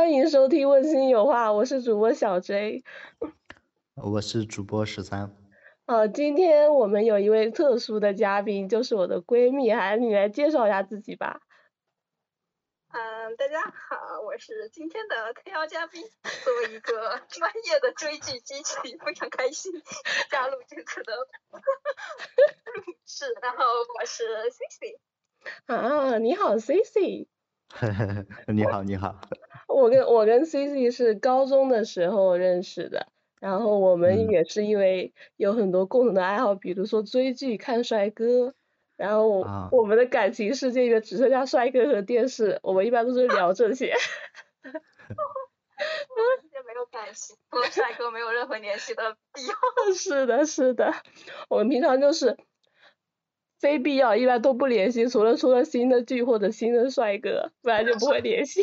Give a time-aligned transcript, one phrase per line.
[0.00, 2.84] 欢迎收听《问心有话》，我是主播小 J。
[3.96, 5.36] 我是主播十三。
[5.86, 11.42] 好，今天我们有一位特殊的嘉宾，就是我的闺蜜，还是你来介绍一下自己吧。
[12.88, 16.02] 嗯，大家好，我是今天的特邀嘉宾。
[16.44, 19.70] 作为一个专业的追剧机器，非常开心
[20.30, 23.26] 加入这次的录制。
[23.42, 23.64] 然后
[23.98, 24.96] 我是 Cici。
[25.66, 27.26] 啊，你好，Cici。
[28.48, 29.20] 你好，你好。
[29.74, 33.06] 我跟我跟 Cici 是高中的时候认识的，
[33.40, 38.54] 然后我们也是因为有很多共同的爱好，比如说追剧、看帅哥。
[38.96, 43.94] 然后我们的感情世界里面只剩下帅哥和电视，我们一般都是聊这些。
[43.94, 44.80] 哈哈哈
[46.66, 49.54] 没有感情，和帅哥没有任何联系的必要。
[49.96, 50.92] 是的，是的，
[51.48, 52.36] 我们平常就是
[53.58, 58.60] 非必要一般都不联系，除了出了新的剧或者新的帅哥，不然就不会联系。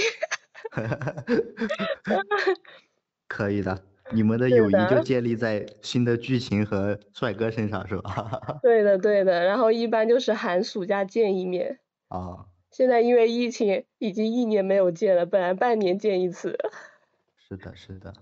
[3.27, 3.83] 可以的。
[4.13, 8.59] 你们的友谊就建立在新的剧情和帅哥身上，是吧？
[8.63, 9.43] 对的，对的。
[9.43, 11.79] 然后一般就是寒暑假见一面。
[12.07, 12.45] 啊。
[12.71, 16.57] 现在因为疫情，已经一年没有见了，本来半年见一次。
[17.37, 18.13] 是的，是的。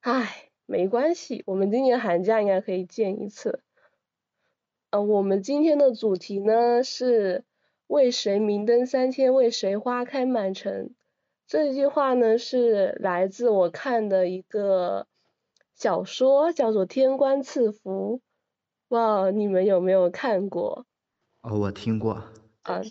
[0.00, 3.60] 唉，没关系，我们今年寒假应该可以见一次。
[4.90, 7.44] 呃，我们今天的主题呢是
[7.88, 10.94] 为谁明灯三千，为谁花开满城。
[11.48, 15.06] 这句话呢是来自我看的一个
[15.74, 18.20] 小说，叫做《天官赐福》。
[18.94, 20.84] 哇，你们有没有看过？
[21.40, 22.22] 哦，我听过。
[22.62, 22.82] 啊。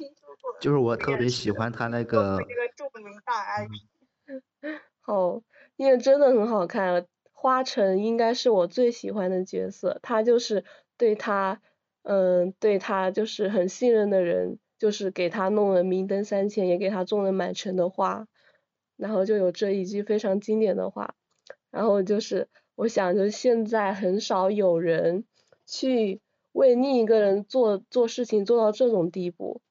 [0.60, 2.38] 就是我特别喜欢他那个。
[2.42, 4.82] 那个著名大 IP。
[5.02, 5.44] 好，
[5.76, 7.06] 因为真的很好看。
[7.32, 10.66] 花城应该是我最喜欢的角色，他就是
[10.98, 11.62] 对他，
[12.02, 18.28] 嗯，对他就是很信任的人，就是给他弄了明灯三千，也给他种了满城的花。
[18.98, 21.16] 然后就有这一句非常经典的话，
[21.72, 25.23] 然后就是我想着现在很少有人
[25.66, 26.20] 去
[26.52, 29.61] 为另一个人做做事情做到这种地步，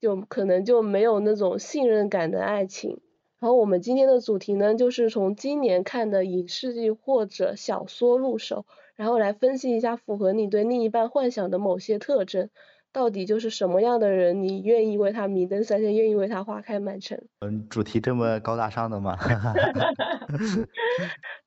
[0.00, 3.00] 就可能就没有那种信任感的爱情。
[3.40, 8.66] 然后我们今天的主题呢，就是从今年看的影视剧或者小说入手，
[8.96, 12.50] 然后来分析一下符合你对另一半幻想的某些特征。
[12.92, 17.22] 到底就是什么样的人，你愿意为他明灯三千，愿意为他花开满城？
[17.40, 19.16] 嗯，主题这么高大上的吗？
[19.16, 20.66] 哈哈哈哈哈。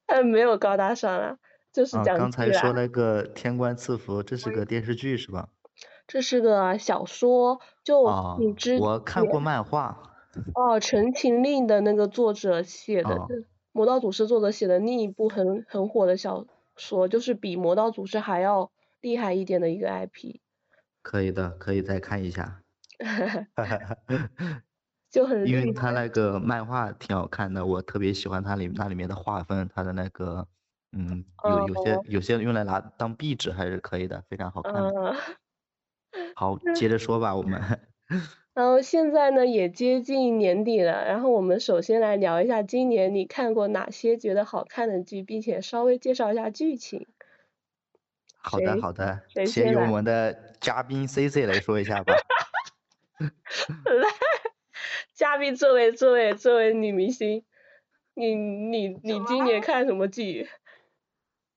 [0.08, 1.38] 嗯，没有高大上啊，
[1.74, 2.18] 就是讲。
[2.18, 5.50] 刚才说那个 天官赐福，这是个电视剧是吧？
[6.08, 8.06] 这是个小说，就
[8.40, 8.78] 你知。
[8.78, 10.04] 我看过漫画。
[10.56, 13.10] 哦，《陈情令》的那个作者写的，
[13.74, 16.46] 《魔道祖师》作者写的另一部很很火的小
[16.78, 18.72] 说，就是比《魔道祖师》还要
[19.02, 20.40] 厉害一点的一个 IP。
[21.06, 22.62] 可以的，可以再看一下。
[25.12, 30.48] 就很因为他那个漫画挺好看的，我特别喜欢它里那里面的画风，它的那个
[30.92, 34.94] 嗯，有有些有些用来拿当壁纸还是可以的，非常好看。
[36.36, 37.62] 好，接着说吧，我们。
[38.56, 47.08] 然后现在呢也接近年底了，然后我们首先来聊一下今年你看过哪些觉得好看的剧，并且稍微介绍一下剧情。
[48.44, 52.14] 好的，好的，先由我们的嘉宾 C C 来说一下吧。
[53.20, 54.10] 来，
[55.14, 57.46] 嘉宾这位这位这位女明星，
[58.16, 60.50] 你你你今年看什么剧？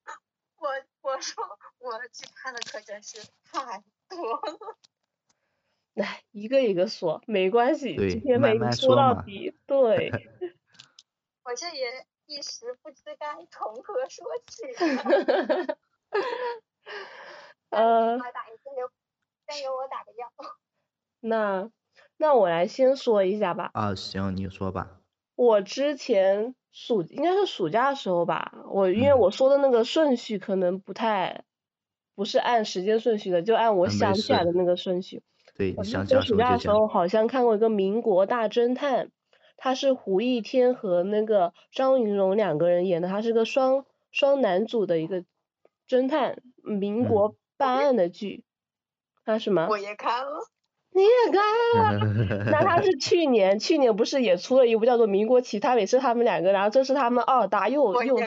[0.56, 0.68] 我
[1.00, 1.42] 我说
[1.78, 3.18] 我去看的可真是
[3.50, 4.76] 太多了。
[5.94, 9.56] 来，一个一个说，没关系，今天没说到底。
[9.66, 10.10] 对。
[11.44, 14.62] 我这也一时不知该从何说起。
[17.70, 20.28] 呃，先给我打个样。
[21.20, 21.70] 那
[22.16, 23.70] 那我来先说一下吧。
[23.74, 25.00] 啊，行，你说吧。
[25.36, 31.44] 我之前暑应该是暑假的时候吧，我因为我说的那个顺序可能不太，
[32.14, 35.22] 不是按时间顺序的，就按我想起来的那个顺序。
[35.56, 39.06] 对，想讲暑假的时候好像看过一个《民国大侦探》，
[39.56, 45.24] 他是胡一天和那个张云龙两个人演的，他是个双双男主的一个
[45.88, 47.36] 侦探，民国。
[47.56, 48.42] 办案的剧，
[49.24, 49.68] 啊什么？
[49.70, 50.50] 我也看了。
[50.90, 51.40] 你也看
[51.94, 52.50] 了？
[52.50, 58.26] 那他是 去年，去年不是也出了一部叫做《民国奇探》，也是他们两个，然后这是他们二搭又又啊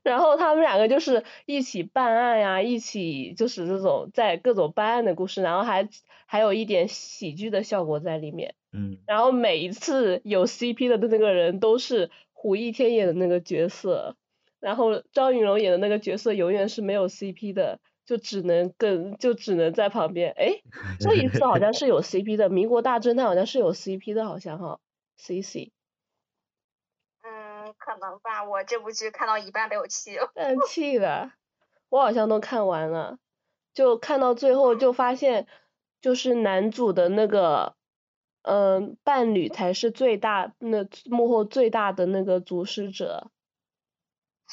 [0.02, 5.90] 然后他们两个就是一起办案呀，一起就是这种在各种办案的故事，然后还
[6.24, 8.54] 还有一点喜剧的效果在里面。
[8.72, 8.96] 嗯。
[9.06, 14.16] 然后每一次有 CP 的那个人都是胡一天演的那个角色。
[14.62, 20.32] 然后张云龙演的那个角色永远是没有 CP 的，就只能跟就只能在旁边。
[20.36, 20.62] 哎，
[21.00, 24.78] 这一次好像是有 CP 的，《民国大侦探》好像是有 CP 的，好像哈
[25.16, 25.72] ，CC。
[27.22, 30.30] 嗯，可能吧，我这部剧看到一半被我气了。
[30.68, 31.32] 气了，
[31.88, 33.18] 我好像都看完了，
[33.74, 35.48] 就看到最后就发现，
[36.00, 37.74] 就是男主的那个。
[38.44, 43.30] 嗯，伴侣才是最大那幕后最大的那个主使者。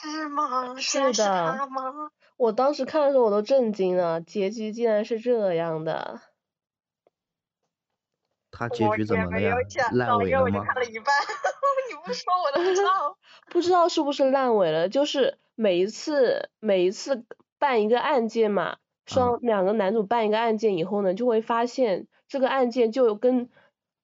[0.02, 0.76] 是吗？
[0.78, 1.70] 是的。
[2.38, 6.22] 我当时看的时候我都震惊了，结局竟然是这样的。
[8.52, 9.56] 他结局怎么了呀？
[9.92, 10.64] 烂尾了吗？
[10.66, 11.14] 看了一半，
[11.90, 13.18] 你不说我都不知道。
[13.52, 14.88] 不知道是不是烂尾了？
[14.90, 17.26] 就是每一次每一次
[17.58, 23.50] 办一个案件嘛，双两个男主办一个案件以后呢，就会发现这个案件就跟。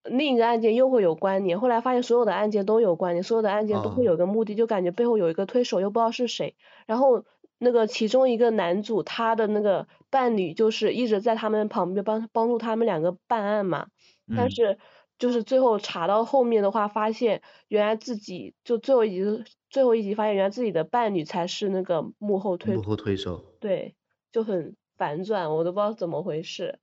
[0.05, 6.55] 另一个案件又会有关联，后来发现所有的案件都有关联，所有的案件都会有个目的，就感觉背后有一个推手，又不知道是谁。
[6.85, 7.25] 然后
[7.57, 13.87] 那个其中一个男主，他的那个伴侣就是一直在他们旁边帮帮助他们两个办案嘛。
[14.35, 14.77] 但是
[15.17, 23.43] 就是最后查到后面的话，发现原来自己就最后一集最后一集发现原来自己的伴侣才是那个幕后推幕后推手。
[23.59, 23.95] 对，
[24.31, 26.79] 就很反转，我都不知道怎么回事。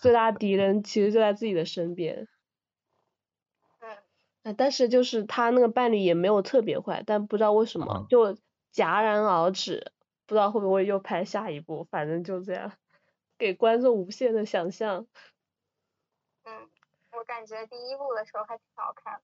[0.00, 2.28] 最大敌人其实就在自己的身边。
[4.56, 8.34] 但是就是他那个伴侣也没有特别坏，但不知道为什么就
[8.72, 9.92] 戛然而止，
[10.26, 12.72] 不知道会不会又拍下一部，反正就这样，
[13.38, 15.06] 给观众无限的想象。
[16.44, 16.68] 嗯，
[17.18, 19.20] 我感觉第一部的时候还挺好看。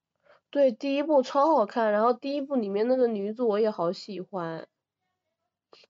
[0.51, 4.69] 对，第一部超好看，然后第一部里面那个女主我也好喜欢，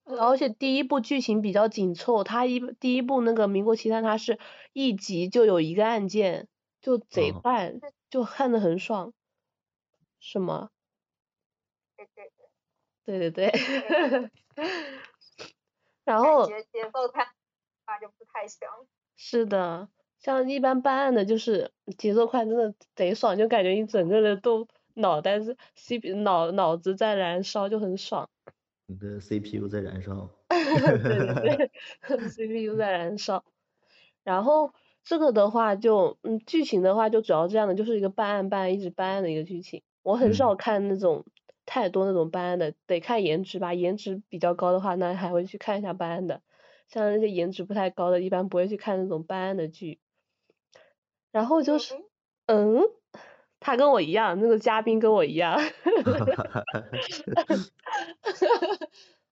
[0.04, 4.38] 而且第一部剧情比较紧凑，它一第一部那个民国奇探它是
[4.72, 6.48] 一集就有一个案件，
[6.80, 7.74] 就贼快，
[8.08, 9.12] 就看的很爽。
[10.24, 10.70] 什么？
[11.96, 12.32] 对对
[13.04, 13.30] 对。
[13.30, 14.30] 对对对
[16.04, 16.46] 然后。
[16.46, 17.28] 节节奏太，
[17.86, 18.66] 那就不太行。
[19.16, 19.88] 是的，
[20.18, 28.30] 像一般办案的，就是节奏快，真的贼爽，就感觉你整个人都脑袋是 C P 脑脑子在燃烧，就很爽。
[28.86, 30.30] 你的 C P U 在燃烧。
[30.48, 31.70] 对对
[32.08, 33.44] 对，C P U 在燃烧。
[34.22, 34.72] 然后
[35.02, 39.82] 这个的话就，嗯，剧情的话就主要这样的，就是一个办案办案一直办案的一个剧情。
[40.04, 41.24] 我很少看那种
[41.66, 46.42] 太多那种办案的，得看颜值吧，颜值比较高的话，那还会去看一下办案的。
[46.88, 49.98] 像那些颜值不太高的，一般不会去看那种办案的剧。
[51.32, 51.94] 然后就是，
[52.46, 52.82] 嗯，
[53.58, 55.58] 他跟我一样，那个嘉宾跟我一样。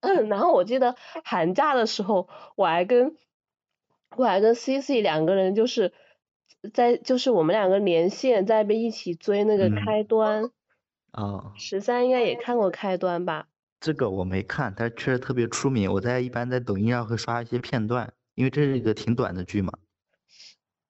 [0.01, 3.15] 嗯，然后我记得寒假的时候，我还跟
[4.17, 5.93] 我还跟 C C 两个人就是
[6.73, 10.51] 在就是我们两个连线在那边一起追那个开端。
[11.13, 13.47] 啊，十三应该也看过开端吧？
[13.81, 15.93] 这个我没看，但确实特别出名。
[15.93, 19.73] 我在一般在抖音上会刷一些片段，因为这是一个挺短的剧嘛。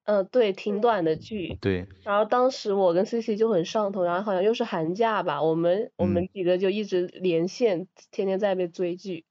[0.05, 1.57] 嗯，对，挺短的剧。
[1.61, 1.89] 对。
[2.05, 9.25] 然后当时我跟 C C 就很上头，然后好像又是寒假吧，我们我们几个就一直连线，天天在那边追剧。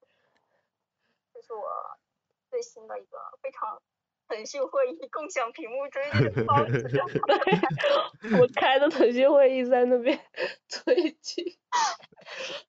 [1.34, 1.62] 这是我
[2.50, 3.82] 最新的一个非常。
[4.32, 6.88] 腾讯会议共享屏幕追剧的方式，
[8.40, 10.18] 我开的腾讯会议在那边
[10.70, 11.58] 追剧。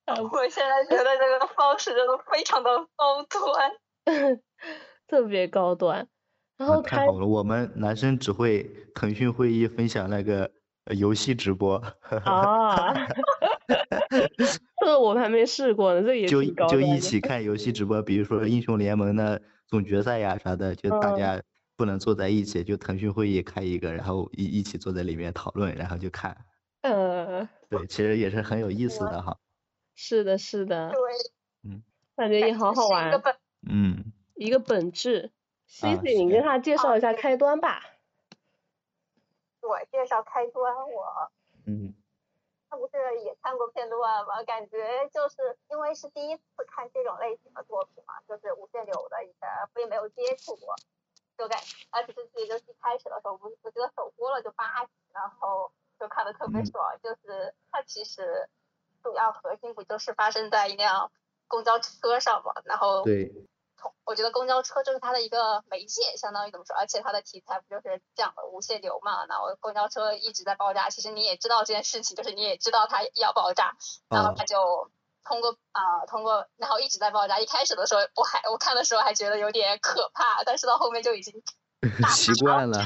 [0.32, 4.40] 我现在觉得这个方式真的非常的高端，
[5.06, 6.08] 特别高端。
[6.56, 10.50] 然后太好了，我们男生只会腾讯会议分享那个
[10.96, 11.76] 游戏直播。
[12.24, 13.06] 啊。
[14.80, 21.40] 这个我还没试过呢，这也就就一起看游戏直播，比如说英雄联盟的总决赛呀啥的，就大家。
[21.82, 26.46] 不能坐在一起，就腾讯会议开一个，然后一一起坐在里面讨论，然后就看。
[26.82, 27.48] 嗯。
[27.68, 29.36] 对，其实也是很有意思的哈。
[29.96, 30.90] 是的，是的。
[30.90, 31.00] 对。
[31.64, 31.82] 嗯。
[32.14, 33.20] 感觉也好好玩。
[33.68, 34.12] 嗯。
[34.36, 35.32] 一个本质。
[35.66, 37.82] C C，你跟他介绍一下开端吧。
[39.62, 41.32] 我介绍开端，我。
[41.66, 41.94] 嗯。
[42.70, 42.92] 他不是
[43.24, 44.40] 也看过片段吗？
[44.44, 44.78] 感觉
[45.12, 50.71] 就是因为是第一次看这种类型的作品嘛，就是无限流的，以前并没有接触过。
[51.90, 56.98] 而且是自己就一开始的时候，我我觉得首播了就八集，然后就看的特别爽。
[57.02, 58.48] 就是它其实
[59.02, 61.10] 主要核心不就是发生在一辆
[61.48, 63.32] 公交车上嘛，然后对，
[63.76, 66.76] 从我觉得公交车就是它的一个媒介，相当于怎么说？
[66.76, 69.26] 而且它的题材不就是讲的无限流嘛？
[69.26, 73.76] 然后公交车一直在爆炸，其实你也知道这件事情，就是你也知道它要爆炸，
[74.08, 74.90] 然后它就。
[75.24, 77.40] 通过啊，通过，然后一直在爆炸。
[77.40, 81.42] 一开始的时候，我还我看的时候还觉得有点可怕，但是到后面就已经
[82.14, 82.78] 习惯了。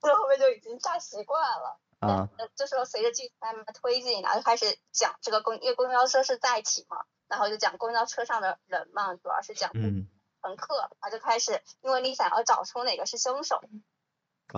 [0.00, 1.78] 到后面就已经炸习惯了。
[2.00, 2.28] 啊。
[2.56, 13.60] 就是说随着剧情慢慢推进，然后就开始讲这个公，因为公交车是载体嘛，然后就讲公交车上的人嘛，主要是讲乘客，然后就开始，因为你想要找出哪个是凶手，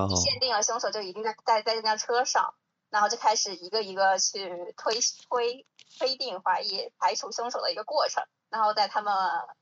[0.09, 2.54] 你限定了凶手就一定在在在这辆车上，
[2.95, 5.67] 然后就开始一个一个去推推
[5.99, 9.13] 推定怀疑排除凶手的一个过程，然后在他们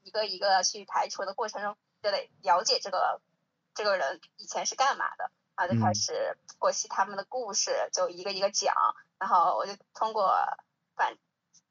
[0.03, 3.23] 一个一个去排除的过程中，就得了解这个
[3.75, 8.75] 这个人以前是干嘛的，然后就开始剖析他们的故事，就一个一个讲，
[9.19, 10.31] 然后我就通过
[10.95, 11.17] 反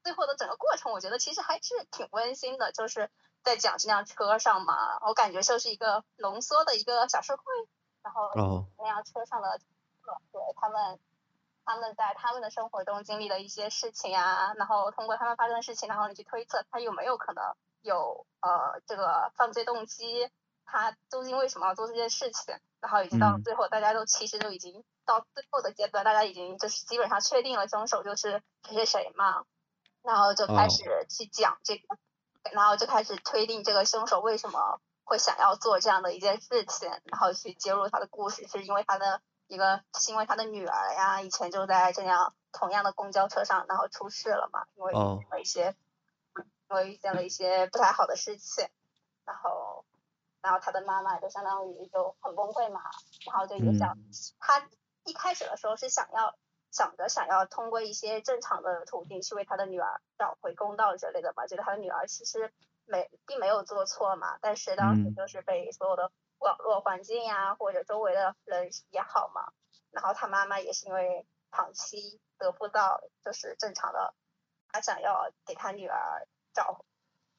[0.02, 3.08] 最后的整个过程，我觉得其实还是挺温馨的，就是
[3.44, 7.44] 在讲这辆车上嘛，我感觉就是一个浓缩的一个小社会，
[8.02, 8.32] 然后
[8.78, 9.60] 那辆车上的
[10.32, 10.98] 对他们。
[11.64, 20.28] 他们在他们的生活中经历的一些事情啊，然后通过他们发生的事情，然后你去推测他有没有可能有呃这个犯罪动机，
[20.64, 29.44] 他究竟为什么要做这件事情，然后以及到最后大家都其实都已经到最后的阶段，大家已经就是基本上确定了凶手就是谁谁谁嘛，
[30.02, 31.96] 然后就开始去讲这个，
[32.50, 39.22] 然后就开始推定这个凶手为什么会想要做这样的一件事情，然后去揭露他的故事，是因为他的。
[39.52, 44.94] 一个是因为他的女儿呀，以前就在这辆同样的公交车上，然后出事了嘛，因为
[45.42, 45.76] 一些，
[46.70, 48.66] 因为遇见了一些不太好的事情，
[49.26, 49.84] 然后，
[50.40, 52.80] 然后他的妈妈就相当于就很崩溃嘛，
[53.26, 53.98] 然后就也想，
[54.38, 54.66] 他
[55.04, 56.34] 一开始的时候是想要
[56.70, 62.54] 想着想要通过一些正常的途径去为他的女儿找回公道之类的嘛，觉得他的女儿其实
[62.86, 66.10] 没并没有做错嘛，但是当时就是被所有的。
[66.42, 69.52] 网络环境呀，或者周围的人也好嘛，
[69.90, 74.12] 然后他妈妈也是因为长期得不到就是正常的，
[74.68, 76.84] 他想要给他女儿找，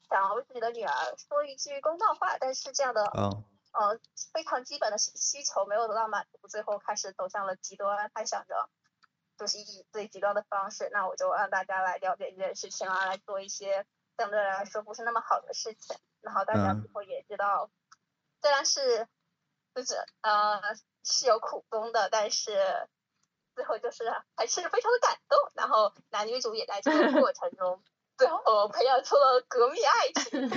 [0.08, 4.00] 想要为自己的女儿说一句公道话，但是这样的，嗯，呃，
[4.32, 8.70] 非常基本的需求没有得到满足，最后开始走向了极端，他想着
[9.36, 13.84] 就是以最极端的方式，那我就让大家来了解这件事情啊，来做一些
[14.16, 17.68] 相对来说不是那么好的事情，然后大家最后也知道。
[18.44, 19.08] 虽然是
[19.74, 20.60] 就是呃
[21.02, 22.52] 是有苦衷的，但是
[23.54, 24.04] 最后就是
[24.36, 25.38] 还是非常的感动。
[25.54, 27.82] 然后男女主也在这个过程中，
[28.18, 30.50] 最后培养出了革命爱情。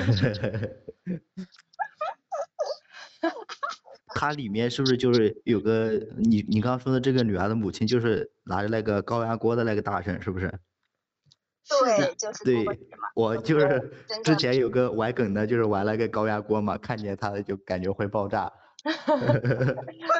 [4.08, 10.60] 它里面是不是就是有个你你刚刚说的这个女儿的母亲，就是拿着那个高压锅的那个大婶，是不是？
[11.68, 12.66] 对，就是对，
[13.16, 18.52] 我就是之前有个玩梗的，就是玩了个高压锅嘛，看见它就感觉会爆炸。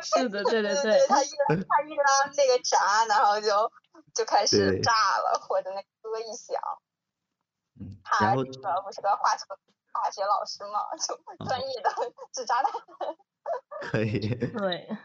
[0.04, 1.00] 是的，对对对。
[1.08, 2.04] 他一他一拉
[2.36, 3.72] 那个闸，然后就
[4.14, 6.60] 就开始炸了，或者那歌一响。
[7.80, 7.98] 嗯。
[8.20, 8.44] 然后。
[8.44, 9.46] 他不是个化学
[9.94, 11.90] 化学老师嘛，就专业的
[12.34, 12.72] 制炸弹。
[13.90, 14.28] 可以。
[14.36, 14.98] 对。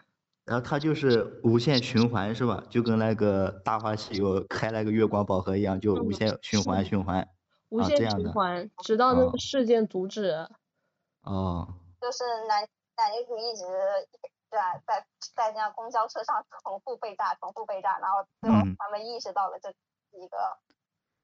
[0.53, 2.63] 然后它就是无限循环是吧？
[2.69, 7.27] 就跟那个大话西游开那个月光宝盒一样，就无限循环循环。
[7.71, 10.47] 无限循环，直到那个事件阻止。
[11.23, 11.73] 哦。
[12.03, 12.69] 就是男
[12.99, 13.65] 男女主一直
[14.51, 19.71] 在在在那公交车上重复被炸，重复被炸，然后最后他们意识到了这
[20.11, 20.37] 一个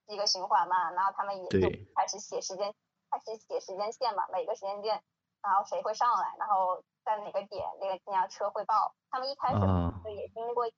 [0.06, 2.72] 一个循环嘛，然后他们也就开始写时间，
[3.10, 5.02] 开始写时间线嘛，每个时间线，
[5.42, 6.82] 然后谁会上来，然后。
[7.08, 8.94] 在哪个点，那个那辆车会爆？
[9.10, 9.60] 他们一开始
[10.14, 10.70] 也经历过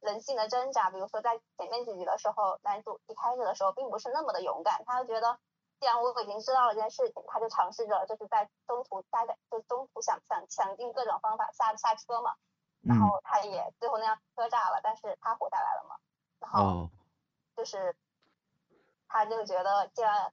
[0.00, 5.38] 人性的挣扎，比如说在前面几集的时候，男主一开始的时候并不是那么的勇敢，他就觉得
[5.78, 12.36] 既然我已经知道了这件事情，他就尝试着就是在中途大概就中途想想想尽各种方法下下车嘛，
[12.80, 15.96] 然后他也最后那辆车炸了，但是他活下来了嘛，
[16.38, 16.88] 然后
[17.54, 17.94] 就是
[19.08, 20.32] 他就觉得既然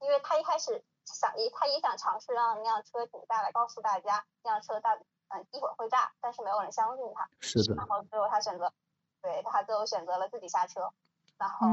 [0.00, 0.84] 因为他一开始。
[1.14, 4.94] 想也，他也想尝试让那辆车停下来，告诉大家那辆车大
[5.28, 7.28] 嗯一会儿会炸，但是没有人相信他。
[7.40, 7.74] 是的。
[7.74, 8.72] 然后最后他选择，
[9.22, 10.90] 对他最后选择了自己下车，
[11.38, 11.66] 然后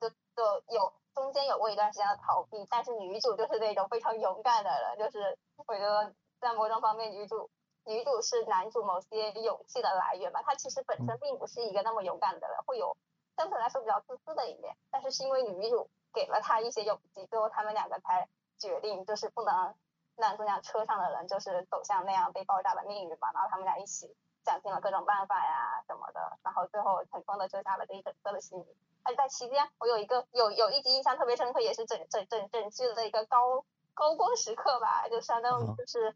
[0.00, 7.50] 就就有中间有过一段时间的逃避，但是女主就是那种非常勇敢的人，就是我觉得在某种方面女主
[7.84, 10.42] 女主是男主某些勇气的来源吧。
[10.42, 12.96] 她其实本身并不是一个那么勇敢的人，会有
[13.36, 18.28] 相对来说比较自私的一面，但是是因为女主给了他一些勇气，最后他们两个才。
[18.60, 19.74] 决定就是不能
[20.16, 24.14] 让这辆车上的人就是走向那样被爆炸的命运嘛，然后他们俩一起
[24.44, 28.68] 想尽了各种办法呀什么的，然后最后成功的救下了这一整个的性命。
[29.02, 33.64] 而且在期间，我有一个有有一集印象特别深刻，也是整整整整剧的一个高
[33.94, 36.14] 高光时刻吧，就相当于就是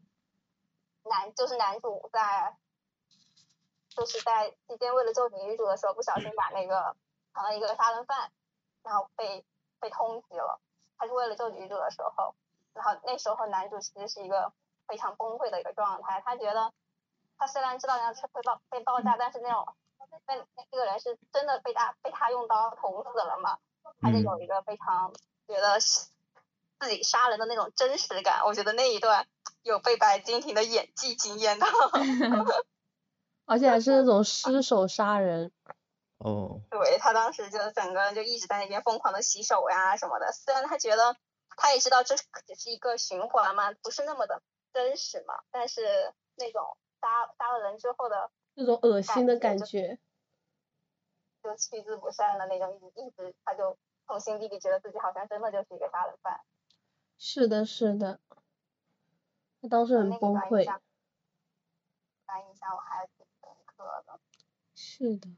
[1.03, 2.55] 男就是男主在
[3.89, 6.95] 就是在期间为了救女主的时候，不小心把那个
[7.33, 8.31] 成了一个杀人犯，
[8.83, 9.43] 然后被
[9.79, 10.59] 被通缉了。
[10.97, 12.35] 他是为了救女主的时候，
[12.73, 14.51] 然后那时候男主其实是一个
[14.87, 16.21] 非常崩溃的一个状态。
[16.25, 16.71] 他觉得
[17.37, 19.67] 他虽然知道那辆车会爆被爆炸，但是那种
[20.27, 23.57] 那那个人是真的被他被他用刀捅死了嘛，
[24.01, 25.11] 他就有一个非常
[25.47, 28.45] 觉得自己杀人的那种真实感。
[28.45, 29.27] 我觉得那一段
[29.63, 31.67] 有被白敬亭的演技惊艳到。
[33.47, 35.51] 而且还是那种失手杀人。
[36.17, 36.61] 哦。
[36.69, 41.15] 对他当时就整个人就一直在那边疯狂的洗手呀什么的，虽然他觉得
[41.57, 44.41] 他也知道这只是一个循环嘛，不是那么的
[44.73, 49.99] 真实嘛，但是那种杀杀了人之后的那种恶心的感觉，
[51.43, 56.41] 就气之不善的那种，一直他就从心底里觉得自己好像真的就是一个杀人犯。
[57.17, 58.19] 是的，是的，
[59.61, 60.61] 他当时很崩溃。
[62.47, 63.07] 印象我还。
[64.73, 65.29] 是的，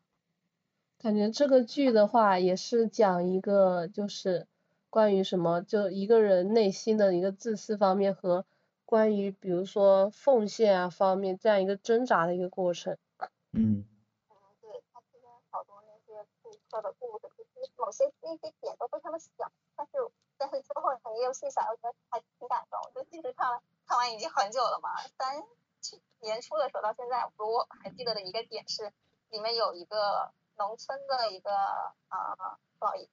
[0.99, 4.47] 感觉这个剧的话也是讲一个就是
[4.89, 8.45] 关于什么，就一个人内心的一个自私方面和
[8.83, 12.97] 关于比如说奉献啊方面这样一个挣扎的一个过程。
[13.51, 13.85] 嗯。
[14.61, 19.29] 对，他这边好多那些顾客的故事，其实某些那些点都非常的小，
[19.75, 19.93] 但是
[20.37, 22.79] 但是之后你又细想，又觉得还挺感动。
[22.95, 25.43] 就其实看看完已经很久了嘛，三。
[26.19, 28.91] 年初的时候到现在，我还记得的一个点是，
[29.29, 31.51] 里面有一个农村的一个
[32.09, 33.09] 呃，不好意，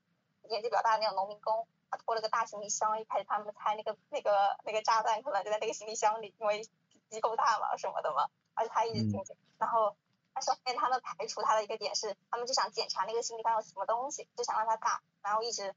[0.48, 6.62] 年纪比较大的那种农民工，他拖了个大行李箱，一开始他们猜那个那个那个炸弹可能就在那个行李箱里，因为
[7.10, 9.96] 机构大嘛什么的嘛，而且他一直进去，然后
[10.32, 15.74] 但是后面他们排除他的一个点是，他们就想检查那个行李箱有什么东西，就想让他打，然后一直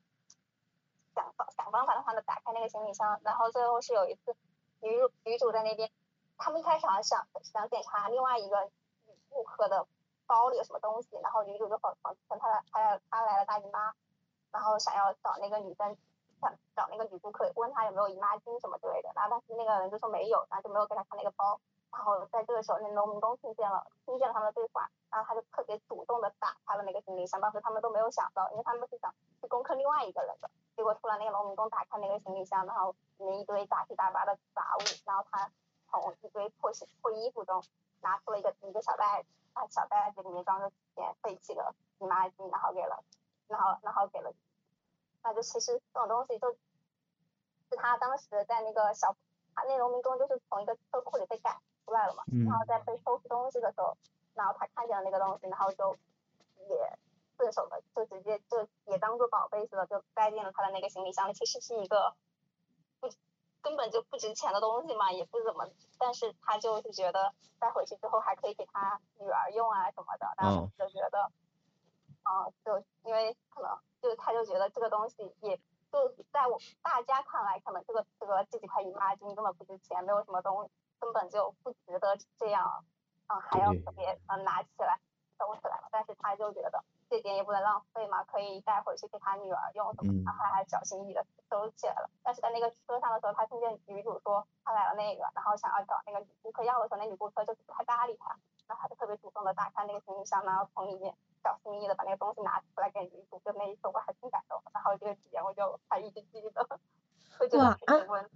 [1.13, 4.35] 想方想方法的话呢打开那个行李箱，然后最后是有一次
[4.81, 5.91] 女主女主在那边。
[6.39, 7.27] 他们一开始想想
[7.67, 8.69] 检查另外一个
[9.07, 9.87] 女顾客的
[10.27, 13.93] 包里有什么东西，然后女主就跑跑她的她她来了大姨妈，
[14.51, 15.97] 然后想要找那个女生
[16.39, 21.59] 想找那个女顾客问她有没有姨妈巾什么之类的，然后但是那个人就说没有，然后就没有给她看那个包，
[21.91, 35.49] 然后在这个时候那农民工听见了听见了他们的对话，然后他就特别主动的打开了那个行李箱，当时他们都没有想到，因为他们是想去攻克另外一个人的，结果突然那个农民工打开那个行李箱，然后里面一堆杂七杂八的杂物，然后他。
[35.89, 37.63] 从一堆破鞋破衣服中
[38.01, 43.03] 拿出了一个一个小袋子，啊小袋子里面装着点废弃的姨妈巾，然后给了，
[43.47, 44.31] 然后然后给了，
[45.23, 49.15] 那就其实这种东西就是他当时在那个小，
[49.55, 53.97] 他那农民工就是从一个车库里被赶出来了嘛，然后在被收拾东西的时候，
[54.35, 55.97] 然后他看见了那个东西，然后就
[56.69, 56.99] 也
[57.37, 62.26] 顺手的就直接就也当做宝贝似的就塞进了他的那个行李箱里，其实是一个不。
[63.67, 65.67] 根本就不值钱的东西嘛，也不怎么，
[65.99, 71.29] 但是他就是觉得带回去之后还可以给他女儿用啊什么的，然后就觉得，
[72.23, 75.57] 啊，就因为可能就他就觉得这个东西也
[75.91, 82.85] 就在我大家看来，可能这个这个这几块姨妈巾根本不值钱，没有什么东，根本就不值得这样，
[83.27, 84.97] 嗯，还要特别嗯拿起来
[85.37, 86.81] 收起来了，但是他就觉得。
[87.09, 92.09] 这点也不能浪费嘛，可以带回去给他女儿用什么，然后他还小心翼翼的收起来了。
[92.23, 98.35] 但是在那个车上的时候，他听见女主说他来了那个，然后想要找那个女顾客要的时候，那女顾客就不太搭理他，
[98.67, 104.61] 然后他就特别主动的打开那个行李箱，然后从里面小心翼翼的把那个东西拿出来给女主，就那一刻我还挺感动。
[104.73, 106.79] 然后这个体验我就还一直记得，
[107.37, 108.29] 会觉得很温暖。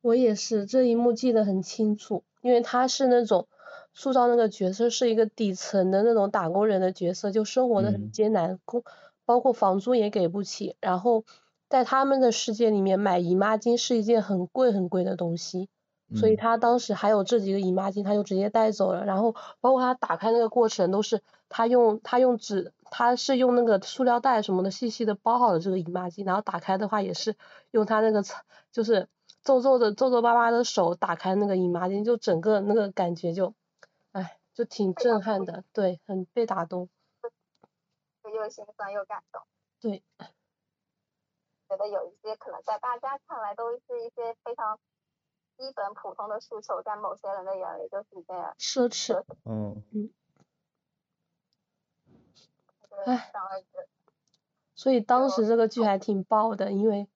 [0.00, 3.46] 我也是这一幕记得很清楚，因为他是那种。
[3.92, 8.82] 塑造那个角色是一个底层的那种打工人的角色，就生活的很艰难，工
[9.24, 11.24] 包括房租也给不起，然后
[11.68, 15.68] 在他们的世界里面买姨妈巾是一件很贵很贵的东西，
[16.16, 27.36] 所以他当时还有这几个姨妈巾，他就直接带走了，然后包括他打开那个过程都是他用他用纸，他是用那个塑料袋什么的细细的包好了这个姨妈巾，然后打开的话也是
[27.70, 28.24] 用他那个
[28.72, 29.06] 就是
[29.44, 33.54] 皱皱的皱皱巴巴的手打开那个姨妈巾，就整个那个感觉就。
[34.60, 36.90] 哎，就挺震撼的，对，很被打动，
[38.24, 39.42] 又心酸又感动。
[39.80, 40.02] 对，
[41.68, 44.78] 觉得有一些可能在大家看来都是一些非常
[45.56, 49.24] 基本普通的诉求，在某些人的眼里就是一件奢侈。
[49.44, 49.82] 嗯。
[49.92, 50.10] 嗯。
[53.06, 53.32] 哎。
[54.74, 57.08] 所以当时这个剧还挺爆的，因为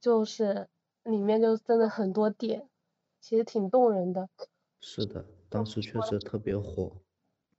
[0.00, 0.68] 就是
[1.04, 2.68] 里面就真的很多点，
[3.20, 4.28] 其实挺动人的。
[4.80, 5.24] 是的。
[5.52, 7.02] 当时确实特别火，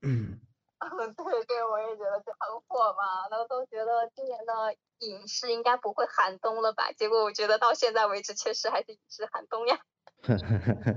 [0.02, 0.40] 嗯，
[1.16, 6.92] 对对，我也觉得就很火嘛，然后都觉得今年的影视应该不会寒冬了吧？
[6.94, 9.80] 结果我觉得到现在为止，确实还是影视寒冬呀。
[10.24, 10.94] 哈哈哈哈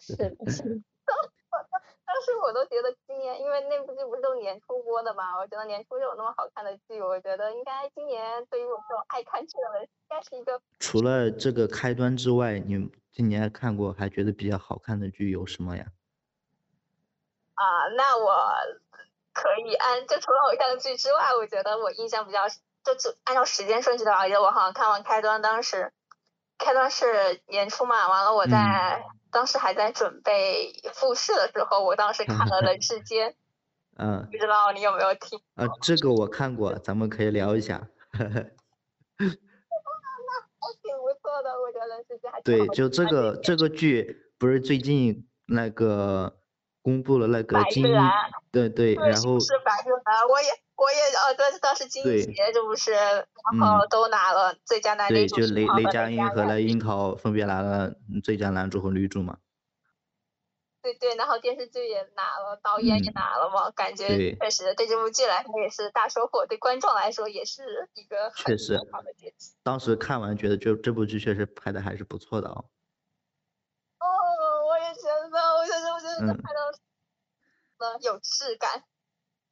[0.00, 0.16] 是
[0.50, 0.82] 是。
[2.12, 10.60] 当时我都觉得今年，因为那部剧不是都年初播的嘛，我觉得年初就有那么好看的剧，我觉得应该今年对于我这种爱看剧的人，应该是一个。
[10.78, 12.90] 除了这个开端之外，你。
[13.14, 15.84] 今年看过还觉得比较好看的剧有什么呀？
[17.52, 18.32] 啊，那我
[19.34, 25.92] 可以按就除了偶像剧之外，我觉得我印象比较就就按照时间顺序的话，我觉得我好像看完开端当时，
[26.56, 33.30] 开端是年初嘛，完了我在当时还在准备复试的时候，我当时看了 《人世间》。
[33.96, 34.28] 嗯。
[34.30, 35.40] 不知道你有没有听？
[35.56, 37.88] 啊，这个我看过，咱们可以聊一下。
[38.12, 38.20] 那
[39.18, 46.38] 还挺不错的，我觉得《人世间》还对，就这个这个剧不是最近那个。
[46.82, 47.84] 公布了那个金，
[48.50, 59.38] 对对，然后是白日蓝，我也我也哦，对，当时金杰这不是，然后都拿了最佳男女主，对，就雷雷佳音和那樱桃分别拿了最佳男主和女主嘛。
[60.82, 69.52] 对对，然后电视剧也拿了，导演也拿了嘛，感觉确实对这部剧来说也是大收获，对观众来说也是一个确实好的结局。
[69.62, 72.64] 当时看完觉得就这部剧确实拍的还是不错的哦。
[76.24, 76.70] 嗯，拍到
[77.78, 78.84] 的有质感。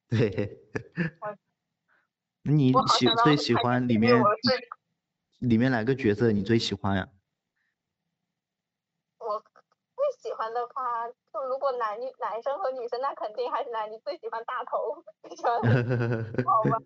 [0.08, 0.58] 对。
[2.42, 4.22] 你喜最喜欢里面
[5.40, 7.06] 里面哪个角色你最喜欢呀？
[9.18, 9.38] 我
[9.94, 15.60] 最喜欢的话，就如果男女男生和女生，那肯定还是男女最喜欢大头， 最喜欢
[16.46, 16.78] 好吧。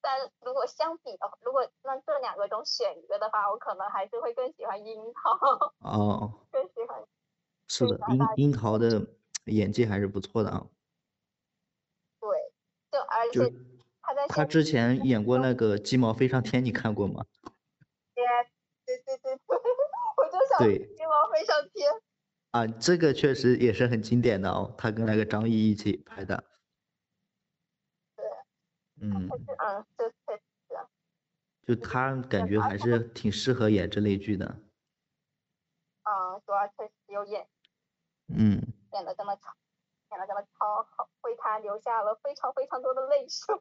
[0.00, 5.32] 但如果相比的话，如果让这两个中选一个的话，我可能还是会更喜欢樱桃。
[5.80, 6.46] 哦。
[6.50, 7.04] 更喜欢。
[7.68, 9.06] 是的，樱樱桃的
[9.44, 10.66] 演技还是不错的啊。
[12.20, 12.28] 对，
[12.90, 13.52] 就而且
[14.00, 17.24] 他在他之前演过那个《鸡毛飞上天》，你看过吗？
[18.14, 18.24] 对
[18.84, 19.32] 对对对，
[20.16, 21.92] 我就想《鸡毛飞上天》。
[22.52, 26.44] 啊，这个确实也是很经典的哦，他跟那个张译一起拍的。
[28.16, 28.24] 对。
[29.00, 29.28] 嗯。
[29.58, 30.42] 嗯，就确实。
[31.66, 34.46] 就他感觉还是挺适合演这类剧的。
[36.04, 37.44] 嗯，主要确实有演。
[38.28, 38.60] 嗯，
[38.92, 39.52] 演的这么超，
[40.10, 43.54] 演的这么超好，为他留下了非常非常多的泪水。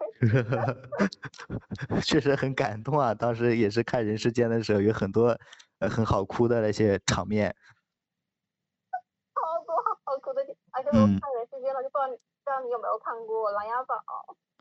[2.02, 3.14] 确实很感动啊！
[3.14, 5.38] 当时也是看《人世间》的时候，有很多
[5.80, 7.56] 很好哭的那些场面。
[9.36, 9.76] 好多
[10.06, 11.06] 好哭的点，而且我看
[11.38, 13.98] 《人世间》了，就不知道不知道你有没有看过《琅琊榜》。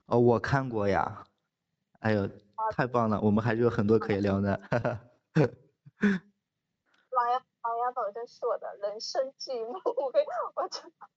[0.07, 1.25] 哦，我看过呀。
[2.01, 2.29] 哎呦，
[2.73, 3.19] 太棒了！
[3.21, 4.61] 我们还是有很多可以聊的。
[7.11, 7.43] 琅琊。
[7.65, 10.23] 琅琊榜真是我的人生剧目， 我跟
[10.55, 10.69] 我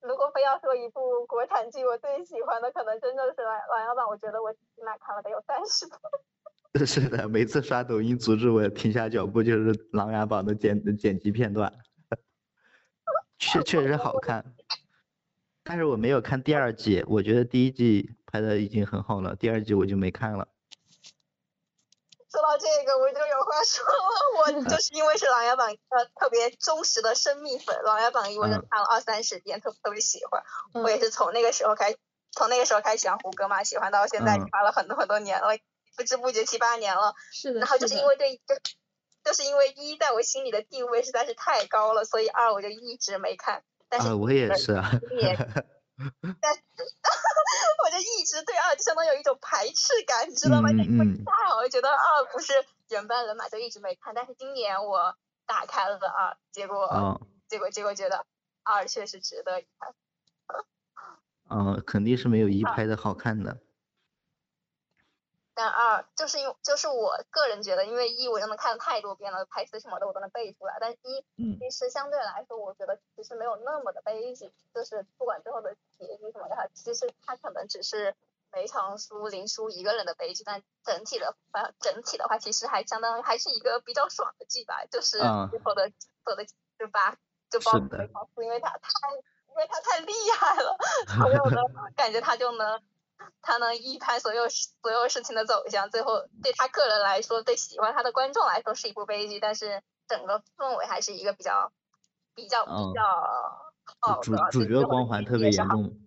[0.02, 5.96] 如果非要说一部国产剧，我最喜欢的可能真的是琅琅琊榜，我觉得我起码看了得有三十部。
[6.86, 11.74] 是的，每次刷抖音阻止我停下脚步就是琅琊榜的剪剪辑片段，
[13.40, 14.56] 确确实好看。
[15.64, 20.48] 但是我没有看第二季，我觉得第一季拍的已经很好了，第二季我就没看了。
[22.38, 24.62] 说到这个，我就有话说了。
[24.62, 30.44] 我就 是因为是《琅琊榜》呃特别忠实的生命粉，《琅琊榜》一我就看了二三十遍，特特别喜欢。
[30.84, 31.96] 我也是从那个时候开，
[32.32, 35.58] 从那个时候开始喜欢胡歌嘛，喜欢到现在，花了很多很多年了，
[35.96, 37.16] 不知不觉七八年了。
[37.34, 37.60] 是的。
[37.62, 38.54] 然后就是因为对，就
[39.24, 43.64] 就是因为一在我心里的地位实在是太高了，所以二我就一直没看。
[43.90, 44.92] 但是我也是啊。
[46.42, 46.54] 但
[47.84, 50.70] 我就一直对二就相当有一种排斥感，你知道吗？
[50.72, 52.54] 因为太好，我觉得二不是
[52.90, 54.14] 原班人马，就一直没看。
[54.14, 58.26] 但是今年我打开了二，结果结果结果觉得
[58.64, 59.96] 二确实值得一看。
[61.50, 63.58] 嗯， 肯定是没有一拍的好看的。
[65.58, 70.78] 但二就是因为就是我个人觉得，因为一我真的看了太多遍了，台词什么的我都能背出来。
[70.80, 71.26] 但一
[71.58, 78.14] 其实相对来说，我觉得其实没有那么的悲剧，就是不管最后的结局什么的，其实它可能只是
[78.52, 84.86] 梅长苏林殊一个人的悲剧，但整体的反整体的话，其实还相当于还是一个比较爽的剧吧。
[84.92, 85.18] 就是
[85.50, 87.18] 最后的最后的就把
[87.50, 88.90] 就包括梅长苏，因为他太
[89.50, 90.78] 因为他太厉害了，
[91.18, 91.64] 所有的
[91.98, 92.80] 感觉他就能。
[93.42, 101.72] 他能预判所有所有事情的走向，最后对他个人来说，对喜欢他的观众来说是一部悲剧，但是整个氛围还是一个比较
[102.36, 103.04] 比较比较
[104.02, 104.22] 好的。
[104.22, 106.00] 主主角光环特别严重。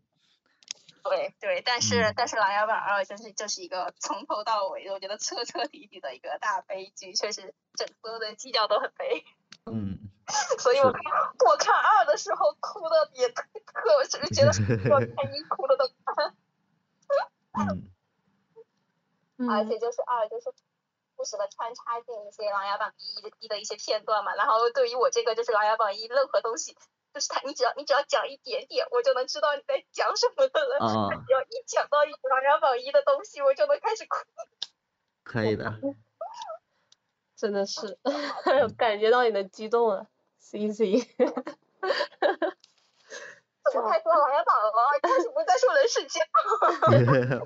[1.03, 9.25] 对对，但是但是《琅琊榜二》就是就是一个从头到尾，我觉得彻彻底底的一个大悲剧，确实整个的基调都很悲。
[9.67, 9.99] 嗯。
[10.61, 11.03] 所以我看
[11.45, 13.43] 我看二的时候哭的也特，
[13.99, 14.53] 我只是觉得
[14.95, 16.37] 我看一哭的都惨。
[19.39, 20.53] 嗯，而且就是二，就是
[21.17, 24.35] 不时的穿插进一些《琅琊榜一》的一的一些片段嘛。
[24.35, 26.77] 然后对于我这个就是《琅琊榜一》任何东西，
[27.13, 30.79] 就是他，你只要你只要讲一点点，我就能知道你在讲什么的了。
[30.79, 31.09] 啊。
[31.27, 34.17] 只要一讲到《琅琊榜一》的东西，我就能开始哭。
[35.25, 35.65] 可以的。
[37.37, 37.99] 真的是，
[38.77, 40.07] 感觉到你的激动了
[40.39, 41.01] ，C C。
[43.73, 44.73] 怎么开始《琅琊榜了？
[45.01, 46.23] 开始再说人世间。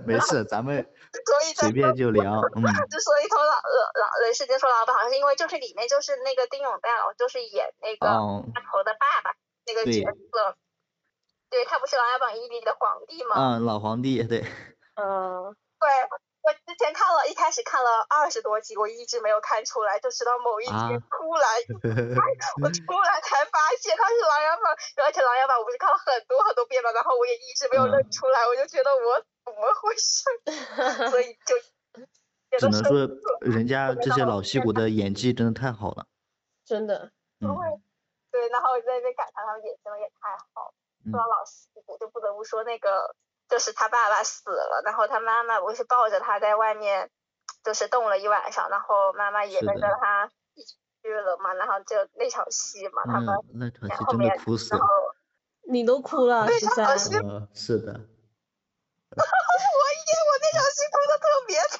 [0.05, 0.85] 没事，咱们
[1.25, 2.41] 所以随便就聊。
[2.55, 2.63] 嗯。
[2.91, 8.07] 就所以从老老老人世间说老板，好像是因为就是里面就是那个丁永岱，就是演那个
[8.53, 9.35] 大头的爸爸
[9.67, 10.57] 那个角色。
[11.51, 13.37] 对他不是《琅琊榜》一里的皇帝吗？
[13.37, 14.41] 嗯，老皇帝，对。
[14.97, 15.89] 嗯，对。
[16.45, 21.49] 我之前看了一开始看了二十多集，我一直没有看出来，就直到某一天突然，
[22.61, 24.77] 我突然才发现他是琅琊榜，
[25.07, 30.29] 而且琅琊榜我不是看了很多很多遍嘛，然后我也一直没有认出来，我就觉得我怎么回事？
[31.09, 31.57] 所以 就
[32.59, 32.93] 只能说
[33.41, 36.07] 人家这些老戏骨的演技真的太好了，
[36.67, 37.11] 真的。
[37.41, 37.49] 嗯。
[38.31, 40.75] 对，然后我在那边感叹他们演技也太好，
[41.09, 43.17] 说到老戏骨就不得不说那个。
[43.55, 47.09] 就是他爸爸死了，然后他妈妈不是抱着他在外面，
[47.63, 54.81] 就是冻了一晚上，然后妈妈也跟着他一起去了嘛，然后就那场戏嘛，他们那场戏真的哭死了，
[55.71, 57.55] 你都哭了，那场戏是的， 我也
[60.19, 61.79] 我那场戏哭的特别惨，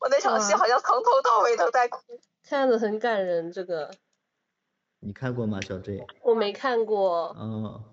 [0.00, 2.00] 我那场戏好像从头到尾都在哭，
[2.48, 3.90] 看着很感人这个，
[5.00, 6.06] 你看过吗，小 J？
[6.22, 7.84] 我没看过，哦，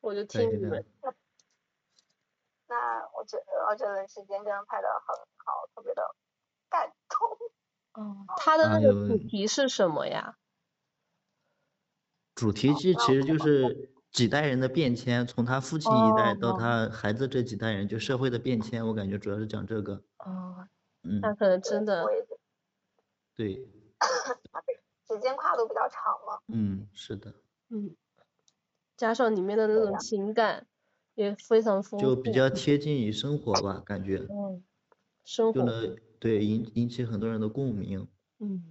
[0.00, 0.84] 我就听你们。
[2.68, 6.02] 那我觉得，我觉得时间真的拍的很好，特别的
[6.68, 7.28] 感动。
[8.04, 10.36] 哦，他的那个主题是什么呀？
[12.34, 18.86] 主题剧其实就是几代人的变迁，从他父亲一代到他孩子这几代人，就社会的变迁。
[18.86, 20.02] 我感觉主要是讲这个。
[20.18, 20.68] 哦。
[21.02, 21.18] 嗯。
[21.20, 22.04] 那可能真的。
[23.34, 23.54] 对。
[25.08, 26.38] 时间跨度比较长嘛。
[26.48, 27.34] 嗯，是的。
[27.70, 27.96] 嗯。
[28.96, 30.66] 加上里面的那种情感。
[31.18, 32.48] 也非常丰富，就比较。
[32.48, 34.62] 贴近于生活吧，感觉，嗯，
[35.24, 38.06] 生活，就能对引引起很多人的共鸣，
[38.38, 38.62] 嗯，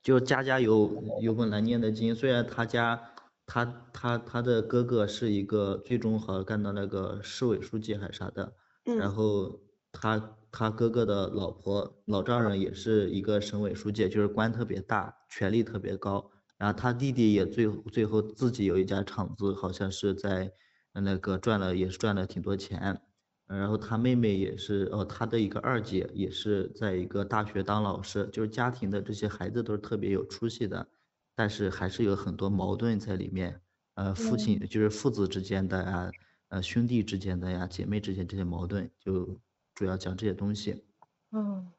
[0.00, 3.12] 就家家有有本难念的经，虽然他家
[3.44, 8.52] 他他他的哥哥是一个最终好像干到那个市委书记还是啥的，
[8.84, 20.52] 然后他他哥哥的老婆老丈人也是一个省委书记，就是官特别大，权力特别高，然后他弟弟也最最后自己有一家厂子，好像是在。
[20.92, 23.00] 那个赚了也是赚了挺多钱，
[23.46, 30.86] 然后他妹妹也是哦，他的一个二姐也是在一个大学当老师，就是家庭的这些孩子都是特别有出息的，
[31.34, 33.60] 但是还是有很多矛盾在里面，
[33.94, 36.10] 呃，父亲就是父子之间的呀，
[36.48, 39.40] 呃，兄弟之间的呀，姐妹之间这些矛盾，就
[39.74, 40.84] 主要讲这些东西。
[41.32, 41.70] 嗯，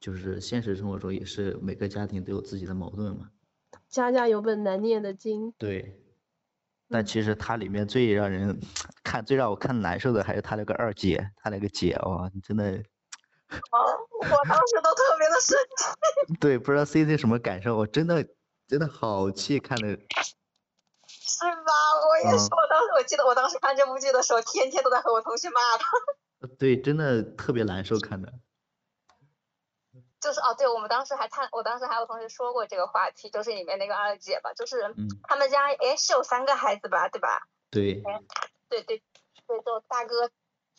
[0.00, 3.30] 就是现实生活中也是每个家庭都有自己的矛盾嘛。
[3.88, 5.52] 家家有本难念的经。
[5.58, 6.00] 对。
[6.88, 8.60] 但其实它里面最让人
[9.02, 12.64] 看、最让我看难受的还是他那个二姐，他那个姐哇，真的。
[12.64, 13.76] 哦，
[14.20, 16.36] 我当时都特别的生气。
[16.40, 17.76] 对，不知道 C C 什么感受？
[17.76, 18.26] 我真的
[18.66, 19.88] 真的好气，看的。
[21.08, 21.72] 是吧？
[22.08, 25.88] 我也是，我当时我记得我当时看这部剧的时候，天天都在和我同学骂他。
[26.58, 28.32] 对，真的特别难受看的。
[30.24, 34.94] 就是哦，对，我们当时还探，我当时还有同学说过这个话题，就是里面那个二姐吧，就是
[35.28, 37.46] 他们家哎是有三个孩子吧，对吧？
[37.70, 38.02] 对。
[38.70, 39.02] 对对
[39.46, 40.30] 对，就大哥，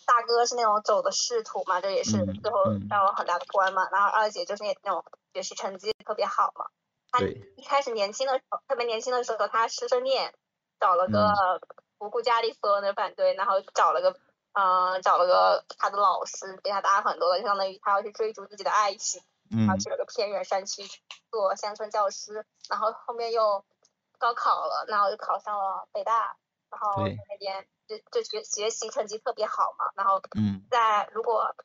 [0.08, 6.66] 大哥是那种走的仕途嘛，这也是最后当了很大的官嘛，然后二姐就是那种学习成绩特别好嘛。
[7.12, 7.20] 她。
[7.22, 10.34] 一开始年轻的时候，特别年轻的时候，她师生恋，
[10.80, 11.62] 找了个
[12.00, 14.18] 不顾家里所有人的反对，然后找了个
[14.54, 19.22] 嗯，找了个她的老师，比他大很多的，就相当于她要去追逐自己的爱情。
[19.52, 20.84] 然后去了个偏远山区
[21.32, 23.64] 做乡村教师，然后后面又
[24.18, 26.38] 高考了，然后就考上了北大，
[26.70, 30.22] 然后那边就就学学习成绩特别好嘛，然后
[30.70, 31.56] 在如果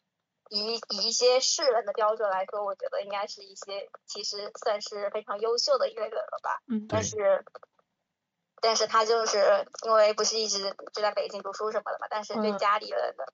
[0.48, 7.44] 以以一些世人的标准来说，我觉得应该是一些其实算是非常优秀的一个人了吧，但是
[8.60, 13.32] 但是他就是因为不是一直就在北京读书什么的嘛，但是对家里人的。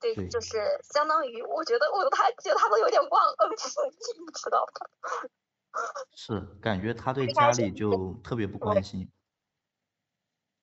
[0.00, 5.28] 对，就是相当于，我觉得我都他觉得他都有点忘恩负义， 你知道吗？
[6.14, 9.10] 是，感觉他对家里就特别不关心。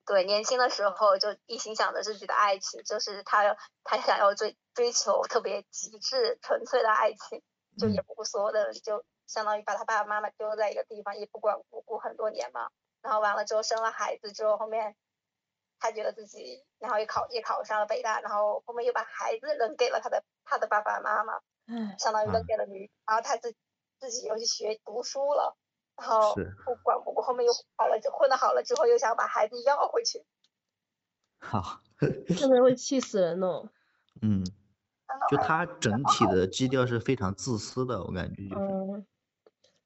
[0.06, 7.42] 对，年轻的时候就一心想着自己的爱情，就是他他想要追追求特别极致纯粹的爱情，
[7.78, 12.70] 就也不顾所有的，就相当于把他爸爸妈妈丢在一个地方，也不管不顾很多年嘛。
[13.02, 14.96] 然后完了之后生了孩子之后，后面。
[15.78, 21.34] 他觉得自己，然后也考也考上了北大，然后后面又把孩子扔给了他的他的爸爸妈妈，
[21.98, 23.54] 相当于扔给了女，然后他自
[23.98, 25.56] 自己又去学读书了，
[25.96, 30.24] 然后不管不顾，后面又好了，就混得好了之后，又想把孩子要回去。
[31.38, 31.80] 好，
[32.36, 33.68] 真的会气死人哦。
[34.22, 34.44] 嗯，
[35.30, 38.62] 就他 整体的基调是非常自私的，我感觉就是。
[38.62, 39.06] 嗯。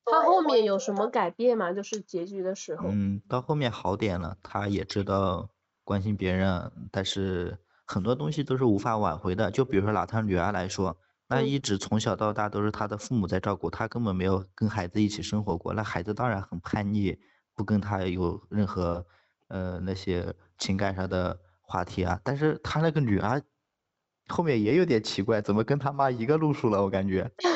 [0.02, 1.72] 他后面有什么改变吗？
[1.72, 2.88] 就是结局的时候。
[2.88, 5.50] 嗯，到后面好点了，他也知道。
[5.90, 9.50] 关心别人，但是很多东西都是无法挽回的。
[9.50, 17.18] 就比如说拿他女儿来说，那一直从小到大都是他的父母在照顾，他根本没有跟孩子一起生活过，那孩子当然很叛逆，
[17.56, 19.04] 不跟他有任何
[19.48, 22.20] 呃那些情感上的话题啊。
[22.22, 23.42] 但是他那个女儿
[24.28, 26.80] 后面也有点奇怪，怎么跟他妈一个路数了？
[26.80, 27.28] 我感觉。
[27.42, 27.50] 对，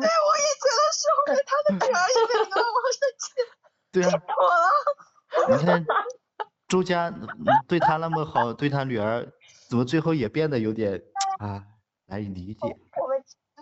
[0.00, 3.28] 我也觉得是后面他的女儿也变得我生气，
[3.92, 4.08] 对啊，
[5.46, 5.58] 我了。
[5.58, 5.84] 你看
[6.70, 7.12] 周家
[7.66, 9.26] 对他那么好，对他女儿
[9.68, 11.02] 怎么最后也变得有点
[11.40, 11.66] 啊
[12.06, 12.60] 难以理解？
[13.02, 13.20] 我们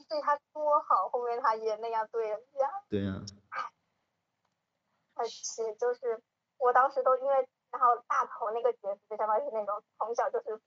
[0.09, 2.69] 对他多好，后面他也那样对人家。
[2.91, 3.15] 对呀。
[5.15, 6.23] 而且就是
[6.59, 10.61] 我当时都因为，然后大头那个角色就相当于是那种从小就是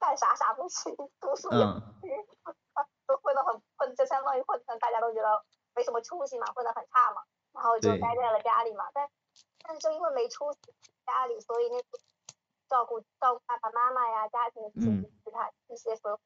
[0.00, 2.10] 干啥啥不行，读书也不行。
[3.06, 8.84] 都混得很混，就相当于混成大家都觉得没什么出息嘛，混得很差嘛，然后就待在了家里嘛。
[8.92, 9.08] 但
[9.68, 10.72] 但是就因为没出息，
[11.04, 11.76] 家里所以那
[12.70, 16.18] 照顾照顾爸爸妈妈呀，家庭其他一些所有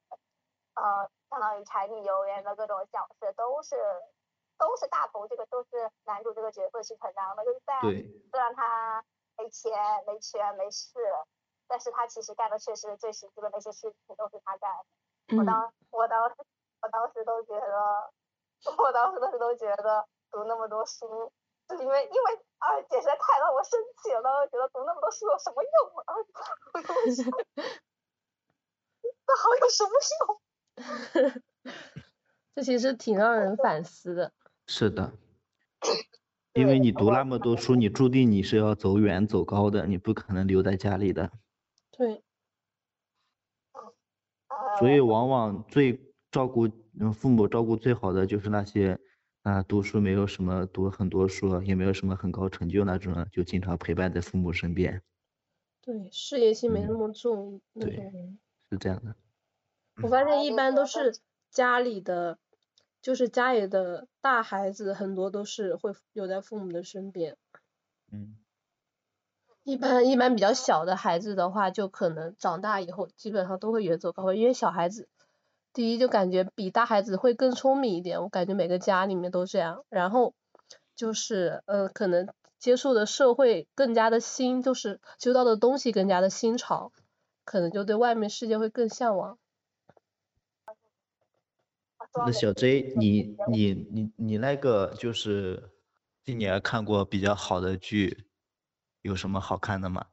[0.74, 3.74] 呃，相当于柴米油盐的各种小事，都是
[4.56, 7.44] 都是大头这个都是男主这个角色去承担的。
[7.44, 7.80] 就是在
[8.30, 9.04] 虽然他
[9.36, 9.72] 没钱
[10.06, 10.92] 没权没势，
[11.66, 14.70] 但是他其实干的确实最实际的那些事情都是他干。
[15.36, 16.36] 我当我当时。
[16.84, 18.12] 我当时都觉得，
[18.76, 21.30] 我当时当时都觉得读那么多书，就是
[21.80, 25.72] 因为因为啊姐实在太让我生气了，觉得读那么多书有什么用
[26.04, 26.14] 啊？
[29.26, 31.42] 那好 有什么用？
[32.54, 34.32] 这其实挺让人反思的。
[34.66, 35.12] 是的，
[36.54, 41.30] 因为你读那么多书，你注定你是要走远走高的，你不可能留在家里的。
[41.90, 42.22] 对。
[44.78, 46.08] 所以往往最。
[46.32, 46.66] 照顾
[46.98, 48.98] 嗯父母照顾最好的就是那些
[49.42, 55.02] 啊读书没有什么读很多书也没有什么很高成就那种就经常陪伴在父母身边。
[55.80, 58.38] 对，事业心没那么重那种人。
[58.70, 59.16] 是这样的。
[60.00, 61.18] 我发现一般都是
[61.50, 62.38] 家里的，
[63.00, 67.36] 就是家里的大孩子很多都是会留在父母的身边。
[68.12, 68.36] 嗯。
[69.64, 75.08] 一般一般比较小的孩子的话，就可能长大以后基本上都会远走高飞，因为小孩子。
[75.72, 79.84] 第一就感觉比大孩子会更聪明一点，我感觉每个家里面都这样。
[79.88, 80.34] 然后
[80.94, 86.92] 就是呃，可能接触的社会更加的新，就是学到的东西更加的新潮，
[87.44, 89.38] 可能就对外面世界会更向往。
[92.14, 95.70] 那小 J，你你你你那个就是
[96.22, 98.26] 今年看过比较好的剧，
[99.00, 100.04] 有什么好看的吗？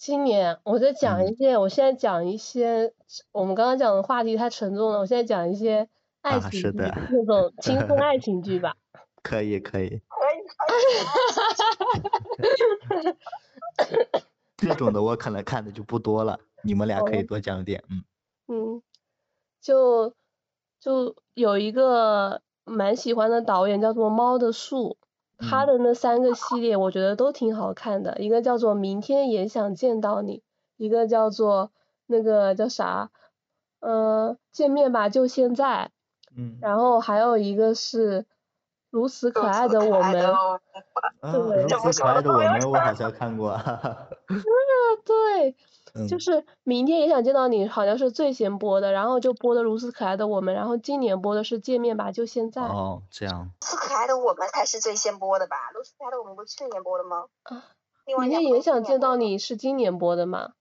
[0.00, 2.94] 今年我在讲一些，我现在讲一些，
[3.32, 5.86] 我们刚刚讲的话题太沉重了，我现在讲一些
[6.22, 8.74] 爱情剧，那种轻松爱情剧吧。
[9.22, 10.00] 可 以可以。
[14.56, 18.02] 这种的我可能看的就不多了，你们俩可以多讲点，嗯。
[18.48, 18.82] 嗯，
[19.60, 20.14] 就
[20.80, 24.96] 就有一个蛮喜欢的导演叫做猫的树。
[25.40, 30.42] 他的那三个系列我觉得都挺好看的，一个叫做明天也想见到你，
[30.76, 31.70] 一个叫做
[32.06, 33.10] 那个叫啥，
[33.80, 35.90] 呃，见面吧就现在，
[36.36, 38.26] 嗯，然后还有一个是
[38.90, 40.12] 如此可爱的我们，
[41.22, 44.08] 对，如此可爱的我们我好像看过， 哈哈，
[45.04, 45.56] 对。
[46.08, 52.62] 就是明天也想见到你，好像是最先播的，然后就播的如此可爱的我们，然后今年播的是见面吧，就现在。
[52.62, 53.50] 哦，这样。
[53.60, 55.56] 如 此可爱的我们才是最先播的吧？
[55.74, 57.26] 如此可爱的我们不是去年播的吗？
[57.42, 57.64] 啊。
[58.06, 60.52] 明天也想见到你是今年播的吗？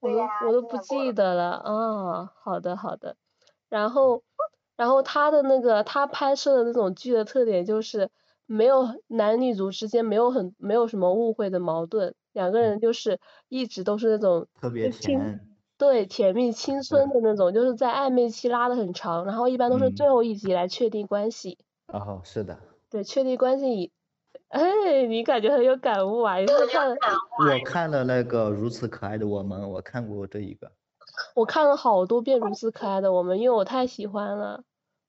[0.00, 2.32] 我都我都不记得了啊。
[2.42, 3.16] 好的好的。
[3.68, 4.22] 然后，
[4.76, 8.10] 然后他的那个他拍摄的那种剧的特点就是
[8.46, 12.14] 没有男女主之间没有很没有什么误会的矛盾。
[12.32, 13.18] 两个人就是
[13.48, 15.40] 一直都是那种特别甜，
[15.76, 21.58] 对甜蜜青春的那种，就是在暧昧期拉的很长，然后一般都是最后一集来确定关系。
[21.88, 22.58] 哦，是的。
[22.90, 23.92] 对，确定关系，
[24.48, 26.36] 哎，你感觉很有感悟啊？
[26.38, 26.90] 你是看？
[26.90, 30.72] 我看了那个如此可爱的我们，我看过这一个。
[31.34, 34.64] 我看了好多遍如此可爱的我们，因为我太喜欢了。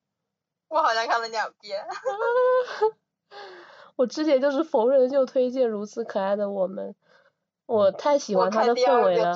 [0.70, 1.84] 我好像看了两遍。
[3.96, 6.96] 我之前就是逢人就推荐如此可爱的我们。
[7.66, 9.34] 我太喜欢他的氛围了。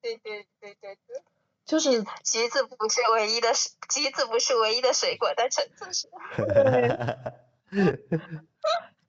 [0.00, 1.22] 对对对对对。
[1.68, 3.48] 就是橘子不是唯一的，
[3.90, 6.08] 橘子不是唯一的水果，但橙子是。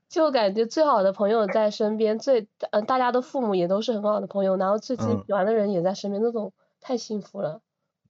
[0.09, 6.51] 就感觉最好的朋友在身边，最嗯大家的父母也都是很好的朋友，然后最近喜欢的人也在身边，那种
[6.81, 7.61] 太幸福了。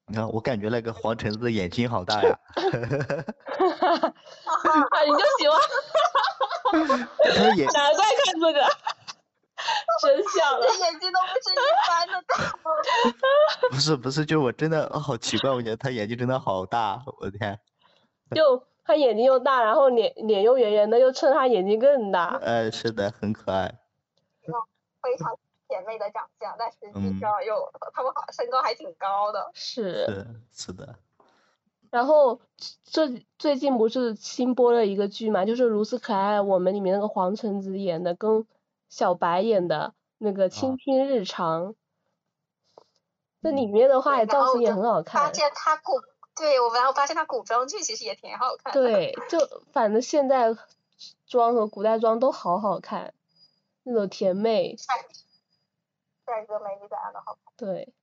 [0.07, 2.39] 你看，我感觉那个黄橙子的眼睛好大呀。
[2.55, 5.03] 哈哈哈啊！
[5.05, 5.59] 你就喜欢。
[7.35, 7.67] 他眼。
[7.67, 8.67] 难怪看这个。
[9.99, 10.65] 只真相了。
[10.79, 13.69] 眼睛都不是一般的大。
[13.69, 17.59] 不是不是，就我真的好奇怪，我觉得他眼睛真的好大，我的天。
[18.35, 22.39] 就他眼睛又大，然后脸脸又圆圆的，又衬他眼睛更大。
[22.41, 23.79] 呃，是的，很可爱。
[25.01, 25.37] 非常
[25.67, 29.49] 甜美的长相，但实际上又他们好身高还挺高的。
[29.53, 30.05] 是。
[30.05, 30.95] 是是的。
[31.91, 32.39] 然后
[32.83, 33.07] 这
[33.39, 38.45] 最近不是新播了一个剧嘛，就是《如此可爱》，我们里面那个黄橙子演的，跟
[38.89, 41.73] 小白演的那个《倾听日常》。
[43.41, 45.23] 这里面的话，造型也很好看。
[45.23, 46.01] 发现他古，
[46.35, 48.73] 对我然后发现他古装剧其实也挺好看。
[48.73, 49.39] 对，就
[49.71, 50.53] 反正现代
[51.25, 53.13] 装和古代装都好好看，
[53.83, 54.75] 那种甜妹。
[56.25, 57.53] 帅哥美女怎样的好看？
[57.55, 57.93] 对。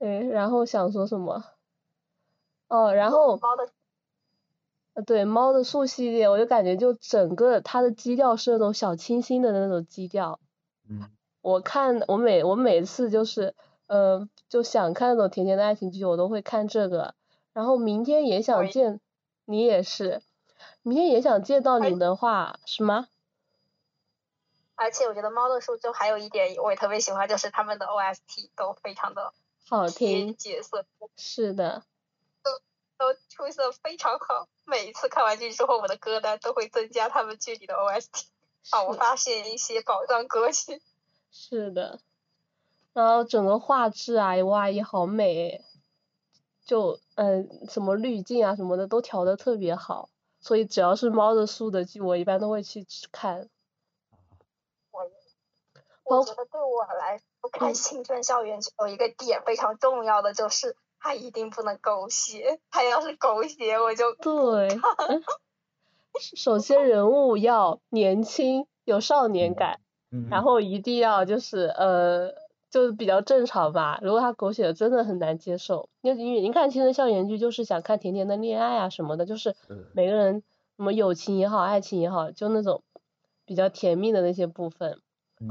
[0.00, 1.42] 哎，然后想说什么？
[2.68, 3.38] 哦，然后，
[4.94, 10.38] 呃，对，猫的树系列，我就感觉就整个它的基调是那种小清新的那种基调。
[10.88, 11.10] 嗯。
[11.40, 13.56] 我看我每我每次就是，
[13.88, 17.14] 呃，就想看那种甜甜的爱情剧，我都会看这个。
[17.52, 19.00] 然后明天也想见，
[19.44, 20.22] 你也是，
[20.82, 23.08] 明天也想见到你的话，是吗？
[24.76, 29.32] 而且我觉得猫的树就还有一点我也特别喜欢，就是他们的 OST 都非常的
[29.68, 30.86] 好听，角色。
[31.16, 31.82] 是的。
[33.02, 38.26] 都出色非常好，每一次看完剧之后，我的歌单都会增加他们剧里的 OST，
[38.70, 40.80] 啊我发现一些宝藏歌曲。
[41.32, 41.98] 是的，
[42.92, 45.64] 然后整个画质啊，哇也好美，
[46.64, 50.08] 就嗯什么滤镜啊什么的都调的特别好，
[50.40, 53.48] 所以只要是猫的树的剧，我一般都会去看。
[54.92, 55.10] 我
[56.04, 60.76] 我觉得对我来说，看青春校园剧有一个点非常重要的就是。
[61.02, 64.78] 他一定不能狗血，他要是狗血我就对。
[66.36, 69.80] 首先人物要年轻，有少年感，
[70.30, 72.32] 然后一定要就是呃，
[72.70, 73.98] 就是比较正常吧。
[74.02, 75.88] 如果他狗血真的很难接受。
[76.02, 79.56] 因为因为你看青春校园剧就是想看甜甜的恋爱啊什么的，就是
[79.94, 80.42] 每个人
[80.76, 82.82] 什么友情也好，爱情也好，就那种
[83.44, 85.00] 比较甜蜜的那些部分，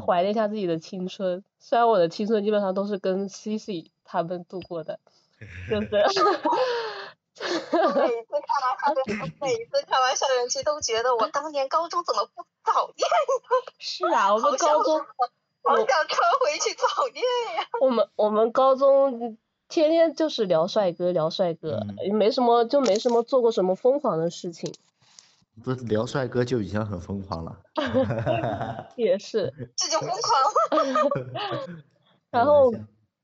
[0.05, 1.43] 怀念一下自己的青春。
[1.59, 4.99] 虽然我的青春基本上都是跟 C C 他们度过的。
[5.69, 5.87] 就是，
[7.41, 13.73] 每次看完校园，每次看完校园剧都觉得我当年高中怎么不早恋呢？
[13.79, 14.99] 是啊，我们高中，
[15.63, 17.23] 好想穿回去早恋
[17.55, 17.65] 呀。
[17.79, 19.37] 我们我们高中
[19.69, 24.71] 天天就是聊帅哥，聊帅哥，也没什么，就没什么做过什么疯狂的事情。
[25.63, 27.57] 不是聊帅哥就已经很疯狂了。
[28.95, 29.51] 也是。
[29.75, 31.09] 这就疯狂了。
[32.29, 32.71] 然后，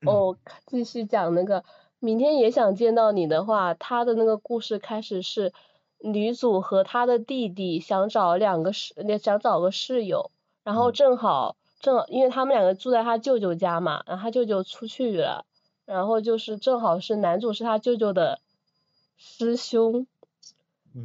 [0.05, 1.63] 哦，继续讲那个。
[1.99, 5.51] 明天也想见到你的话，他的那个故事开始是
[5.99, 10.29] 女主和他的弟弟想找两个室，想找个室友，
[10.63, 15.45] 然后正好正因为他们两个住在他舅舅家嘛，然后他舅舅出去了，
[15.85, 18.39] 然后就是正好是男主是他舅舅的
[19.17, 20.05] 师兄，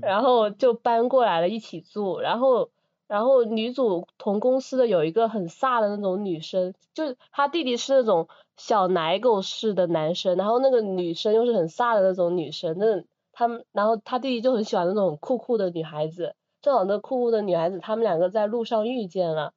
[0.03, 2.68] 然后就搬过来了一起住，然后
[3.07, 8.28] 然后女主同公司的有一个很飒的那种女生，就她弟弟是那种。
[8.57, 19.55] 小奶狗式的男生，然后那个女生又是很飒的那种女生，那他们，然后他弟弟就很喜欢那种酷酷的女孩子，正好那酷酷的女孩子，他们两个在路上遇见了，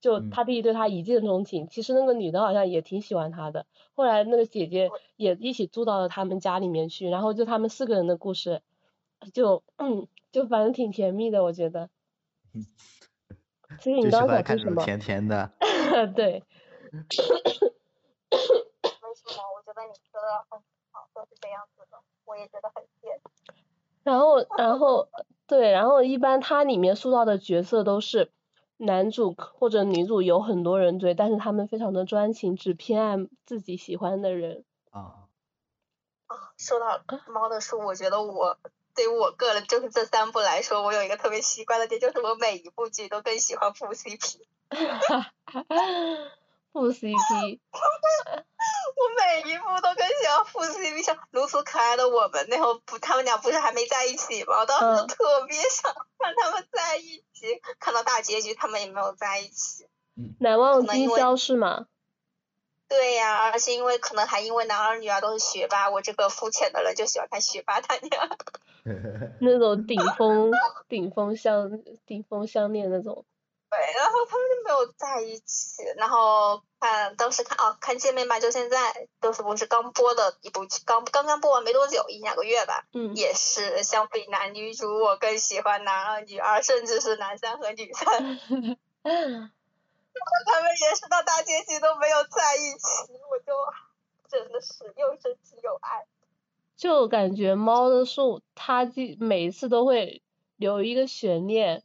[0.00, 8.62] 就他弟弟对她一见钟情，其实那个女的好像也挺喜欢他的，后来那个姐姐也一起住到了他们家里面去，然后就他们四个人的故事，
[9.34, 11.90] 就嗯，就反正挺甜蜜的，我觉得。
[13.78, 14.82] 其实你刚刚讲什么？
[14.82, 15.52] 甜甜的。
[16.16, 16.42] 对。
[18.30, 18.38] 为
[19.14, 19.42] 什么？
[19.54, 20.60] 我觉得你说的很
[20.92, 23.20] 好，都是这样子的，我也觉得很贱。
[24.02, 25.08] 然后，然后，
[25.46, 28.30] 对，然后一般它里面塑造的角色都是
[28.76, 34.64] 男主或者女主有很多人追，但是他们非常的专情，只偏爱自己喜欢的人。
[34.90, 35.28] 啊。
[36.26, 38.58] 啊，说到猫的书，我觉得我
[38.94, 44.40] 对于我个人就是这三部来说，我有一个特别习惯的点，就是我每一部剧都更喜欢副 CP。
[44.70, 45.64] 哈哈哈。
[46.78, 47.58] 副 CP，
[48.94, 54.60] 我每一部都更喜欢副 CP，像如此可爱的我们那会不，他们俩不是还没在一起吗？
[54.60, 59.88] 我当时特别想看他们在一起，看到大结局他们也没有在一起。
[60.38, 61.86] 难忘今宵是吗？
[62.88, 68.28] 对呀，而且因为可能还因为男二女二都是学霸，我这个肤浅的人就喜欢看学霸谈恋爱。
[69.40, 70.52] 那种顶 峰
[70.88, 73.24] 顶峰相顶峰相恋那种。
[74.26, 88.06] 他们就没有在一起，然后看当时看哦，看《见面吧》，就现在都是不是刚播的一部剧，刚刚刚播完没多久，一两个月吧，嗯，也是相比男女主，我更喜欢男二、女二，甚至是男三和女三。
[89.02, 93.52] 他们也是到大结局都没有在一起，我就
[94.28, 96.04] 真的是又生气又爱。
[96.76, 100.22] 就感觉猫的树，它就每次都会
[100.56, 101.82] 留一个悬念，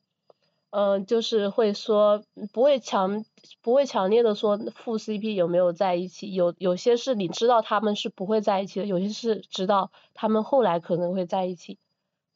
[0.75, 3.23] 嗯，就是会说不会强
[3.61, 11.77] 不会强烈的说副 CP 有没有在一起，有有些是你知道他们是不会在一起的，有些是知道他们后来可能会在一起，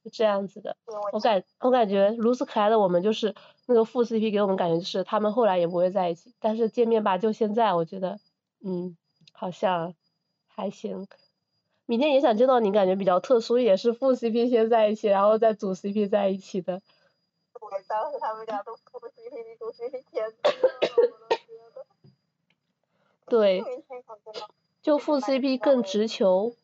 [0.03, 0.77] 是这样子的。
[1.13, 3.33] 我感我感觉如此可爱的我们就是
[3.65, 8.19] 那个副 CP 给我们感觉就是他们后来也不会在一起，但是见面吧就现在我觉得
[8.63, 8.95] 嗯
[9.33, 9.95] 好像
[10.47, 11.07] 还行。
[11.87, 16.81] 明天也想见到你，感觉比较特殊，也是副 CP 先在一起，然后再主 CP 在一起的。
[17.59, 20.33] 对，当时他们俩都副 CP 主 CP 天
[23.25, 23.63] 对。
[24.81, 26.55] 就副 CP 更直球。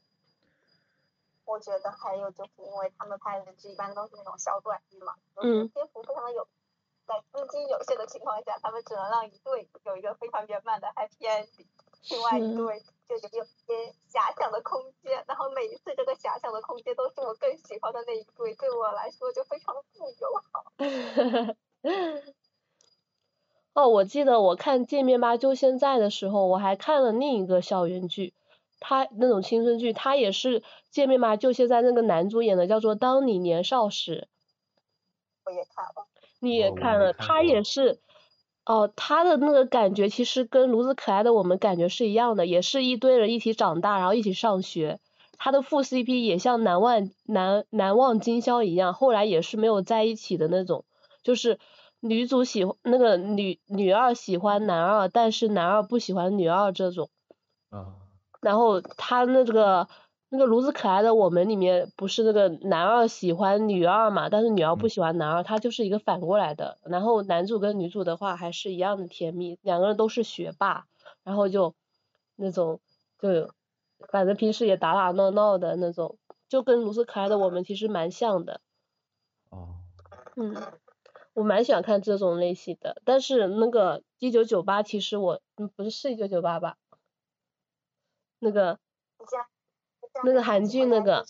[1.46, 5.68] 我觉得还有就是因为他们拍的剧一般都是那种小短剧嘛，嗯。
[5.68, 6.48] 篇幅非常的有，
[7.06, 11.68] 在资金有限的情况下，他们只能让一对有一个非常圆满的 happy ending，
[12.10, 12.84] 另外一对。
[13.06, 20.74] 就有些遐想的空间，然后每一次这个遐想的空间都是我更喜欢的那一对，对我来说就非常的不友好。
[23.74, 28.34] 哦，我记得我看《见面吧就现在》的时候，我还看了另一个校园剧，
[28.80, 34.28] 他那种青春剧，他也是《见面吧就现在》那个男主演的，叫做《当你年少时》。
[35.46, 36.08] 我也看了。
[36.40, 38.00] 你也看了，他也是。
[38.66, 45.00] 哦，他的那个感觉其实跟炉子可爱的我们感觉是一样的，也是一堆人一起长大，然后一起上学。
[45.38, 50.86] 他的副 CP 也像难忘难难忘今宵一样，后来也是没有在一起的那种，
[51.24, 51.60] 就是
[52.00, 57.10] 女主喜欢那个女女二喜欢男二，但是男二不喜欢女二这种。
[57.70, 57.96] 啊。
[58.42, 59.88] 然后他那个。
[60.36, 66.80] 那个炉子可爱的我们里面不是那个男二喜欢女二嘛，但是女二不喜欢男二，他就是一个反过来的。
[66.86, 70.88] 然后男主跟女主的话还是一样的甜蜜，两个人都是学霸，
[71.24, 71.76] 然后就
[72.36, 72.82] 那种
[73.20, 73.54] 就
[74.10, 76.18] 反正平时也打打闹闹的那种，
[76.50, 78.60] 就跟炉子可爱的我们其实蛮像的。
[79.52, 79.76] 哦。
[80.36, 80.56] 嗯，
[81.34, 86.76] 我蛮喜欢看这种类型的，但是那个一九九八其实我嗯不是是一九九八吧？
[88.40, 88.80] 那个。
[90.24, 91.26] 那个韩剧那个，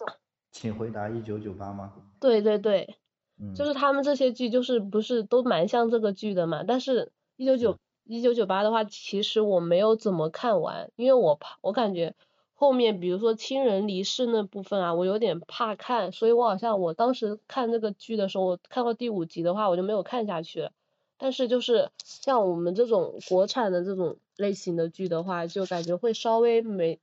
[0.52, 1.94] 请回答一九九八吗？
[2.20, 2.98] 对对对，
[3.40, 6.64] 嗯，就是他们这些剧就是不是都蛮像这个剧的嘛？
[6.68, 12.14] 但是一九九一九九八的话，其实我没有怎么看完，因为我怕我感觉
[12.54, 20.72] 后面比如说亲人离世那部分啊，我有点怕看，所以我好像我当时看这个剧的时候，我看到第五集的话，我就没有看下去了。
[21.18, 27.00] 但是就是像我们这种国产的这种类型的剧的话，就感觉会稍微没。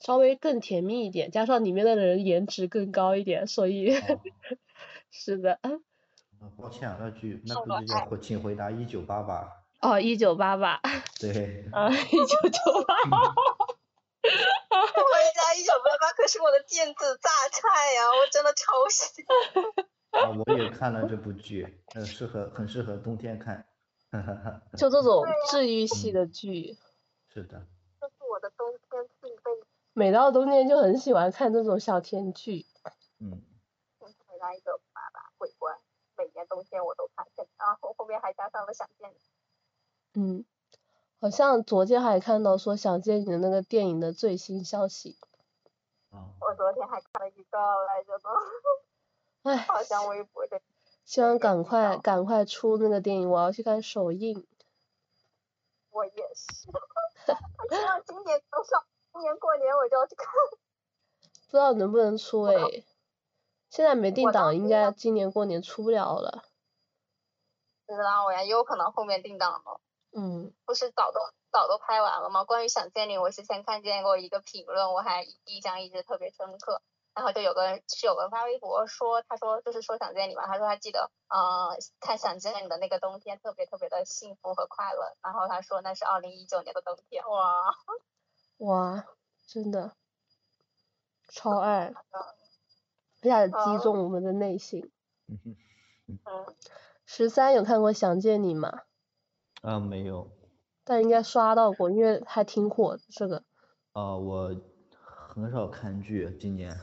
[0.00, 3.94] 稍微更甜蜜一点，加上里面的人颜值更高一点，所以
[5.10, 5.58] 是的。
[6.58, 9.42] 抱歉啊，那句那部剧叫《请回答一九八八》。
[9.88, 10.80] 哦，一九八八。
[11.18, 11.64] 对。
[11.72, 12.94] 啊，一九九八。
[14.24, 14.30] 回
[15.36, 20.22] 答一九八八可是我的电子榨菜呀，我真的超喜欢。
[20.22, 23.66] 啊，我也看了这部剧，很适合很适合冬天看。
[24.76, 26.76] 就这种治愈系的剧。
[27.32, 27.66] 是的。
[29.94, 32.66] 每到冬天就很喜欢看这种小甜剧。
[33.20, 33.40] 嗯。
[33.98, 35.72] 回答一个爸爸鬼怪，
[36.16, 37.24] 每年冬天我都看，
[37.56, 39.16] 然后后面还加上了想见你。
[40.20, 40.44] 嗯，
[41.20, 45.16] 好像昨天还看到说想见你的那个电影的最新消息。
[46.10, 48.30] 我昨天还看了预告来着呢。
[49.44, 49.56] 唉。
[49.58, 50.60] 好像微博的。
[51.04, 54.44] 希望赶快赶快出那个电影，我要去看首映。
[55.90, 56.66] 我也是。
[57.70, 58.84] 希望今年能上。
[59.14, 60.26] 今年过年我就要去看，
[61.46, 62.84] 不知道能不能出诶，
[63.70, 66.42] 现在没定档，应该今年过年出不了了。
[67.86, 69.80] 不知道呀，也有可能后面定档了。
[70.16, 70.52] 嗯。
[70.66, 71.20] 不是早都
[71.52, 72.42] 早都拍完了吗？
[72.42, 76.82] 关于想见你，我之前看见过一个评论，我还印象一直特别深刻。
[77.14, 85.14] 然后就有个人是有个人发微博说，他说就是说想见你嘛，他说他记得，嗯，看想见你的那个冬天特别特别的幸福和快乐。
[85.22, 87.76] 然后他说那是二零一九年的冬天，哇。
[88.58, 89.04] 哇，
[89.46, 89.92] 真的
[91.28, 91.92] 超爱，
[93.22, 94.90] 一下子击中我们的内心。
[97.04, 98.82] 十三有看过《想见你》吗？
[99.60, 100.30] 啊，没有。
[100.84, 103.42] 但应该刷到过，因为还挺火的这个。
[103.92, 104.54] 啊，我
[105.28, 106.78] 很少看剧，今年。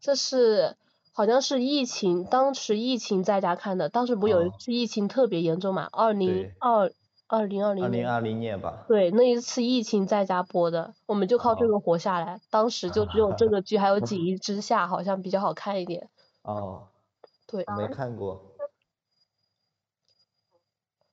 [0.00, 0.76] 这是
[1.12, 5.88] 好像是疫情，当时疫情在家看的，当时不有一次疫情特别严重嘛？
[5.92, 6.92] 二零二。
[7.32, 8.84] 二零二零年，二零二零年吧。
[8.86, 12.38] 对，那一次疫情在家播的，我们就靠这个活下来。
[12.50, 16.10] 当时就只有这个剧，还有《锦衣之下》，好像比较好看一点。
[16.42, 16.88] 哦。
[17.46, 17.64] 对。
[17.78, 18.52] 没看过。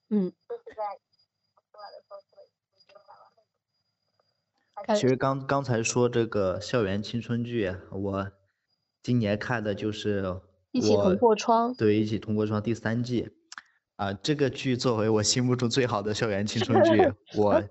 [0.09, 0.34] 嗯。
[4.89, 8.32] 其实刚刚才说这个校园青春剧，我
[9.01, 10.24] 今年看的就是
[10.72, 11.74] 《一起同过窗》。
[11.78, 13.32] 对，《一起同过窗》第三季，
[14.00, 16.91] 啊，这个剧作为我心目中最好的校园青春剧，
[17.38, 17.62] 我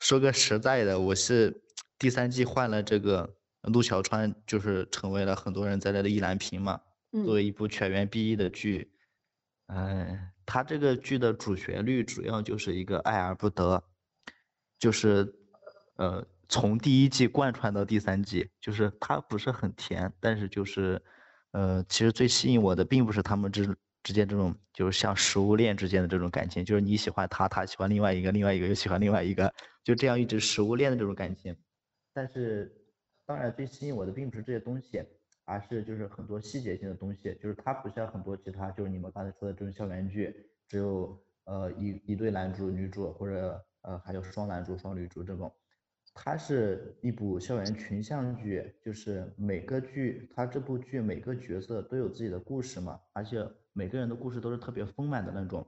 [0.00, 1.62] 说个实在的，我是
[1.98, 6.80] 第三季换了这个陆小川，就是成为了很多人在那的意难平嘛。
[7.12, 8.90] 作为一部全员毕业的剧，
[9.66, 13.84] 嗯，它这个剧的主旋律主要就是一个爱而不得，
[14.78, 15.34] 就是
[15.96, 16.26] 呃。
[16.46, 21.00] 从第一季贯穿到第三季，就是它不是很甜，但是就是，
[21.52, 23.74] 呃，其实最吸引我的并不是他们之
[24.04, 29.52] 之间这种，就是像食物链之间的这种感情，就是你喜欢他，他喜欢另外一个，另外一个又喜欢另外一个，
[29.82, 31.56] 就这样一直食物链的这种感情。
[32.12, 32.70] 但是，
[33.26, 35.02] 当然最吸引我的并不是这些东西，
[35.44, 40.32] 而是就是很多细节性的东西，就是它不像很多其他，就是你们刚才说的这种校园剧，
[40.68, 45.50] 只有呃一一对男主女主，或者呃还有双男主双女主这种。
[46.14, 55.66] 它是一部校园群像剧，就是每个剧，它这部剧每个角色都有自己的故事嘛，而且每个人的故事都是特别丰满的那种。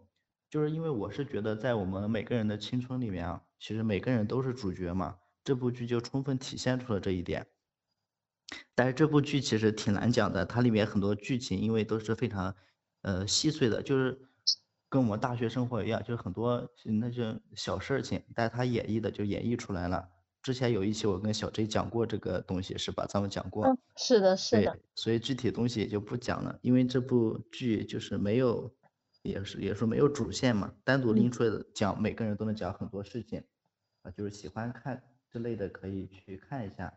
[0.49, 7.45] 就是因为我是觉得在我们每个人的青春里面啊，其实每个人都是主角嘛，这部剧就充分体现出了这一点。
[8.77, 12.55] 但是这部剧其实挺难讲的，它里面很多剧情因为都是非常
[13.03, 14.17] 呃细碎的，就是
[14.89, 20.09] 跟我们大学生活一样，就是很多那些小事情，但它演绎的就演绎出来了。
[20.47, 23.05] 之前有一期我跟小 J 讲过这个东西是吧？
[23.09, 23.67] 咱们讲过。
[23.67, 24.79] 嗯，是的，是的。
[24.95, 28.73] 所以具体东西也就不讲了，因为这部剧就是没有，
[29.23, 33.43] 也是也说没有主线嘛，单独拎出来的讲，每个人都能讲很多事情，
[34.03, 36.95] 啊，就是喜欢看之类的可以去看一下，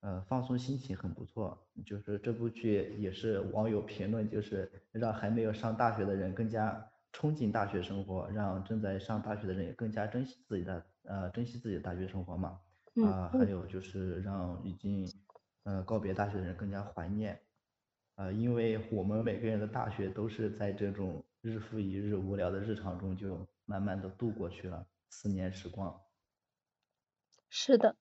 [0.00, 1.66] 呃，放松心情很不错。
[1.86, 12.60] 就是这部剧也是网友评论，就是让还没有上大学的人更加憧憬大学生活，让正在上大学的人也更加珍惜自己的呃珍惜自己的大学生活嘛。
[12.96, 15.08] 啊，还有就是让已经，
[15.62, 17.40] 呃，告别大学的人更加怀念，
[18.16, 26.00] 啊，因为我们每个人的大学都是在这种日复一日无聊的日常中就慢慢的度过去了，四年时光。
[27.48, 27.96] 是的。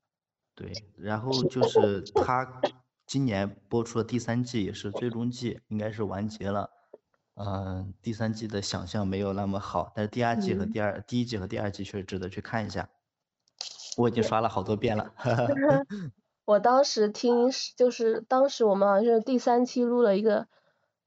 [0.56, 2.62] 对，然后就是他
[3.06, 6.70] 今年播出的第三季也是最终季，应该是完结了，
[7.36, 12.90] 嗯，第三季的想象没有那么好，但是第二季和第二第一季和第二季确实值得去看一下。
[14.00, 15.12] 我已经刷了好多遍了。
[16.46, 20.48] 我当时听就是当时我们好像是第三期录了一个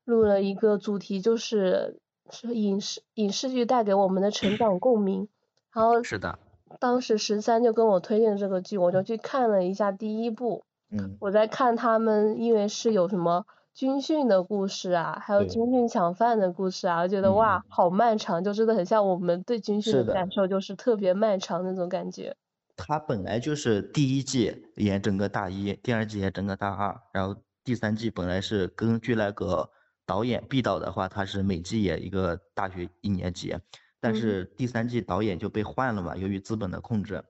[0.04, 5.28] 录了一个主题，就是是影视影视剧带给我们的成长共鸣。
[5.72, 6.38] 然后是的。
[6.78, 10.62] 当时十三就跟我推荐这个剧，我就去看了一下第一部。
[10.90, 11.16] 嗯。
[11.20, 22.36] 我在看他们，因为是有什么军训的故事啊，还有军训抢饭的故事啊，我觉得哇，好漫长，就真的很像我们对军训的感受，就是特别漫长那种感觉。
[22.74, 29.70] 他本来就是第一季演整个大一，第二季演整个大二，然后第三季本来是根据那个
[30.06, 33.54] 导演毕导的话，他是每季演一个大学一年级，
[34.00, 37.22] 但是第三季导演就被换了嘛，由于资本的控制，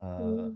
[0.00, 0.54] 呃，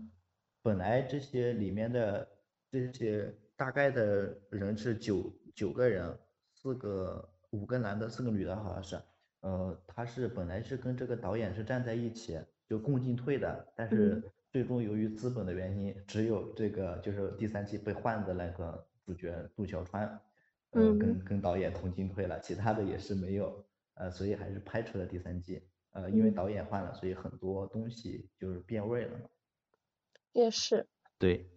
[0.61, 2.27] 本来这些里面的
[2.69, 6.15] 这些大概的人是九九个人，
[6.53, 9.01] 四个五个男的，四个女的，好像是，
[9.39, 12.37] 呃，他是本来是跟这个导演是站在一起。
[12.67, 20.19] 就共进退的，但是最终由于资本的原因，只有这个就是第三季被换的那个主角杜小川，
[20.71, 29.29] 嗯，跟跟导演同进退了，其他的也是没有，呃，所以还是拍出了第三季，呃，因为导演换了，所以很多东西就是变味了嘛。
[30.33, 30.87] 也是。
[31.17, 31.49] 对。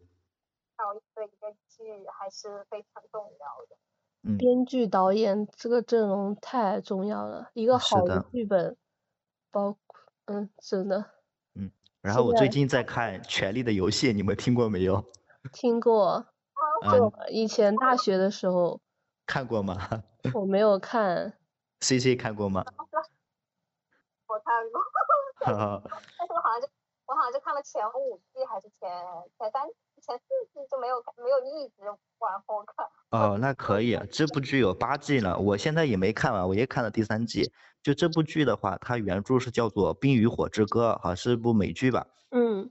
[0.77, 3.77] 导演的一个剧还是非常重要的。
[4.23, 4.39] 嗯。
[4.39, 8.77] 编剧、导演这个阵容太重要了，一个好的剧本，
[9.51, 9.77] 包。
[10.31, 11.05] 嗯，真的。
[11.55, 11.71] 嗯，
[12.01, 15.05] 然后我最近在看《权力的游戏》，你们听过没有？
[15.53, 16.25] 听过，
[16.91, 18.81] 就以前大学的时候。
[19.27, 19.77] 看过吗？
[20.35, 21.33] 我没有看。
[21.81, 22.63] C C 看过吗？
[24.29, 24.81] 我看过。
[25.41, 26.69] 但是我好像就
[27.07, 28.89] 我好像就看了前五季还是前
[29.37, 29.67] 前三
[30.01, 31.85] 前四季就没有没有一直
[32.19, 32.87] 往后看。
[33.11, 37.53] 哦，那可以，这部剧有八季呢，我现在也没看完，我也看了第三季。
[37.83, 42.07] 就这部剧的话，它原著是叫做《冰与火之歌》，好像是部美剧吧？
[42.31, 42.71] 嗯。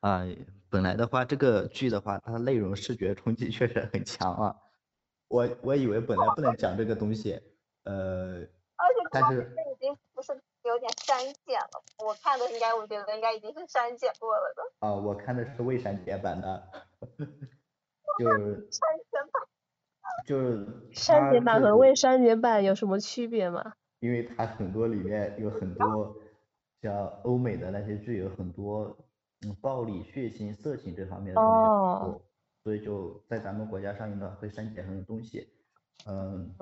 [0.00, 0.22] 啊，
[0.70, 4.56] 本来的话，这个剧的话，它的内容视觉冲击确实很强啊。
[5.28, 7.40] 我我以为本来不能讲这个东西，
[7.84, 8.46] 呃。
[9.10, 9.54] 但是
[10.68, 14.86] 有点删减了，我看的应该，我觉得应该已经是删减过了的。
[14.86, 16.62] 啊，我看的是未删减版的。
[18.18, 19.42] 就是删减版。
[20.26, 23.74] 就是删减版和未删减版有什么区别吗？
[24.00, 26.14] 因为它很多里面有很多
[26.82, 28.96] 像欧美的那些剧有很多
[29.42, 32.22] 嗯暴力、血腥、色情这方面的东西多，
[32.62, 35.48] 所以就在咱们国家上映的会删减很多东西。
[36.06, 36.54] 嗯，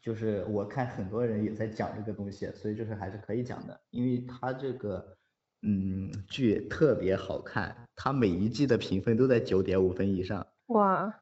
[0.00, 5.16] 就是我看很多人也在讲这个东西，所以就是还是可以讲的，因为它这个
[5.62, 10.46] 嗯剧特别好看，它每一季的评分都在九点五分以上。
[10.66, 11.12] 哇，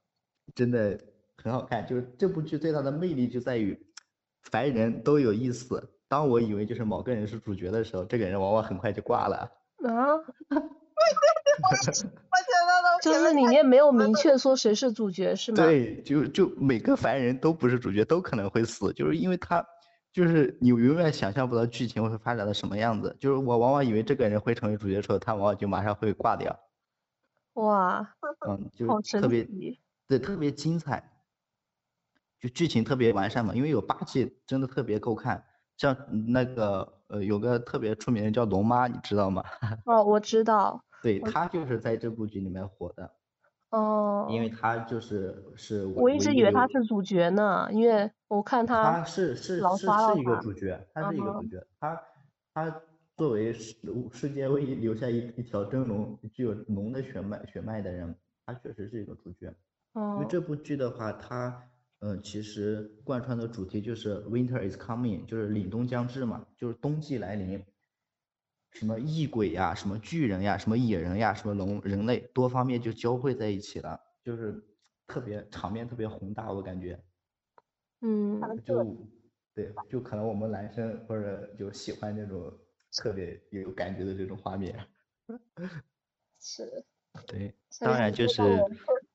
[0.55, 0.99] 真的
[1.37, 3.79] 很好看，就是这部剧最大的魅力就在于
[4.43, 5.91] 凡人都有意思。
[6.09, 9.51] 当我以为就是某个人是主角的时候，这个人往往很快就挂了。
[9.85, 10.17] 啊？
[13.03, 15.57] 就是里面没有明确说谁是主角是吗？
[15.57, 19.65] 对，就就每个凡人都不是主角，都可能会死，就是因为他
[20.13, 23.17] 就是你永远想象不到剧情会发展到什么样子。
[23.21, 26.59] 就是我往往以为这个人会成为主角的时候，他往往就马上会挂掉。
[27.55, 28.15] 哇，
[28.49, 29.47] 嗯，就特别
[30.09, 31.13] 对，特别精彩，
[32.41, 35.45] 就剧情特别完善嘛，因为有八季，真的特别够看。
[35.77, 35.95] 像
[36.33, 39.45] 那个呃，有个特别出名的叫龙妈，你知道吗？
[39.85, 40.83] 哦，我知道。
[41.07, 43.11] 对，他就是在这部剧里面火的。
[43.71, 44.27] 哦。
[44.29, 45.87] 因为他就是是。
[45.87, 48.83] 我一直以为他是主角呢，因为我看他。
[48.83, 52.03] 他是是是是一个主角，他是一个主角，他
[52.53, 52.83] 他
[53.17, 53.77] 作为世
[54.13, 59.55] 世界唯一留下一一条真龙，具有龙的血脉血脉的人，他确实是一个主角。
[59.93, 60.17] 哦。
[60.17, 61.63] 因为这部剧的话，他。
[62.01, 67.65] 嗯，其实贯穿的主题就是 Winter is coming，就是凛冬将至嘛，就是冬季来临。
[68.79, 74.63] 什么异鬼呀，什么巨人呀，什么野人呀，什么龙人类，多方面就交汇在一起了，就是
[75.07, 77.03] 特别场面特别宏大，我感觉。
[78.03, 78.41] 嗯。
[78.67, 78.85] 就
[79.55, 82.53] 对，就可能我们男生或者就喜欢这种
[82.99, 84.77] 特别有感觉的这种画面。
[86.41, 86.85] 是。
[87.27, 88.43] 对，当然就是。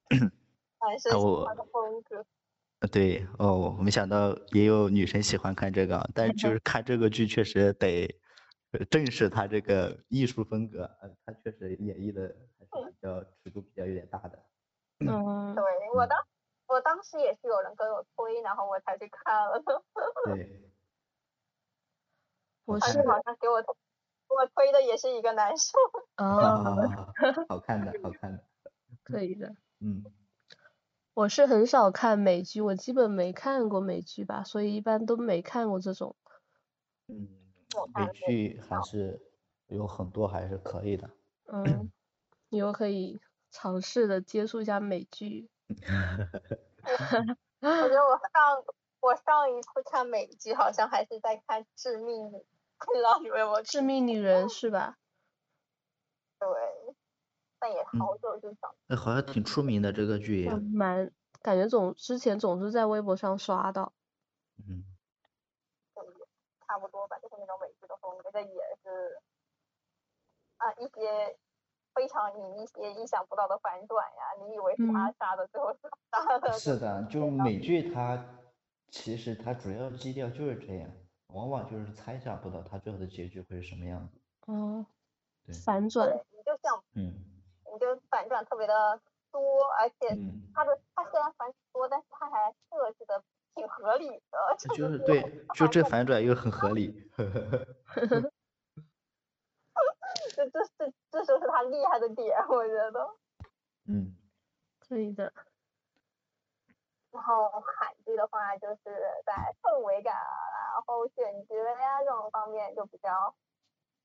[0.81, 2.25] 男生喜欢的风格。
[2.91, 8.07] 对哦，我没想到也有女生喜欢看这个，但是就是看这个剧确实得
[8.89, 12.21] 正是他这个艺术风格，呃，他确实演绎的
[12.57, 14.39] 还是比较尺度比较有点大的。
[14.99, 15.63] 嗯，对
[15.95, 16.17] 我当
[16.67, 19.61] 我当时也是有人跟我推，然后我才去看了。
[20.25, 20.71] 对，
[22.65, 23.67] 我是好像给我给
[24.29, 25.73] 我推的也是一个男生。
[26.17, 27.13] 哦，
[27.49, 28.43] 好看的，好 看的。
[29.03, 29.55] 可以的。
[29.79, 30.03] 嗯。
[31.13, 36.15] 我是很少看美剧，我基本没看过美剧吧，所以一般都没看过这种。
[37.07, 37.27] 嗯，
[37.93, 39.21] 美剧还是
[39.67, 41.09] 有很多还是可以的。
[41.47, 41.91] 嗯，
[42.49, 43.19] 以后可以
[43.49, 45.49] 尝试的接触一下美剧。
[47.61, 48.63] 我觉得我上
[49.01, 52.37] 我上一次看美剧好像还是在看《致命女》，
[52.77, 53.61] 不知道你们有没有？
[53.61, 54.97] 致命女人是吧？
[56.39, 56.47] 对。
[57.63, 61.11] 但也好久就讲，哎，好像挺出名的这个剧，蛮
[61.43, 63.93] 感觉总之前总是在微博上刷到。
[64.67, 64.83] 嗯，
[66.71, 69.19] 差不多吧，就是那种美剧的风格，这也是
[70.55, 71.37] 啊一些
[71.93, 76.53] 非常你一些意想不到的反转呀，你以为是他杀的，最后是杀的。
[76.53, 78.25] 是的，就美剧它
[78.87, 80.89] 其实它主要基调就是这样，
[81.27, 84.21] 往往就是猜想不到它最后的结局会是什么样子。
[84.45, 84.85] 哦。
[85.45, 85.53] 对。
[85.65, 86.07] 反转。
[86.31, 86.81] 你就像。
[86.95, 87.11] 嗯。
[87.73, 89.41] 你就反转特别的多，
[89.79, 90.17] 而且
[90.53, 93.21] 它的它虽然反转多，但是它还设计的
[93.55, 94.37] 挺合理的。
[94.75, 95.21] 就是对，
[95.55, 97.09] 就这反转又很合理。
[100.35, 103.17] 这这这这就是他厉害的点，我觉得。
[103.87, 104.15] 嗯。
[104.79, 105.33] 可以的。
[107.13, 108.83] 然后韩剧的话，就是
[109.25, 113.35] 在氛围感，然后选角呀这种方面就比较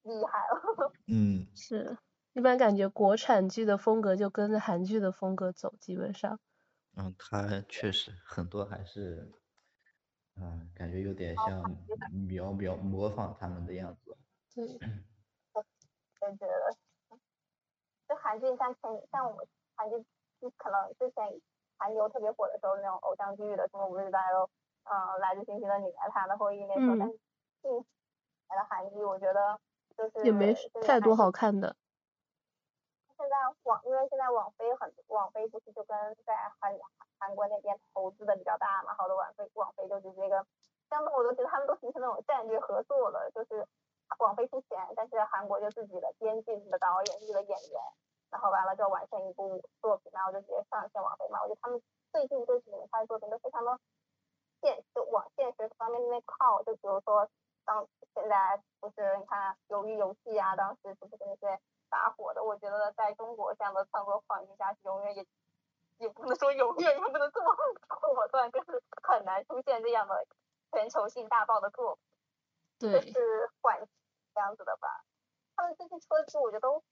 [0.02, 0.92] 厉害了。
[1.06, 1.46] 嗯。
[1.54, 1.98] 是。
[2.34, 6.38] 一般感觉国产剧的风格就跟着韩剧的风格走，基本上。
[6.96, 9.30] 嗯，他确实很多还是，
[10.36, 11.62] 嗯，感觉有点像
[12.26, 14.16] 描描模仿他们的样子。
[14.54, 14.66] 对。
[16.20, 16.76] 我觉得，
[18.08, 18.82] 就韩剧像前
[19.12, 19.96] 像我们韩剧
[20.40, 21.24] 就，可能之前
[21.78, 24.44] 韩流特别火的时候，那种偶像剧的什么《五日大都》，
[24.84, 27.08] 嗯，来自星星的你，他的后裔那种，但
[27.62, 27.72] 近
[28.48, 29.60] 来的韩剧，我觉得
[29.96, 31.76] 就是也没太多好看的。
[33.16, 35.96] 现在网，因为现在网飞很，网飞不是就跟
[36.26, 36.78] 在韩
[37.18, 40.46] 韩国那边投资的比较大嘛，好多网飞网飞就直接跟，
[40.90, 43.66] 他们我都觉得他们都形成那种战略合作了，就是
[44.18, 47.80] 网飞出钱，但是韩国就自己的编剧、自己的导演、自己的演员，
[48.30, 51.40] 然后完了就完成一部作品，然后就直接上线网飞嘛。
[51.42, 51.80] 我觉得他们
[52.12, 53.78] 最近这几年拍的作品都非常的
[54.60, 57.26] 现，就往现实方面那靠，就比如说
[57.64, 61.58] 当现在不是你看鱿鱼游戏啊，当时是不是那些。
[61.88, 65.26] 大火的，我觉得在中国这样的创作环境下，永远也
[65.98, 67.54] 也不能说永远也不能这么
[68.14, 70.26] 果断，就是很难出现这样的
[70.72, 72.04] 全球性大爆的作品。
[72.90, 73.00] 对。
[73.00, 73.78] 就是缓，
[74.34, 75.04] 这样子的吧。
[75.56, 76.82] 他们这些车子我觉得都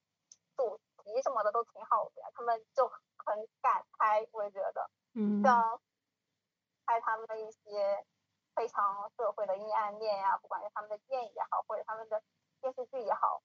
[0.56, 5.80] 主题什么的都挺好的呀，他们就很敢拍，我也觉得，嗯，像
[6.86, 8.06] 拍他们的一些
[8.54, 12.22] 非常社会的阴暗面呀，不管是他们的电影也好，或者他们的
[12.60, 13.42] 电视剧也好，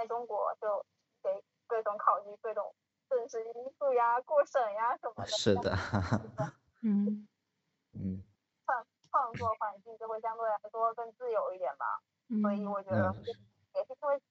[0.00, 0.84] 在中国就
[1.22, 2.74] 给各种考虑各种
[3.08, 5.26] 政治因素呀、过审呀什么的。
[5.26, 5.76] 是的。
[6.82, 7.28] 嗯。
[7.92, 8.24] 嗯。
[8.64, 12.00] 创创作环境就会相对来说更自由一点吧，
[12.40, 13.12] 所以我觉得
[13.74, 14.22] 也是因为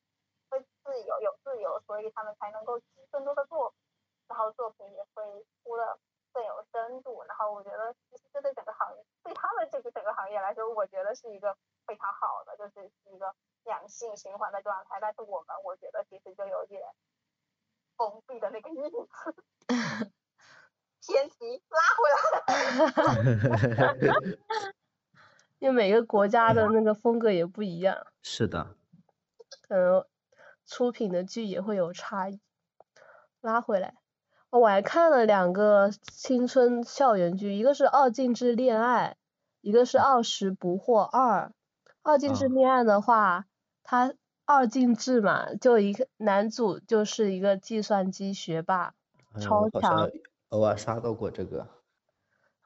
[0.49, 2.80] 会自由有自由，所以他们才能够
[3.11, 3.74] 更多的做，
[4.28, 5.99] 然后作品也会出的
[6.39, 7.21] 更有深度。
[7.27, 11.53] 然后我觉得其实这对整个行业，对他们这个整个行业来说，我觉得是一个
[11.85, 13.35] 非常好的，就是一个
[13.65, 14.99] 良性循环的状态。
[15.01, 16.81] 但是我们我觉得其实就有点
[17.97, 19.05] 封闭的那个意思。
[21.01, 23.95] 偏题拉回来。
[25.59, 28.07] 因为每个国家的那个风格也不一样。
[28.21, 28.75] 是的。
[29.67, 30.07] 可能
[30.65, 32.39] 出品的剧也会有差异。
[33.41, 33.95] 拉回来，
[34.52, 39.16] 我还看了两个青春校园剧，一个是《二进制恋爱》，
[39.62, 41.47] 一个是《二十不惑二》。
[42.02, 43.45] 二进制恋爱的话，
[43.84, 44.14] 它
[44.45, 48.95] 二进制嘛，就一个男主就是一个计算机学霸，
[49.39, 50.10] 超强。
[50.50, 51.68] 偶尔刷到过这个。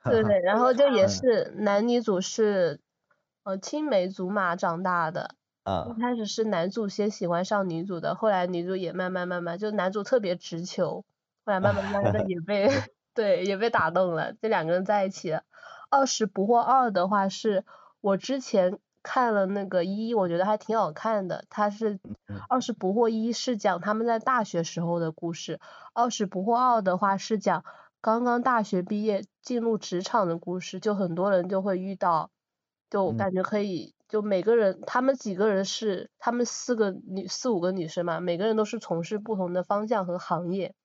[0.06, 2.80] 对对，然后就也是男女主是
[3.44, 5.36] 呃青梅竹马长大的。
[5.64, 5.88] 啊。
[5.90, 11.04] 一开始是男主先喜欢上女主的，后来女主也慢慢慢慢，就男主特别直球，
[11.46, 12.68] 后来慢慢慢慢的也被
[13.14, 15.44] 对也被打动了，这两个人在一起了。
[15.90, 17.66] 二十不惑二的话是
[18.02, 21.46] 我之前看了那个一，我觉得还挺好看的。
[21.50, 22.00] 它是
[22.50, 25.60] 二十不惑一是讲他们在大学时候的故事，
[25.94, 27.64] 二十不惑二的话是讲
[28.02, 32.32] 刚刚大学毕业进入职场的故事，就很多人就会遇到，
[32.90, 33.94] 就感觉可以。
[34.08, 40.76] 就每个人，他们几个人是，他们四个女四五个女生嘛，每个人都是从事不同的方向和行业。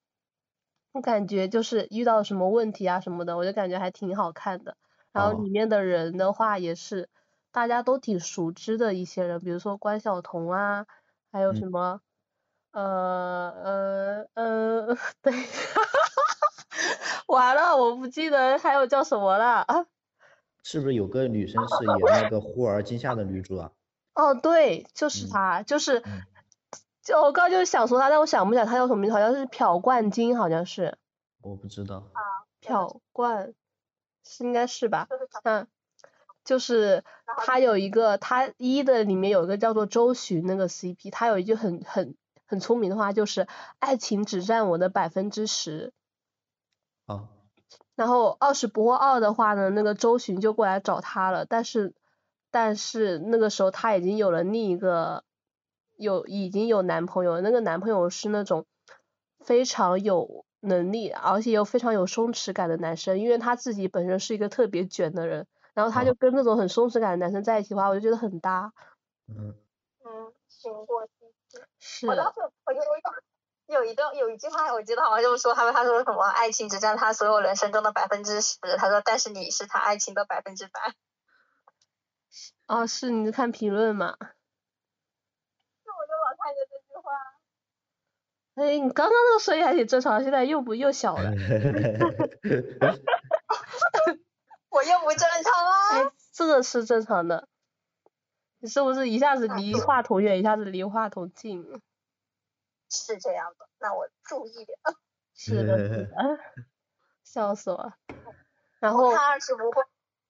[0.99, 4.77] 我感觉就是遇到什么问题啊什么的，我就感觉还挺好看的。
[5.13, 7.09] 然后里面的人的话也是
[7.53, 10.87] 大家都挺熟知的一些人，比如说关晓彤啊，
[11.31, 12.01] 还有什么，
[12.73, 15.33] 呃呃呃， 对，
[17.29, 19.87] 完了，我不记得还有叫什么了啊。
[20.65, 23.71] 是不是有个女生是演那个《忽而今夏》的女主啊？
[24.15, 26.03] 哦，对，就是她，就是，
[27.09, 30.99] 就我刚就是想说他，但我想不起来他叫什么名字，好像是朴冠金，好像是。
[31.41, 32.07] 我不知道。
[32.13, 32.21] 啊。
[32.61, 33.55] 朴冠，
[34.27, 35.09] 是应该是吧？
[35.45, 35.67] 嗯。
[36.45, 37.03] 就是
[37.39, 42.15] 他有一个，他一的里面有一个叫做周巡那个 CP，他有一句很很
[42.47, 43.49] 很聪明的话，就是
[43.79, 45.95] 爱情只占我的百分之十。
[47.07, 47.31] 啊。
[47.95, 51.95] 然后二十不惑二的话呢，那个周巡就过来找他了，但是
[52.51, 55.25] 但是那个时候他已经有了另一个
[55.99, 58.67] 有已经有男朋友，那个男朋友是那种
[59.45, 68.73] 非常有能力，而且又非常有松弛感的男生，因为他自己本身是一个特别卷的人，然后他就跟那种很松弛感的男生在一起的话，我就觉得很搭。
[69.27, 69.55] 嗯。
[70.05, 71.07] 嗯，行过
[71.79, 72.07] 是。
[72.07, 72.81] 我当时我就
[73.67, 80.95] 有一段有一句话，我记得好像就是说，他们他说什么爱情只占他所有人生中的百分之十，他说但是你是他爱情的百分之百。
[82.67, 84.17] 哦，是你看评论嘛？
[84.19, 87.11] 是我就老看见这句话。
[88.59, 91.31] 哎，你刚刚那个声音还挺正常，现在又不又小了。
[94.71, 95.73] 我又不正常啊！
[95.95, 97.49] 哎，这个是正常的。
[98.61, 101.65] 你是不是一下子离话筒远，一下子离话筒近？
[102.91, 104.79] 是这样的，那我注意点。
[105.35, 106.39] 是的，是的，
[107.25, 107.93] 笑死我。
[108.81, 109.83] 然后他是不会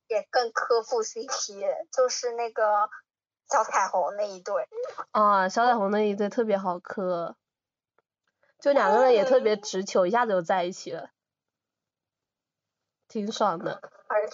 [0.09, 2.91] 也更磕副 CP，就是那个
[3.51, 4.68] 小彩虹那一对。
[5.12, 7.37] 啊，小彩虹那一对特别好磕，
[8.61, 11.11] 就两个人也特别直球，一下子就在一起了，
[13.09, 13.80] 挺爽的。
[14.09, 14.28] 而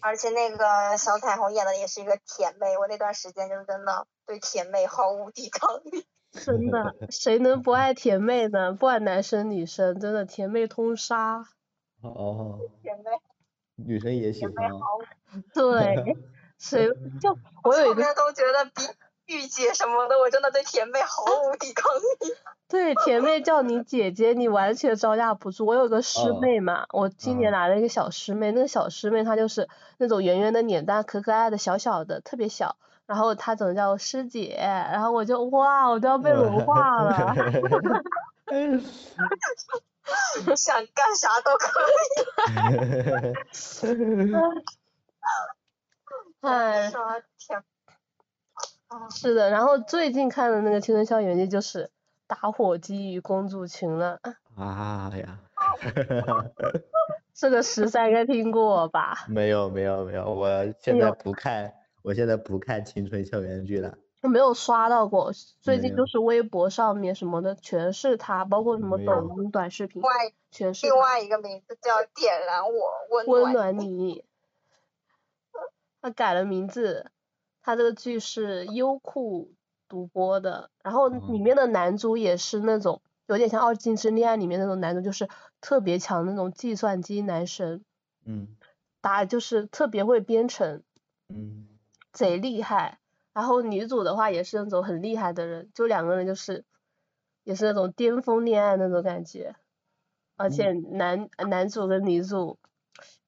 [0.00, 6.06] 而且那个小彩虹演的也是一个甜妹，我那段时间就真的对甜妹毫无抵抗力。
[6.32, 8.72] 真的，谁能不爱甜妹呢？
[8.72, 11.48] 不管男生女生，真的甜妹通杀。
[12.00, 12.58] 哦。
[12.82, 13.04] 甜妹。
[13.74, 14.54] 女生也喜欢。
[15.52, 16.16] 对。
[16.56, 16.88] 谁
[17.20, 18.14] 就我有一个。
[18.14, 18.82] 都觉得比
[19.30, 22.02] 御姐什么的，我真的对甜妹毫无抵抗力。
[22.68, 25.64] 对，甜妹叫你姐姐，你完全招架不住。
[25.64, 29.68] 我有个师妹嘛，我今年来了一个小师妹，那个小师妹她就是
[29.98, 32.76] 那种圆圆的脸蛋，可可爱的，小小的，特别小。
[33.06, 37.34] 然后她总叫我师姐，然后我就哇，我都要被融化了。
[40.56, 41.80] 想干啥都可
[42.72, 42.74] 以。
[46.42, 46.92] 哎。
[49.10, 51.84] 是的，然后最近看的那个《青春校园剧》就是
[52.26, 54.20] 《打火机与公主裙》了。
[54.56, 55.38] 啊呀！
[57.32, 59.24] 这个十三应该听过吧？
[59.30, 60.48] 没有没有没有，我
[60.80, 61.72] 现在不看，
[62.02, 63.96] 我现在不看青春校园剧了。
[64.22, 65.32] 我没有刷到过，
[65.62, 70.02] 最近就是微博上面什么的全是他，包括什么抖音短视频，
[70.50, 70.86] 全是。
[70.86, 74.24] 另外一个名字叫点燃我，温暖你。
[76.02, 77.10] 他改了名字，
[77.62, 79.52] 他这个剧是优酷
[79.88, 85.28] 独播的，然后里面的男主也是那种有点像《二进制恋爱》里面那种男主，就是
[85.60, 87.84] 特别强那种计算机男神。
[88.24, 88.48] 嗯。
[89.00, 90.82] 打就是特别会编程。
[91.28, 91.68] 嗯。
[92.12, 92.98] 贼厉害。
[93.32, 96.64] 然后女主的话也是那种很厉害的人，就两个人就是，
[97.44, 99.54] 也是那种巅峰恋爱那种感觉，
[100.36, 102.58] 而且男男主跟女主，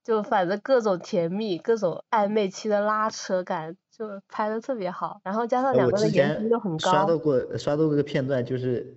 [0.03, 5.21] 就反正各种甜蜜，各种暧昧期的拉扯感，就拍的特别好。
[5.23, 6.91] 然后加上两个人颜值又很高。
[6.91, 8.97] 刷到过刷到过个片段，就是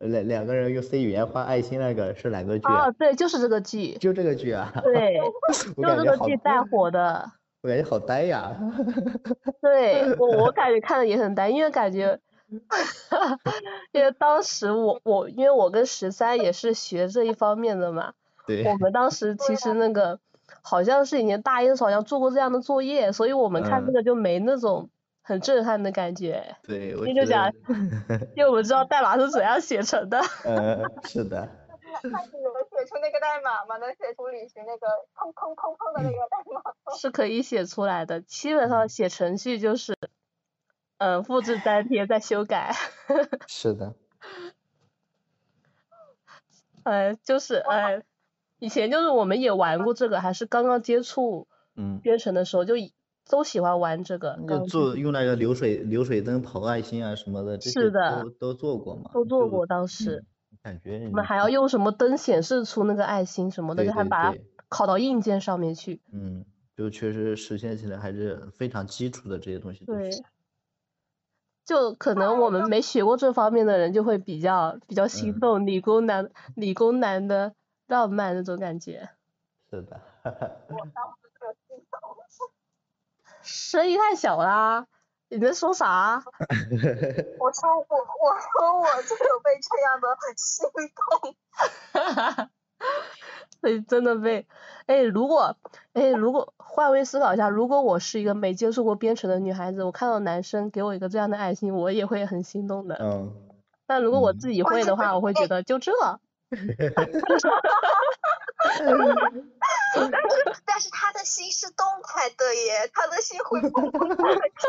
[0.00, 2.66] 两两个人用 C 语言画爱心那个是哪个剧？
[2.66, 3.96] 哦，对，就是这个剧。
[3.98, 4.72] 就这个剧啊。
[4.82, 5.18] 对，
[5.76, 7.30] 就这个剧带火的。
[7.62, 8.56] 我感觉好呆呀，
[9.62, 12.18] 对我我感觉看的也很呆，因为感觉，
[13.92, 18.14] 因为当时我我因为我跟十三也是学这一方面的嘛，
[18.48, 20.18] 对，我们当时其实那个
[20.62, 24.88] 好像是以前大一的时候好像做过这样的作业，所以我们看这个就没那种
[25.22, 27.52] 很震撼的感觉，对，我就讲，
[28.36, 31.48] 因为我们知道代码是怎样写成的，嗯，是的。
[32.02, 32.16] 能写
[32.86, 33.76] 出那个代码吗？
[33.76, 36.62] 能写出旅行那个砰砰砰砰的那个代码？
[36.96, 39.94] 是可以写出来的，基本上写程序就是，
[40.96, 42.74] 嗯，复制粘贴再修改。
[43.46, 43.94] 是的。
[46.84, 48.02] 呃，就是呃，
[48.62, 51.48] 以前就是我们也玩过这个，还是刚刚接触
[52.00, 52.74] 编程的时候，就
[53.28, 54.38] 都喜欢玩这个。
[54.48, 59.10] 就做用那个流水流水灯跑爱心啊什么的，这些都都做过嘛。
[59.12, 60.24] 都做过当时。
[60.62, 64.38] 感觉我们还要用什么灯显示出那个爱心什么的，就还把它
[64.70, 66.00] 拷到硬件上面去。
[66.12, 66.44] 嗯，
[66.76, 69.84] 就确实实现起来还是非常基础的这些东西。
[69.86, 70.08] 对。
[71.66, 77.54] 就可能我们没学过这方面的人就会比较比较心动，理工男理工男的
[77.92, 79.10] 浪漫那种感觉。
[79.70, 80.00] 是的。
[80.24, 82.00] 我当时就心动。
[83.42, 84.86] 声音太小啦。
[85.28, 86.22] 你在说啥？
[86.24, 90.66] 我说我我说我就有被这样的心
[90.96, 91.34] 动。
[91.92, 92.50] 哈哈哈。
[93.68, 94.46] 以真的被，
[94.86, 95.56] 哎，如果，
[95.92, 102.96] 哎，如果换位思考一下，如果我是一个没接触过编程的女孩子，我看到男生给我一个这样的爱心，我也会很心动的。
[103.00, 103.32] 嗯。
[103.86, 105.92] 但如果我自己会的话，我会觉得就这。
[106.52, 107.08] 哈哈哈
[110.10, 110.36] 但是
[110.66, 114.62] 但是他的心是动态的耶，他的心会砰砰砰的跳。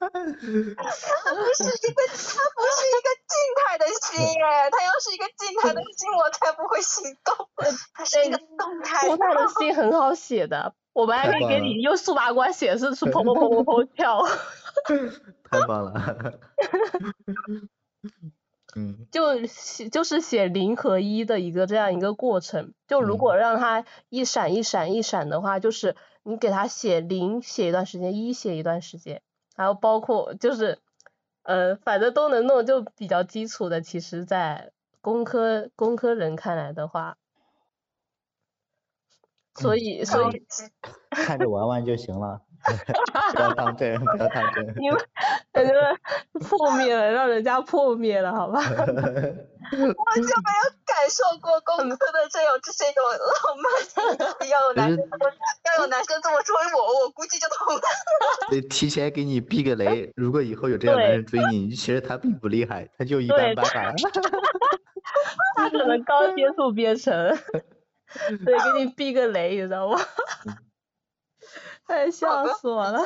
[0.00, 0.10] 他不
[1.54, 7.48] 是一个，他不是一个静态的心耶，他要是一个静态的心，我才不会心动。
[7.94, 9.06] 他是一个动态。
[9.06, 14.26] 动态的心很好写的，我们还可以给你用数码关显示出砰砰砰砰砰跳。
[15.50, 15.92] 太棒了。
[18.76, 22.74] 嗯，就写就是写零和一的一个这样一个过程。
[22.88, 29.22] 就如果让它一闪一闪一闪的话，就是你给它写零写一段时间，一写一段时间，
[29.56, 30.78] 然后包括就是，
[31.42, 33.80] 呃，反正都能弄，就比较基础的。
[33.80, 37.18] 其实，在工科工科人看来的话，
[39.54, 40.42] 所以所以
[41.10, 42.43] 看着玩玩就行了。
[43.34, 44.64] 不要当真，不要当真。
[44.80, 44.98] 因为
[45.52, 45.72] 感觉
[46.40, 48.60] 破灭了，让人家破灭了，好吧？
[48.64, 55.32] 我就没有感受过工科的这种这些种浪漫，要有男生这么
[55.64, 57.80] 要有男生这么追我，我估计就痛了。
[58.50, 63.94] 得提前给你避个雷，如果以后有这样的人追你，其实他并不厉害，他就一般般吧。
[65.56, 67.14] 他可能刚接触编程，
[68.44, 69.98] 对，给你避个雷，你知道吗？
[71.86, 73.02] 太笑死我了！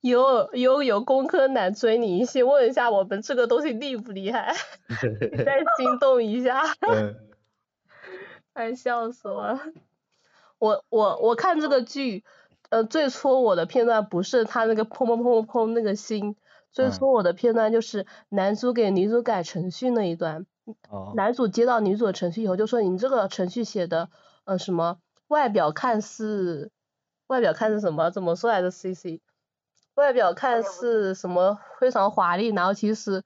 [0.00, 4.54] 有有有工科男追你，先问一下我们这个东西厉不厉害？
[5.44, 6.62] 再 心动一下。
[8.52, 9.60] 太笑死我了！
[10.58, 12.24] 我我我看这个剧，
[12.70, 16.34] 呃，最戳我的片段不是他那个砰砰砰砰砰那个心，
[16.72, 20.46] 最戳我的片段就是男主给女主改程序那一段。
[20.88, 21.12] 哦。
[21.14, 24.10] 男主接到女主的程序以后，就说你这个程序写的，
[24.44, 26.72] 呃，什么外表看似。
[27.30, 28.10] 外表看是什么？
[28.10, 29.20] 怎么说来着？C C，
[29.94, 33.22] 外表看是什么非常华丽，然后其实，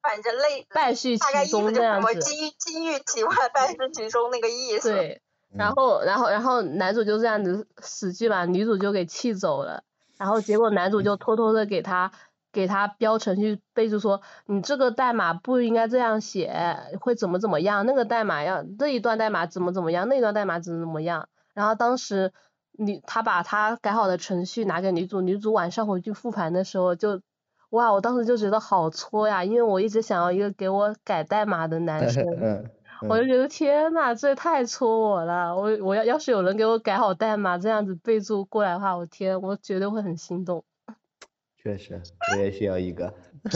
[0.00, 2.20] 反正类败絮其中那样子。
[2.20, 4.92] 金金玉其外，败絮其中那个意思。
[4.92, 5.20] 对，
[5.52, 9.82] 然后然后然后男主就这样子死去把女主就给气走了，
[10.16, 12.12] 然后结果男主就偷偷的给他
[12.52, 21.28] 给他标程序备注说，你这个代码不应该这样写，会怎么怎么样，那个代码要这一段代码怎么怎么样，那段代码怎么怎么样。
[21.54, 22.32] 然后当时
[22.78, 27.20] 女他把他改好的程序拿给女主，女主晚上回去复盘的时候就，
[27.70, 32.24] 哇，我当时就觉得好搓呀，因为我一直想要一个给我改代码的男生。
[33.10, 35.54] 我就觉得天呐，这也太戳我了！
[35.54, 40.64] 我我要要是有人给我改好代码，这样子备注过来的话，我天，我绝对会很心动。
[41.62, 42.00] 确实，
[42.32, 43.12] 我也需要一个。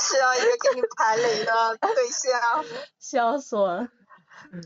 [0.00, 2.64] 需要一个给你排雷的对象。
[2.98, 3.88] 笑死我了！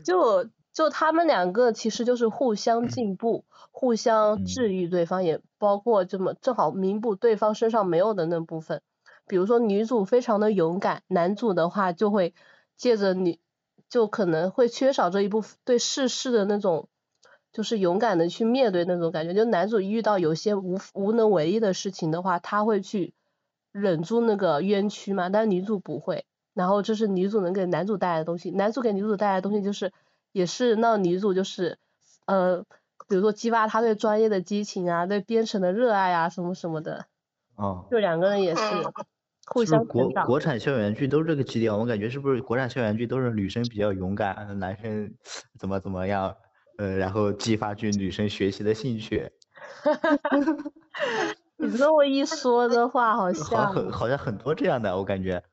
[0.03, 8.81] 就就他们两个其实就是互相进步，互相治愈对方，也包括这么正好弥补对方身上没有的那部分。
[9.27, 12.33] 比如说女主非常的勇敢，男主的话就会
[12.75, 13.39] 借着女，
[13.87, 16.89] 就可能会缺少这一部分对世事的那种，
[17.51, 19.33] 就是勇敢的去面对那种感觉。
[19.33, 23.13] 就男主遇到有些无无能为力的事情的话，他会去
[23.71, 26.25] 忍住那个冤屈嘛，但女主不会。
[26.53, 29.93] 然后这是女主能给男主带来的东西，男主给女主带来的东西就是
[30.33, 31.79] 也是那女主就是
[32.25, 32.65] 呃，
[33.07, 37.05] 比如说激发他对专业的激情啊，对编程的热爱啊什么什么的。
[37.55, 37.87] 哦。
[37.89, 38.61] 就两个人也是。
[39.45, 45.13] 互相国国产校园剧都是这个基调，我感觉是不是国产校园剧都是女生比较勇敢，男生
[45.59, 46.33] 怎么怎么样，
[46.77, 49.29] 呃，然后激发去女生学习的兴趣。
[49.83, 50.71] 哈哈哈哈哈。
[51.57, 55.43] 你这么一说的话，好像好好像很多这样的，我感觉。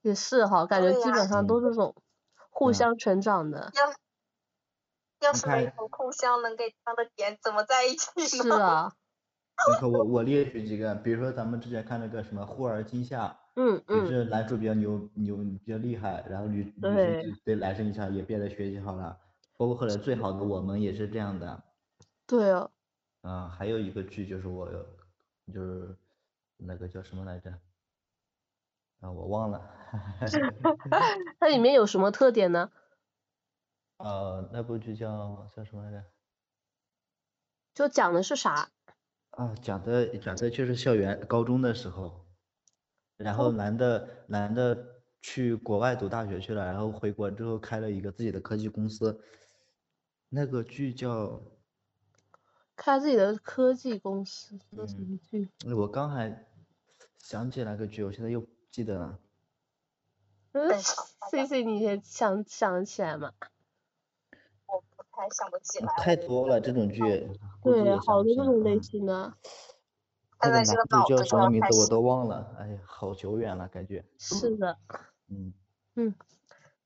[0.00, 1.94] 也是哈，感觉基本上都是这种
[2.50, 3.70] 互相成长的。
[3.74, 8.26] 要要是没有互相能给他的点，怎么在一起呢？
[8.26, 8.92] 是啊。
[9.68, 13.26] 你看我我列举几个，比如说咱们之前看那个什么《忽而今夏》，
[13.56, 19.18] 嗯嗯，也是男主比较牛牛比较厉害，然后女女生对男生影响也变得学习好了，
[19.58, 21.62] 包括后来最好的我们也是这样的。
[22.26, 22.70] 对啊。
[23.22, 24.66] 嗯，还有一个剧就是我，
[25.52, 25.94] 就是
[26.56, 27.52] 那个叫什么来着？
[29.00, 29.70] 啊，我忘了。
[31.40, 32.70] 它里面有什么特点呢？
[33.98, 36.04] 呃，那部剧叫叫什么来着？
[37.74, 38.70] 就讲的是啥？
[39.30, 42.26] 啊，讲的讲的就是校园高中的时候，
[43.16, 49.22] 然后男的男的去国外读大学去了，然后回国之后开了一个自己的科技公司，
[50.28, 51.42] 那个剧叫
[52.76, 55.48] 开自己的科技公司，那什么剧？
[55.74, 56.46] 我刚还
[57.18, 59.18] 想起来个剧，我现在又不记得了。
[60.52, 60.68] 嗯
[61.30, 63.32] 谢谢你也想想起来吗？
[65.10, 65.92] 还想不起来。
[65.98, 67.00] 太多了这种剧。
[67.62, 69.34] 对，好多这种类型的。
[70.42, 74.04] 那个男主叫什么名字我都忘了，哎呀，好久远了感觉。
[74.18, 74.78] 是的。
[75.28, 75.52] 嗯。
[75.96, 76.14] 嗯。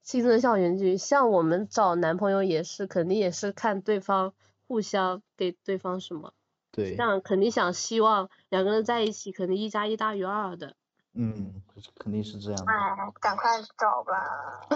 [0.03, 4.35] 青春校园剧，像我们找男朋友也是，肯定也是看对方
[4.67, 6.35] 互相给对方什么。
[6.73, 6.97] 对。
[6.97, 10.77] 这样肯定想希望两个人在一起，肯定一加一大于二的。
[11.15, 11.63] 嗯，
[11.99, 12.65] 肯定是这样。
[12.67, 14.67] 哎，赶快找吧！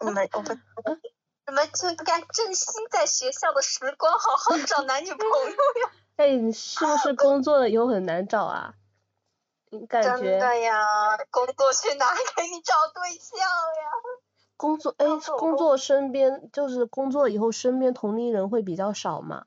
[0.00, 0.60] 我们我们。
[1.48, 5.92] 你们就该珍惜在学校的时光，好好找男女朋友呀。
[6.16, 8.74] 哎，你是不是工作了以后很难找啊？
[9.88, 10.10] 感觉。
[10.18, 10.84] 真的呀，
[11.30, 13.90] 工作去哪给你找对象呀？
[14.56, 15.06] 工作哎，
[15.38, 19.46] 工作身边就是工作以后身边同龄人会比较少嘛。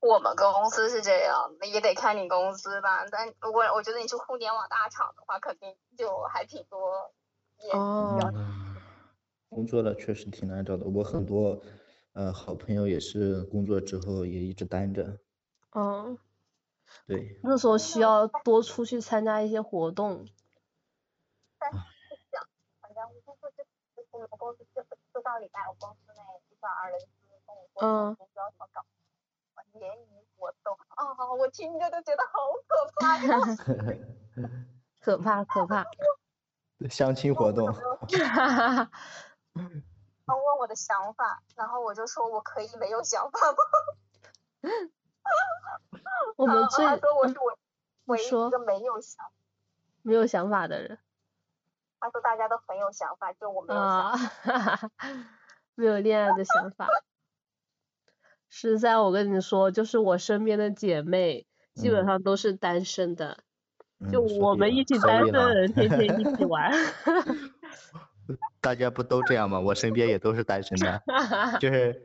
[0.00, 3.06] 我们公司是这样，也得看你公司吧。
[3.10, 7.12] 但如果我觉得你是互联网大厂的话，肯定就还挺多。
[7.72, 8.18] 哦。
[9.50, 11.60] 工作了确实挺难找的，我很多
[12.12, 15.18] 呃好朋友也是工作之后也一直单着。
[15.72, 16.18] 嗯。
[17.06, 17.38] 对。
[17.42, 20.26] 那时候需要多出去参加一些活动。
[21.58, 21.70] 反
[22.94, 23.64] 正我公司这
[24.12, 26.20] 我们公司这这到礼拜我公司内
[26.50, 27.06] 一个二人资
[27.46, 28.84] 跟我说公司要怎么搞
[29.74, 31.04] 联谊活动啊，
[31.38, 32.32] 我听着都觉得好
[32.66, 33.38] 可怕呀。
[35.00, 35.84] 可怕可怕。
[36.88, 37.72] 相亲活动。
[37.72, 38.90] 哈哈。
[40.26, 43.58] 他问我的想法，然后我就说我可以没有想法吗？
[46.36, 47.58] 我们最他说我是我
[48.06, 49.26] 唯一一个没有想
[50.02, 50.98] 没有想法的人。
[51.98, 54.90] 他说大家都很有想法，就我没有想法，
[55.74, 56.86] 没有恋爱的想法。
[58.50, 63.38] 实在我跟你说，就是我身边的姐妹基本上都是单身的，
[64.12, 66.70] 就我们一起单身的人天天一起玩。
[68.60, 69.58] 大家不都这样吗？
[69.58, 71.02] 我身边也都是单身的，
[71.58, 72.02] 就 是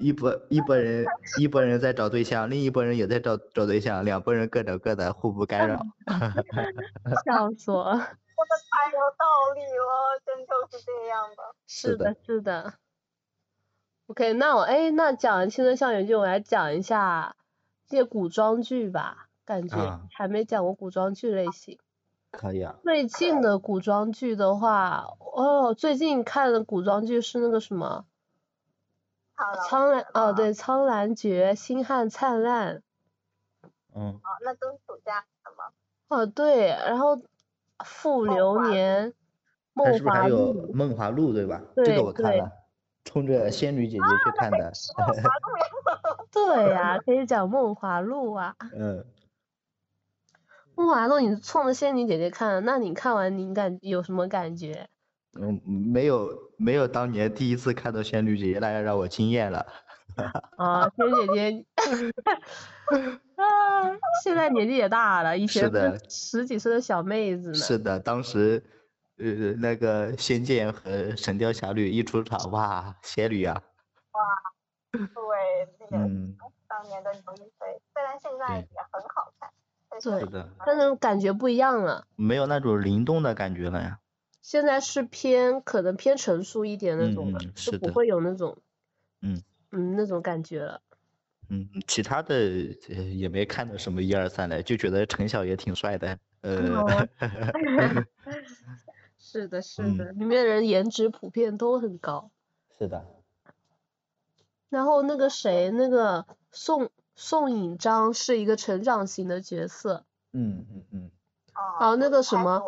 [0.00, 1.06] 一波一波人，
[1.38, 5.80] 一波人在找对象，另一波人也在找找对象，两拨人各找各的，互不干扰。
[7.24, 7.84] 笑死我！
[7.84, 9.24] 说的太有道
[9.54, 11.42] 理了，真就是这样的。
[11.66, 12.74] 是的，是的。
[14.12, 17.34] OK，那我哎，那讲青春校园剧，我来讲一下
[17.88, 21.78] 这些古装剧吧，感觉还没讲过古装剧类型。
[22.30, 22.74] 可以啊。
[22.82, 28.04] 最近的古装剧的话，哦，最近看的古装剧是那个什么？
[29.66, 32.82] 苍兰哦，对，苍兰诀、星汉灿烂。
[33.94, 34.12] 嗯。
[34.12, 35.72] 哦，那都是暑假的吗？
[36.08, 37.18] 哦，对，然后
[37.82, 39.14] 复流年、
[39.72, 40.70] 梦华录。
[40.74, 41.62] 梦华录对吧？
[41.74, 42.52] 对这个我看了，
[43.04, 44.72] 冲着仙女姐姐去看的。
[46.32, 48.54] 对呀，可以讲梦华录啊。
[48.74, 49.04] 嗯。
[50.74, 54.88] 梦华录你冲着仙女姐姐看，那你看完你感有什么感觉？
[55.38, 59.66] 嗯，没有没有当年第一次看到仙女姐姐那样让我惊艳了。
[60.56, 61.66] 啊，仙女姐姐，
[63.36, 67.54] 啊，现在年纪也大了，以前是十几岁的小妹子呢。
[67.54, 68.62] 是的，当时
[69.18, 73.62] 呃那个仙剑和神雕侠侣一出场，哇，仙女啊。
[74.12, 74.20] 哇，
[74.92, 75.08] 对，
[75.90, 76.08] 那个，
[76.68, 79.50] 当年的刘亦菲，虽然现在也很好看，
[80.00, 82.06] 对的，但是感觉不一样了。
[82.16, 83.98] 没有那种灵动的感觉了呀。
[84.40, 88.58] 现在是偏可能偏成熟一点那种的，就不会有那种，
[89.20, 90.80] 嗯嗯那种感觉了。
[91.48, 92.34] 嗯，其他的
[93.14, 96.18] 也没看到什么一二三的，就觉得陈晓也挺帅的。
[96.40, 97.08] 呃，
[99.24, 102.30] 是的，是的，里面人颜值普遍都很高。
[102.76, 103.06] 是的。
[104.68, 110.04] 然后那个谁，那个宋宋引章是一个成长型的角色。
[110.32, 111.10] 嗯嗯嗯。
[111.78, 112.60] 哦，那个什么。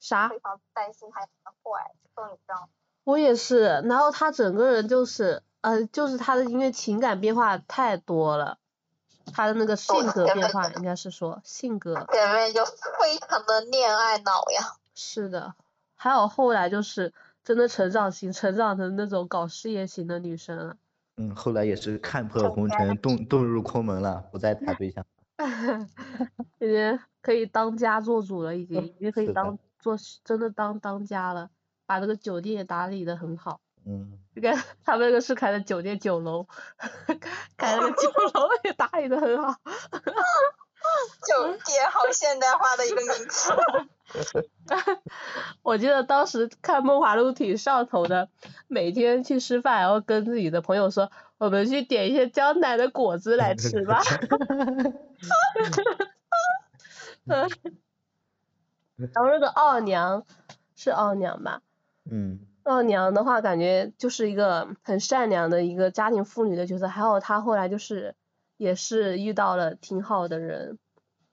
[0.00, 0.28] 啥？
[0.28, 1.20] 非常担心他
[1.62, 2.68] 坏，宋引章。
[3.04, 8.58] 我也是，然后他整个人就是，呃，就是他的因为情感变化太多了，
[9.32, 11.94] 他的那个性格变化应该是说性格。
[12.12, 14.76] 前面就非常的恋爱脑呀。
[14.94, 15.54] 是的，
[15.94, 17.12] 还有后来就是
[17.44, 20.76] 真的成长型，成长成那种搞事业型的女生了。
[21.16, 25.04] 嗯，后来也是看破红尘，遁遁入空门了，不再谈对象。
[26.58, 29.58] 已经可以当家做主了，已经已经可以当。
[29.82, 31.50] 做真的当当家了，
[31.86, 33.60] 把那个酒店也打理的很好。
[33.84, 34.16] 嗯。
[34.32, 36.46] 你看他们那个是开的酒店酒楼，
[37.58, 39.56] 开那个酒楼也打理的很好。
[41.26, 43.50] 酒店好现代化的一个名词。
[45.62, 48.28] 我记得当时看《梦华录》挺上头的，
[48.68, 54.02] 每天去吃饭，然后跟自己的朋友说，我们去点一些江南的果子来吃吧。
[58.96, 60.24] 然后那个奥娘
[60.76, 61.62] 是奥娘吧？
[62.10, 62.40] 嗯。
[62.64, 66.86] 奥娘的话，感觉就是一个很善良的一个家庭妇女的角色。
[66.86, 68.14] 还有她后来就是
[68.56, 70.78] 也是遇到了挺好的人，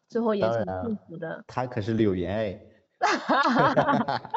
[0.08, 1.44] 最后也挺幸福的。
[1.46, 2.60] 她可是柳岩哎。
[3.00, 4.32] 哈哈哈哈哈！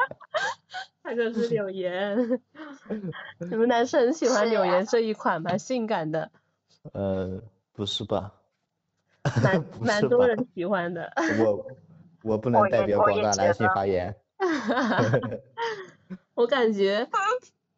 [1.03, 2.39] 她可是柳岩。
[3.39, 5.57] 你们男生很喜欢柳岩这一款吗？
[5.57, 6.31] 性感的。
[6.93, 7.41] 呃，
[7.73, 8.33] 不是吧？
[9.43, 11.13] 蛮 蛮多人喜欢的。
[11.45, 11.65] 我。
[12.23, 14.15] 我不能代表广大男性发言。
[16.35, 17.09] 我感觉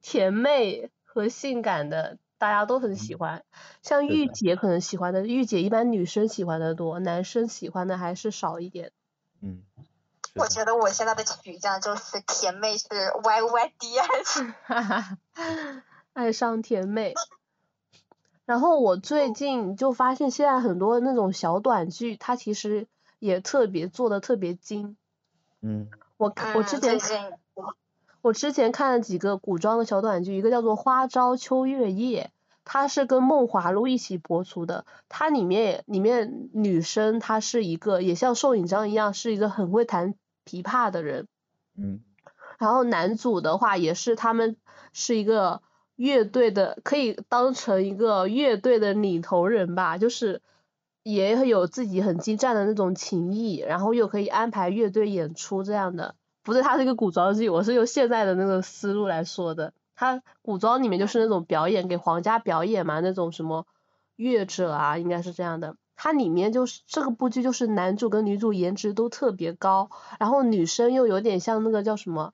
[0.04, 3.44] 甜妹和性感的大家都很喜欢，
[3.82, 8.92] 像御姐可能喜欢的，御姐一般女生喜欢的多，男生喜欢的还是少一点。
[9.42, 9.64] 嗯。
[10.36, 12.88] 我觉得我现在的取向就是甜妹是
[13.24, 14.54] Y Y D S。
[14.64, 15.18] 哈哈，
[16.14, 17.14] 爱上甜妹。
[18.46, 22.88] 然后我最近就发现现在很多那种小短剧，它其实。
[23.18, 24.98] 也特别做的特别精，
[25.62, 25.88] 嗯，
[26.18, 27.40] 我我之前
[28.22, 32.30] 我之前看了几个古装的小短剧，一个叫做《花朝秋月夜》，
[32.66, 40.14] 它是跟《梦华录》一起播出的，它里面里面女生她是一个也像宋引章一样是一个很会弹
[40.46, 41.28] 琵琶的人，
[41.78, 42.00] 嗯，
[42.58, 44.56] 然后男主的话也是他们
[44.94, 45.62] 是一个
[45.96, 50.42] 乐队的，可以当成一个乐队的领头人吧，就是。
[51.08, 56.16] 也有自己很精湛的那种情谊，然后又可以安排乐队演出这样的。
[56.42, 59.72] 不是，它是一个古装剧，我是用现在的那个思路来说的。
[59.96, 63.68] 它古装里面就是那种表演给皇家表演嘛，那种什么
[64.16, 65.76] 乐者啊，应该是这样的。
[65.96, 69.90] 它里面就是这个部剧就是男主跟女主颜值都特别高，
[70.20, 72.34] 然后女生又有点像那个叫什么。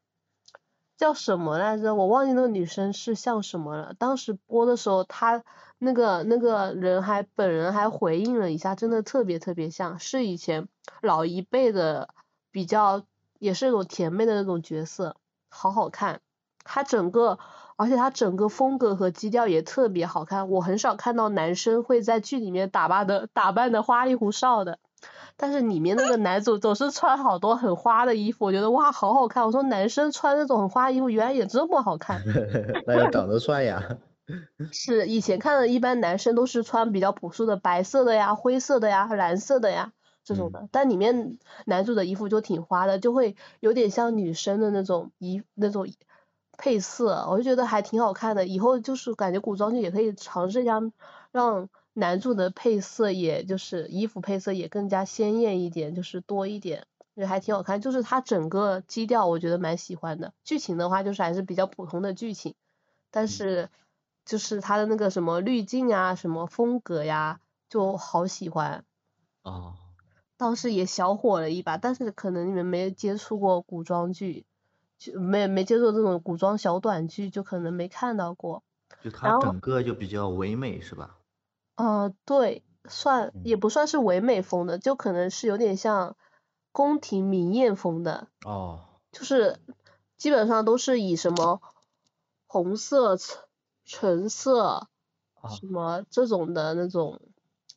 [0.98, 1.96] 叫什么来着？
[1.96, 3.96] 我忘记那个女生是像什么了。
[3.98, 5.44] 当时播的时候，她
[5.80, 10.68] 那个那个人还本人还回应了一下，真的特别特别像，是以前
[11.02, 12.10] 老一辈的
[12.52, 13.04] 比较，
[13.40, 15.16] 也是那种甜妹的那种角色，
[15.50, 16.22] 好好看。
[16.64, 17.40] 她整个，
[17.82, 20.50] 而且他整个风格和基调也特别好看。
[20.50, 24.78] 我很少看到男生会在剧里面打扮的打扮的花里胡哨的。
[25.36, 29.44] 但是里面那个男主总是穿好多很花的衣服，我觉得哇好好看。
[29.44, 32.22] 我说男生穿那种很花衣服，原来也这么好看。
[32.86, 33.98] 那要长得帅呀。
[34.72, 39.92] 是以前看的，一般男生都是穿比较朴素的白色的呀、灰色的呀、蓝色的呀
[40.24, 45.88] 这种的，但里面男主的衣服就挺花的，就会有点像女生的那种衣那种
[46.62, 48.46] 配色，我就觉得还挺好看的。
[48.46, 50.80] 以后就是感觉古装剧也可以尝试一下，
[51.32, 56.86] 让男主的配色也就是衣服配色也更加鲜艳一点，就是多一点，
[57.16, 57.82] 也还挺好看。
[57.82, 62.54] 就是它整个基调我觉得蛮喜欢的，剧情的话就是还是比较普通的剧情，
[63.10, 63.70] 但是。
[64.24, 67.40] 就是他的那个什么滤镜啊，什么风格呀，
[67.70, 68.86] 就好喜欢。
[69.42, 69.74] 哦。
[70.38, 74.46] 当时也小火了一把，但是可能你们没接触过古装剧，
[75.02, 78.62] 就没没接触这种古装小短剧，就可能没看到过。
[79.04, 81.18] 就它整个就比较唯美是吧？
[81.76, 86.16] 呃，对，算也不算是唯美风的，就可能是有点像
[86.72, 88.28] 宫廷明艳风的。
[88.46, 88.82] 哦。
[89.12, 89.58] 就是
[90.18, 91.62] 基本上都是以什么
[92.46, 93.18] 红色。
[93.84, 94.88] 橙色，
[95.50, 97.20] 什么这种的那种，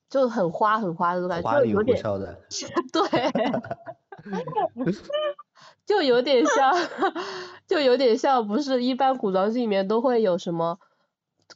[0.08, 2.00] 就很花很花的感觉，就有点，
[2.92, 3.02] 对，
[5.86, 6.74] 就有点像，
[7.66, 10.78] 就有点像，不是一般古装剧里面都会有什么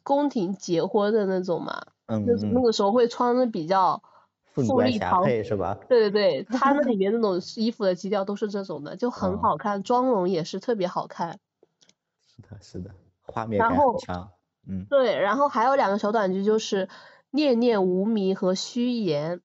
[0.03, 4.03] 宫廷结婚的那种嘛，嗯，那那个时候会穿的比较
[4.53, 5.79] 富丽堂皇是吧？
[5.89, 11.39] 对对对， 他那里面那种衣服的基调都是这种的，就很好看，妆容也是特别好看。
[12.27, 12.91] 是的，是的，
[13.23, 14.31] 画面感很强。
[14.71, 16.87] 嗯，对，然后还有两个小短剧，就是
[17.31, 19.39] 《念念无名》和《虚言》，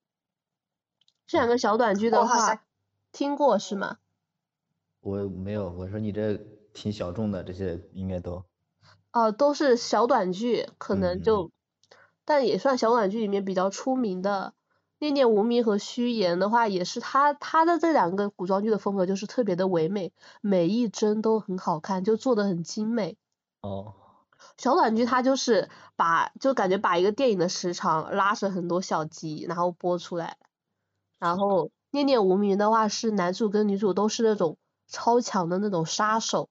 [1.26, 2.62] 这两个小短剧的话，
[3.14, 3.98] 听过是吗？
[5.04, 6.40] 我没有，我说你这
[6.74, 8.44] 挺小众的，这些应该都。
[9.12, 11.52] 哦，都是小短剧，可能就，
[12.26, 14.54] 但也算小短剧里面比较出名的。
[15.00, 23.18] 《念念无名》和《虚言》的话，也是他他的这两个古装剧的风格就是特别的唯美，每一帧都很好看，就做的很精美。
[23.62, 23.94] 哦。
[24.58, 30.38] 小短剧它就是把就感觉把一个电影的时长拉成很多小集，然后播出来。
[31.20, 34.58] 然后念念无名的话是男主跟女主都是那种
[34.94, 36.50] 超强的那种杀手，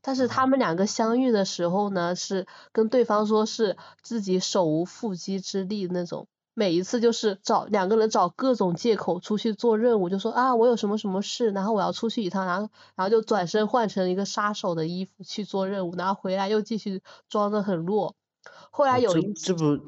[0.00, 6.26] 但是他们两个相遇的时候呢，是跟对方说是自己手无缚鸡之力那种。
[6.54, 18.14] 每一次就是找两个人找各种借口出去做任务，就说啊我有什么什么事，然后我要出去一趟，然后然后就转身换成一个杀手的衣服去做任务，然后回来又继续装的很弱。
[18.70, 19.78] 后来有一这不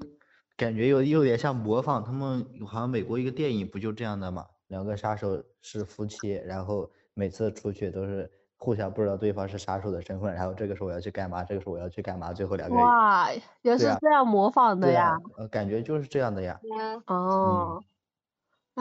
[0.56, 4.47] 感觉有有点像模仿他们好像美国一个电影不就这样的嘛？
[4.66, 8.30] 两个杀手是夫妻，然后每次出去都是。
[8.59, 13.30] 互相不知道对方是杀手的身份，然后这个时候我要去干嘛，这个时候我要去干嘛，最后两个人哇，
[13.60, 17.84] 也是这样模仿的呀，呃，感觉就是这样的呀，嗯，哦，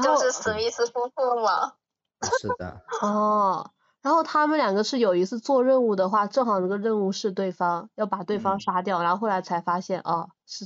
[0.01, 1.73] 就是史密斯夫妇嘛，
[2.39, 3.69] 是的，哦，
[4.01, 10.65] 然后他们两个是有一次做任务的话，正好那个任务是对方要把对方杀掉，然后后来才发现哦，是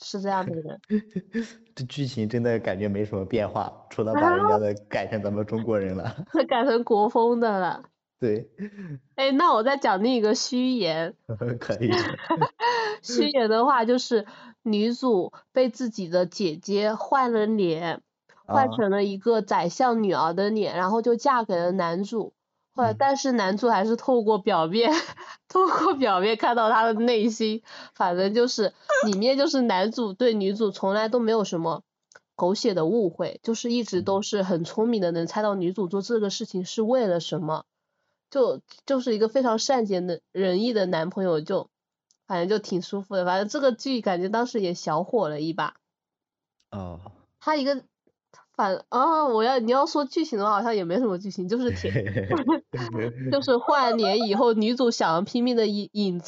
[0.00, 0.80] 是这样的人，
[1.74, 7.82] 这剧情真的感觉没什么变化，除了把人家的改成咱们中国人了， 改成国风的了。
[8.20, 8.50] 对，
[9.14, 11.14] 哎，那我再讲另一个虚言。
[11.60, 11.92] 可以。
[13.00, 14.26] 虚言的话，就是
[14.62, 18.02] 女主被自己的姐姐换了脸，
[18.44, 22.32] 换成了一个宰相女儿的脸，然后就嫁给了男主。
[22.78, 24.92] 后来，但是男主还是透过表面，
[25.48, 27.60] 透过表面看到他的内心。
[27.92, 28.72] 反正就是
[29.04, 31.82] 里面就是男主对女主从来都没有什么
[32.36, 37.64] 狗血的误会，就是一直都是很聪明的，能猜到女主做这个事情是为了什么。
[38.30, 41.70] 就就是一个非常善解的人意的男朋友，就
[42.28, 43.24] 反正就挺舒服的。
[43.24, 45.74] 反正这个剧感觉当时也小火了一把。
[46.70, 47.00] 哦。
[47.40, 47.82] 他一个
[48.58, 51.92] 反啊，我要你要说剧情的话，好像也没什么剧情，就是 挺，
[53.30, 56.20] 就是换脸以后，女主想拼命的隐隐，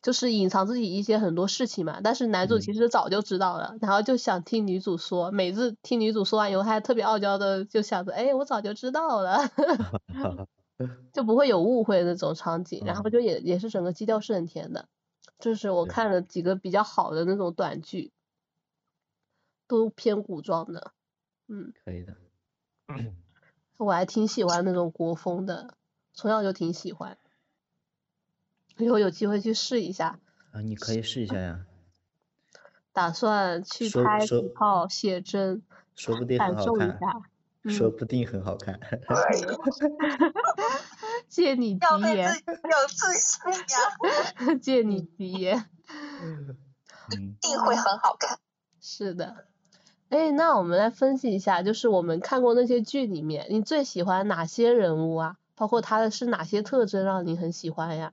[0.00, 2.00] 就是隐藏自己一些很多事情嘛。
[2.00, 9.40] 但是男主其实早就知道了，然后就想听女主说，每次听女主说完以后，还特别傲娇的就想着，哎，我早就知道了。
[11.12, 14.86] 就不会有误会那种场景，然后就也也是整个基调是很甜的，
[15.40, 18.12] 就是我看了几个比较好的那种短剧，
[19.66, 20.92] 都偏古装的，
[21.48, 22.16] 嗯，可以的，
[23.78, 25.74] 我还挺喜欢那种国风的，
[26.12, 27.18] 从小就挺喜欢，
[28.76, 30.18] 以后有机会去试一下。
[30.52, 31.64] 啊，你可以试一下呀。
[32.92, 35.62] 打算去拍几套写真，
[35.94, 37.22] 说不定感受一下。
[37.64, 38.80] 说不定很好看。
[41.28, 42.32] 借你吉言。
[42.46, 44.54] 有自信呀。
[44.62, 45.68] 借你吉言。
[47.10, 48.38] 一定会很好看。
[48.80, 49.46] 是的。
[50.08, 55.36] 哎，那我们来分析一下，就是我们看过那些剧里面，你最喜欢哪些人物啊？
[55.54, 58.12] 包括他的是哪些特征让你很喜欢呀？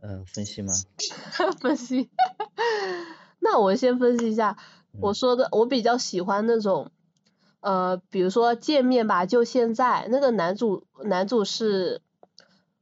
[0.00, 0.72] 嗯，分析吗？
[1.60, 2.10] 分析。
[3.38, 4.56] 那我先分析一下，
[5.00, 6.90] 我说的，我比较喜欢那种，
[7.60, 12.00] 呃，比如说见面吧，就现在，那个男主，男主是，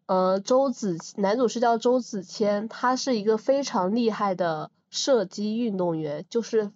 [0.07, 6.71] 呃，周子，男主是叫周子谦，他是一个非常厉害的射击运动员，就是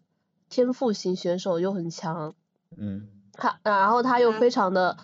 [0.49, 2.35] 天赋型选手又很强。
[2.77, 3.09] 嗯。
[3.33, 4.97] 他，然后他又非常的。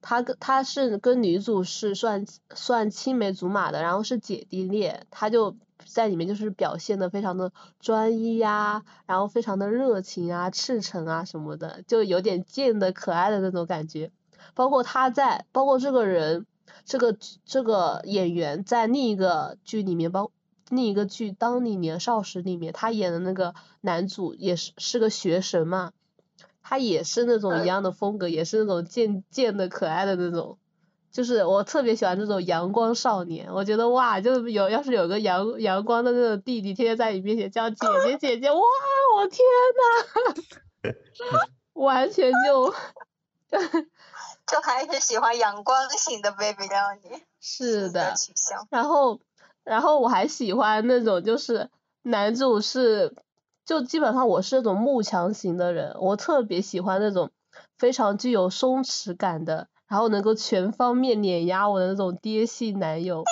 [0.00, 2.24] 他跟他是跟女主是算
[2.54, 14.12] 算青梅竹马的，然后是姐弟恋，他就在里面就是表现的非常的专一呀，然后非常的热情啊、赤诚啊什么的，就有点贱的可爱的那种感觉。
[14.54, 16.46] 包括他在，包括这个人，
[16.84, 20.30] 这个这个演员在另一个剧里面，包
[20.70, 25.92] 另一个剧《当你年少时》里面，他演的那个男主也是是个学神嘛。
[26.60, 30.58] 他也是那种一样的风格，也是那种贱贱的可爱的那种，
[31.10, 33.54] 就是我特别喜欢这种阳光少年。
[33.54, 38.60] 我觉得哇，就是有要是有个阳阳光的那种弟弟，天天在你面前叫姐姐姐姐，哇，
[39.16, 39.40] 我天
[40.82, 40.92] 呐，
[41.72, 42.74] 完全就，
[44.46, 48.14] 就还是喜欢阳光型的 baby 让你是的，
[48.68, 49.20] 然后
[49.68, 51.68] 然后我还喜欢那种就是
[52.02, 53.14] 男主是。
[53.68, 57.30] 就基本上我是那种慕强型的人，我特别喜欢那种
[57.76, 63.24] 非常具有松弛感的，然后能够全方面碾压我的那种爹系男友。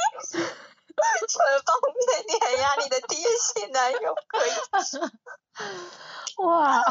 [1.26, 4.50] 全方面碾压你的爹系男友可以。
[6.44, 6.84] 哇，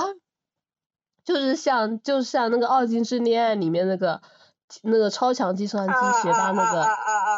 [1.23, 4.23] 就是像就像那个《二进制恋爱》里面那个
[4.83, 6.85] 那个超强计算机学霸那个，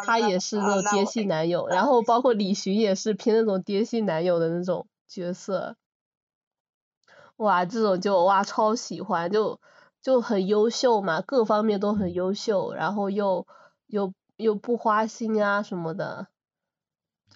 [0.04, 5.76] 他也是那种爹系男友，然后包括 李寻也是偏那种爹系男友的那种角色。
[7.36, 9.60] 哇，这种就哇超喜欢，就
[10.02, 13.46] 就很优秀嘛，各方面都很优秀，然后又
[13.86, 16.26] 又又不花心啊什么的，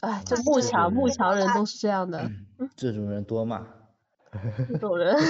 [0.01, 2.31] 哎，就慕强慕强人都是这样的。
[2.77, 3.67] 这种人多嘛？
[4.69, 5.15] 这种 人。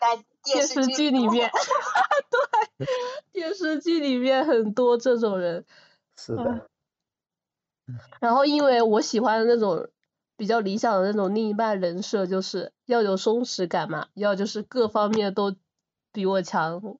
[0.00, 1.50] 在电视剧里面，
[2.78, 2.86] 对，
[3.32, 5.64] 电视剧里面很多这种人。
[6.16, 6.68] 是的。
[8.20, 9.88] 然后因为我喜欢的那种。
[10.34, 15.54] 比较理想的那种另一半人设就是要有松弛感嘛，要就是各方面都
[16.10, 16.98] 比我强，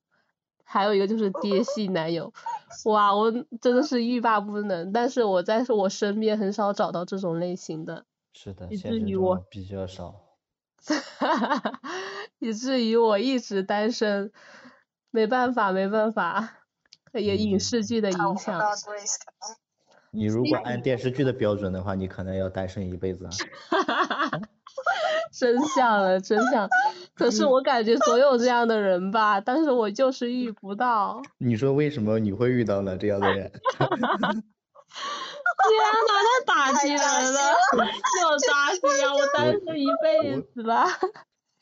[0.63, 2.31] 还有一个就是爹系男友，
[2.85, 10.21] 哇，我真的是欲罢不能，但是我在我身边很少找到这种类型的，是的，以至于我比较少，
[11.17, 11.81] 哈哈哈，
[12.43, 14.29] 以至于我一直单身，
[15.11, 16.57] 没办法没办法，
[17.13, 18.61] 也影视剧的影响。
[20.11, 23.31] 你如果按电视剧的标准的话，你可能要单身一辈子啊！
[23.69, 24.41] 哈哈哈哈
[25.31, 26.67] 真相了，真相。
[27.15, 31.21] 可是我感觉总有这样的人吧，但是我就是遇不到。
[31.37, 33.49] 你说为什么你会遇到了这样的人？
[33.79, 35.71] 哈哈哈哈天
[36.09, 37.39] 哪，太打击人了！
[38.21, 39.15] 又扎心啊！
[39.15, 40.85] 我单身一辈子了。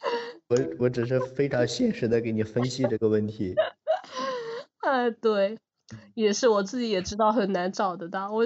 [0.50, 3.56] 我我只是非常现实的给你分析这个问题。
[4.82, 5.60] 哎，对。
[6.14, 8.44] 也是我自己也知道很难找得到，我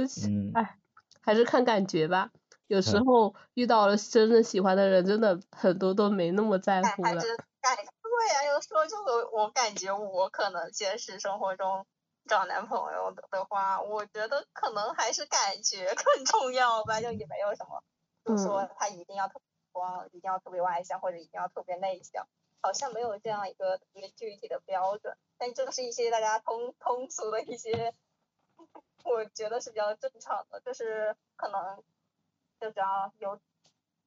[0.54, 0.78] 哎，
[1.22, 2.32] 还是看感觉吧。
[2.68, 7.22] 有时候遇到了真正喜欢的人，真的很多都没那么在乎了。
[7.62, 11.86] 感对呀，有时候就我我感觉我可能现实生活中
[12.28, 17.84] 找男朋友的话，我觉得可能还是感觉更重要吧，就也没有什么，
[18.26, 19.46] 就说他一定要特别
[19.76, 22.26] 光，一定要特别外向，或者一定要特别内向。
[22.62, 27.94] 好像没有这样一个特别具体的标准，但这个是一些大家通通俗的一些，
[29.04, 31.84] 我觉得是比较正常的，就是可能
[32.60, 33.40] 就只要有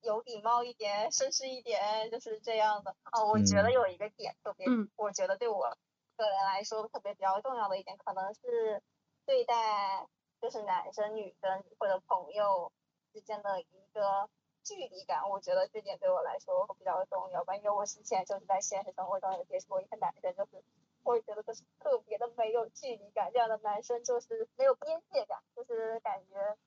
[0.00, 2.96] 有礼貌一点，绅士一点，就是这样的。
[3.12, 4.66] 哦，我觉得有一个点特别，
[4.96, 5.78] 我觉得对我
[6.16, 8.82] 个人来说特别比较重要的一点，可能是
[9.24, 10.08] 对待
[10.40, 12.72] 就是男生女生或者朋友
[13.12, 14.28] 之间的一个。
[14.68, 20.62] 距离感，我觉得这点对我来说比较重要吧，因为我之前就是在现实生活中有接触过一个男生，就是
[21.04, 26.58] 我觉得就是特别的没有距离感，这样的男生就是没有边界感，就是感觉，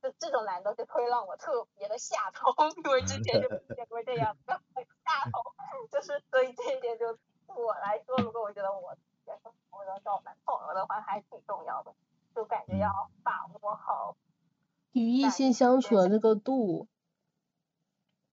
[0.00, 4.62] 就这种男的就会让我特别的下头，因为之前就见过这样的
[5.04, 5.42] 下头，
[5.90, 8.96] 就是所以这一点就我来说，如果我觉得我
[9.70, 11.92] 我要找男朋友的话，还挺重要的，
[12.36, 14.16] 就感觉要把握好
[14.92, 16.86] 与异性相处的那个度。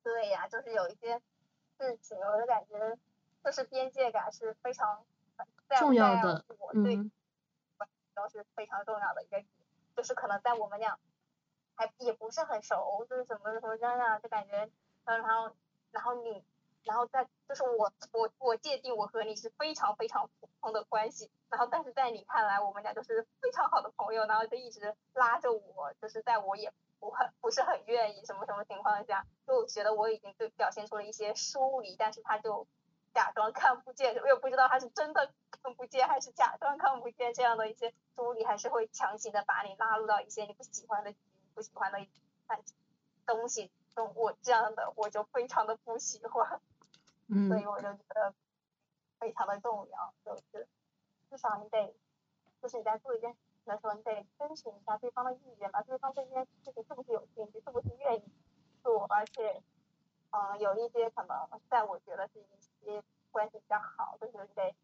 [0.03, 1.21] 对呀，就是有一些
[1.79, 2.97] 事情，我就感觉
[3.43, 5.03] 就是边界感是非常
[5.79, 6.45] 重要的，
[6.97, 7.11] 嗯，
[8.13, 9.43] 都是非常重要的一个，
[9.95, 10.99] 就是可能在我们俩
[11.75, 14.69] 还也不是很熟，就是什么什么这样，就感觉，
[15.05, 15.55] 然后
[15.91, 16.43] 然后你
[16.83, 26.71] 然后在就是我我我界定我和你是非常非常普通的关系，然后但是在你看来我们俩就是非常好的朋友，然后就一直拉着我，就是在我也
[27.03, 32.65] 不很不是很愿意什么什么情况下，就觉得我已经对表现出了一些疏离，但是他就
[33.13, 41.13] 假装看不见，我也不知道他是真的看不见还是假装看不见这样的一些疏离，还是会强行的把你拉入到一些你不喜欢的
[41.53, 41.99] 不喜欢的
[43.25, 46.61] 东西中，我这样的我就非常的不喜欢。
[47.49, 48.33] 所以我就觉得
[49.19, 50.67] 非常的重要，就是
[51.29, 51.95] 至少你得，
[52.61, 53.35] 就是你在做一件
[53.65, 58.23] 的时候，你得征询一下对方的意愿吧，对方对这件事情是不是有兴趣，是不是愿意
[58.81, 59.61] 做，而且，
[60.31, 64.75] 嗯，有一些可能在我觉得是一些关系比较好，就是你得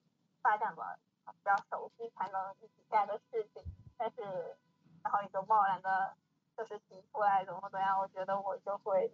[0.41, 3.64] 发展的比较熟悉才能一起干的事情，
[3.97, 4.22] 但是
[5.03, 6.15] 然后你就贸然的，
[6.57, 9.11] 就是提出来怎么怎么样，我觉得我就会，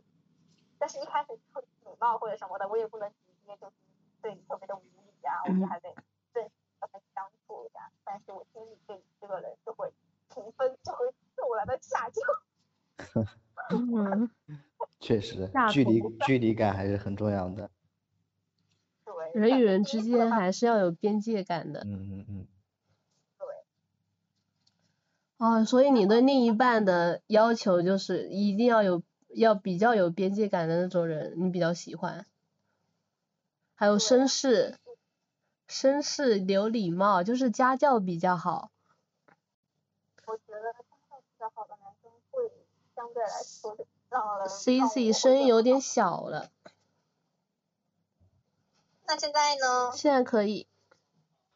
[0.78, 3.12] 但是一开始会礼貌或者什么的，我也不能。
[3.46, 3.76] 直接就是
[4.24, 5.94] 对你特别的无理啊，我们还得
[6.34, 6.44] 正
[6.80, 6.88] 和
[7.48, 7.92] 他相处呀。
[8.04, 9.92] 但是我心里对你这个人就会
[10.34, 12.24] 评分就会自然的下降。
[13.70, 14.30] 嗯，
[15.00, 17.70] 确实，距离距离感还是很重要的。
[19.06, 19.14] 对。
[19.34, 21.82] 人与人之间还是要有边界感的。
[21.82, 22.48] 嗯嗯嗯。
[23.38, 23.48] 对。
[25.38, 32.26] 哦，所以你对另一半的要求就是一定要有要比较有边界感的那种人，你比较喜欢。
[33.76, 34.78] 还有绅士，
[35.68, 38.70] 绅士有礼貌，就是家教比较好。
[40.26, 40.80] 我觉得家
[41.10, 42.52] 教比较好的男生会
[42.96, 43.78] 相对来说
[44.10, 44.50] 让人。
[44.50, 46.50] C C 声音有点小了。
[49.08, 49.92] 那现在呢？
[49.94, 50.68] 现在可以。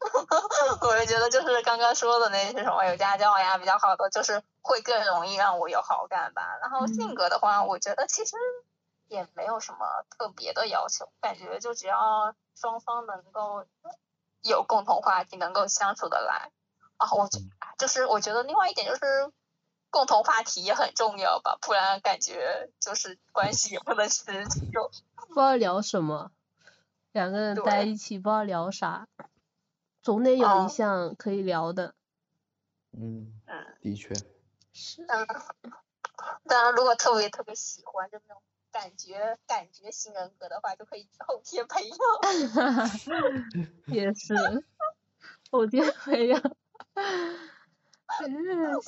[0.00, 6.58] 我就觉得就是刚刚说的那些什么有家教呀比较好的，就是会更容易让我有好感吧。
[6.60, 8.36] 然后性格的话，我觉得其实。
[9.10, 13.66] 也没有什么特别的要求，感觉就只要双方能够
[14.42, 16.52] 有共同话题，能够相处的来
[16.96, 17.40] 啊，我觉
[17.76, 19.32] 就是我觉得另外一点就是
[19.90, 24.90] 共同话题也很重要吧，不然感觉就是关系也不能持久。
[25.26, 26.30] 不知道聊什么，
[27.10, 29.08] 两个人在一起不知道聊啥，
[30.02, 31.94] 总得有一项可以聊的。
[32.92, 33.40] 嗯，
[33.82, 34.14] 的确。
[34.72, 35.04] 是。
[35.08, 35.26] 嗯，
[36.44, 38.40] 当然，如果特别特别喜欢就那种。
[38.72, 41.98] 感觉感觉型人格的话，就可以后天培养。
[43.86, 44.34] 也是，
[45.50, 46.40] 后天培养。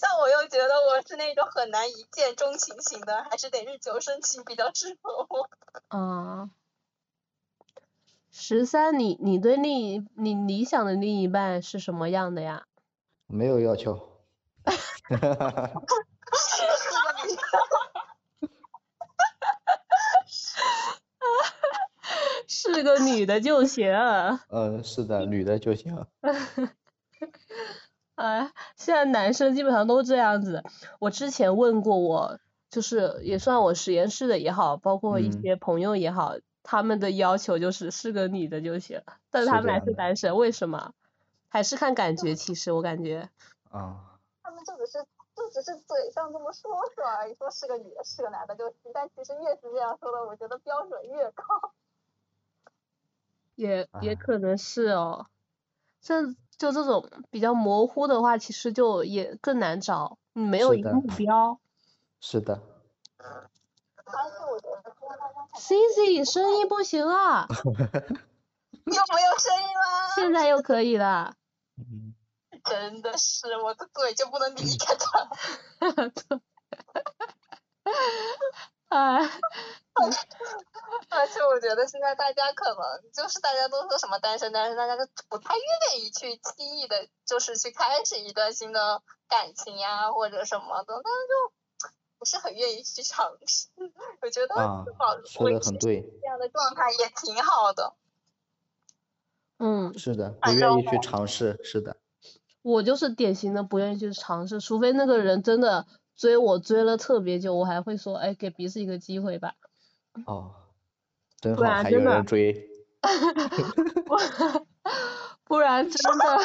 [0.01, 5.49] 但我又觉得我是那种很难一见钟情型的，还是得日久生情比较适合我。
[5.89, 6.51] 啊。
[8.31, 12.67] 十三，你你对另一你理想的另一半是什么样的呀？
[13.27, 14.23] 没有要求。
[14.65, 15.83] 哈哈哈哈哈。
[22.75, 23.93] 是个女的就行。
[24.51, 26.07] 嗯，是的，女的就行。
[28.15, 30.63] 哎，现在男生基本上都这样子。
[31.01, 32.39] 我之前问过我，
[32.71, 39.03] 就是也算我实验室的也好，包括一些朋友也好，他们的要求就是是个女的就行。
[39.31, 40.93] 但他们还是单身，为什么？
[41.49, 43.29] 还是看感觉，其实我感觉。
[43.71, 44.21] 啊。
[44.43, 44.99] 他们就只是
[45.35, 48.91] 就只是嘴上这么说说而已，说是个女的，是个男的就行。
[48.93, 51.45] 但其实越是这样说的，我觉得标准越高。
[53.63, 55.27] 也也可能是哦，
[56.01, 56.27] 这
[56.57, 61.61] 就这种比较模糊的话，其实就也更难找，你没有一个目标。
[62.21, 62.61] 是的。
[65.55, 67.47] C C 声音不行啊。
[67.55, 70.13] 又没有声音了。
[70.17, 71.35] 现在又可以了。
[72.65, 75.25] 真的是，我的嘴就不能离开他。
[75.25, 76.41] 哈哈哈
[76.91, 77.01] 哈
[77.85, 78.72] 哈。
[78.93, 79.31] 哎。
[81.11, 93.69] 而且我觉得现在大家可能就是大家都说什么单身单身，大家都不太愿意去轻易的，就是去开始一段新的感情呀或者什么的，但是就不是很愿意去尝试。
[94.23, 94.55] 我觉得
[94.99, 95.91] 保持这
[96.27, 97.95] 样的状态也挺好的。
[99.59, 101.97] 嗯，是的，不愿意去尝试，是的。
[102.63, 105.87] 我就是典型的不愿意去尝试，除非那个人真的
[106.17, 109.55] 追我追了特别久，我还会说，哎，给彼此一个机会吧。
[110.27, 110.53] 哦，
[111.41, 112.69] 真好，还有人追。
[115.45, 116.25] 不然真的。
[116.25, 116.39] 好，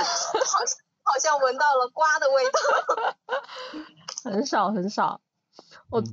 [1.04, 2.52] 好像闻到了瓜的味道。
[4.32, 5.22] 很少很少，
[5.90, 6.04] 我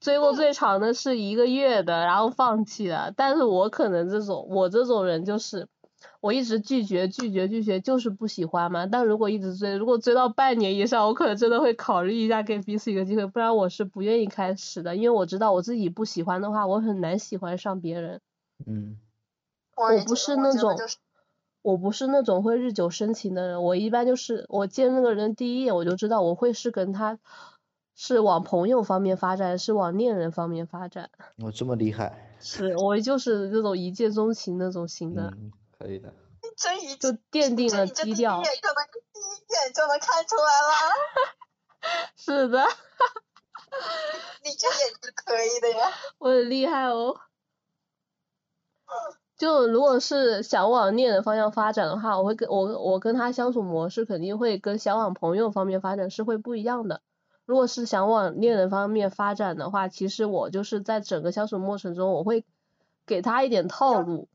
[0.00, 3.12] 追过最长的是一个月的，然后放弃了。
[3.16, 5.68] 但是我可能这种，我这种人就是。
[6.24, 8.86] 我一直拒绝拒绝拒绝，就是不喜欢嘛。
[8.86, 14.96] 但如果一直追，如果追到半年以上，我可能真的会考虑一下给彼此一个机会，不然我是不愿意开始的。
[14.96, 18.22] 因为我知道我自己不喜欢的话，我很难喜欢上别人。
[18.64, 18.96] 嗯。
[19.76, 20.74] 我不是那种，
[21.60, 23.62] 我不是那种会日久生情的人。
[23.62, 27.18] 我一般就是我见那个人第一眼我就知道我会是跟他
[27.94, 31.10] 是往朋友方面发展，是往恋人方面发展。
[31.36, 32.34] 我这么厉害。
[32.40, 35.34] 是我就是那种一见钟情那种型的。
[35.36, 36.12] 嗯，可以的。
[36.56, 38.42] 真一就奠定了基调。
[38.42, 42.08] 第一眼就能第一眼就能看出来了。
[42.16, 42.64] 是的。
[44.44, 45.90] 你这眼睛可以的呀。
[46.18, 47.16] 我很厉害哦。
[49.36, 57.02] 就如果是想往恋人方向发展的话，我会跟我我跟他相处模式肯定会跟想往朋友方面发展是会不一样的。
[57.44, 62.44] 如果是想往恋人方面发展的话，其实我就是在整个相处过程中，我会
[63.06, 64.28] 给他一点套路，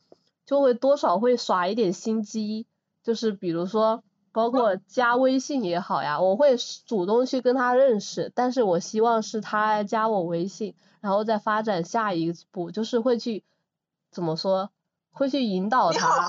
[0.49, 2.65] 就会多少会耍一点心机，
[3.03, 6.57] 就是比如说包括加微信也好呀，我会
[6.87, 13.43] 主动去跟他认识，但是我希望是他加我微信，然后再发展下一步，就是会去
[14.09, 14.71] 怎么说？
[15.11, 16.27] 会去引导他。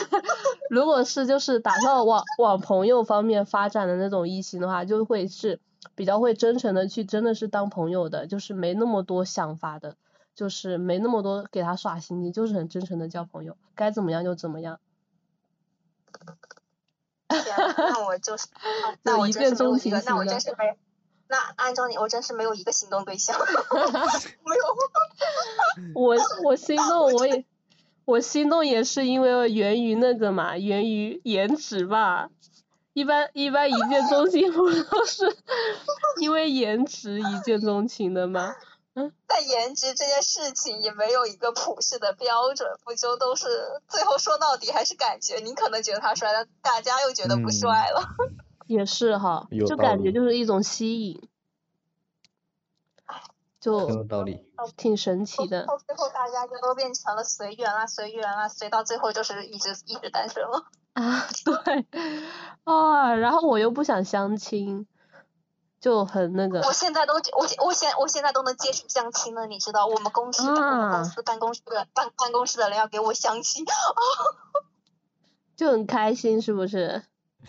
[0.70, 5.60] 如果是就是打算往往朋友方面发展的那种异性的话，就会是
[5.94, 9.96] 比较会真诚的去真的是当朋友的，就是没那么多想法的，
[10.40, 14.80] 就是没那么多给他耍心机，就是很真诚的交朋友，该怎么样就怎么样。
[17.28, 18.46] 那我就 是，
[19.02, 20.78] 那我真是没有一个，那我真是没，
[21.28, 23.38] 那按照你，我真是没有一个心动对象。
[23.44, 25.92] 没有。
[25.94, 27.44] 我我心动我也。
[28.06, 32.30] 我心动也是因为源于那个嘛，源于颜值吧。
[32.94, 35.36] 一般一般一见钟情不都是
[36.18, 38.56] 因为颜值一见钟情的吗？
[38.94, 39.12] 嗯。
[39.26, 43.46] 但颜值这件事情也没有一个普世的标准，不就都是
[43.88, 45.36] 最后说到底还是感觉？
[45.40, 48.02] 你可能觉得他帅，但大家又觉得不帅了。
[48.66, 51.28] 也是哈，就感觉就是一种吸引。
[53.60, 54.42] 就很有道理，
[54.78, 55.66] 挺神奇的。
[55.66, 60.64] 到最后大家就都变成了随缘啦，随缘啦，随到最后就是一直一直单身了。
[60.94, 61.86] 啊， 对，
[62.64, 64.86] 啊，然后我又不想相亲，
[65.80, 66.60] 就很那个。
[66.60, 73.64] 我现在都我我现我现在都能接触相亲了，你知道，我们公司我们公司办公室的办办公室的人要给我相亲，
[75.56, 77.02] 就很开心，是不是？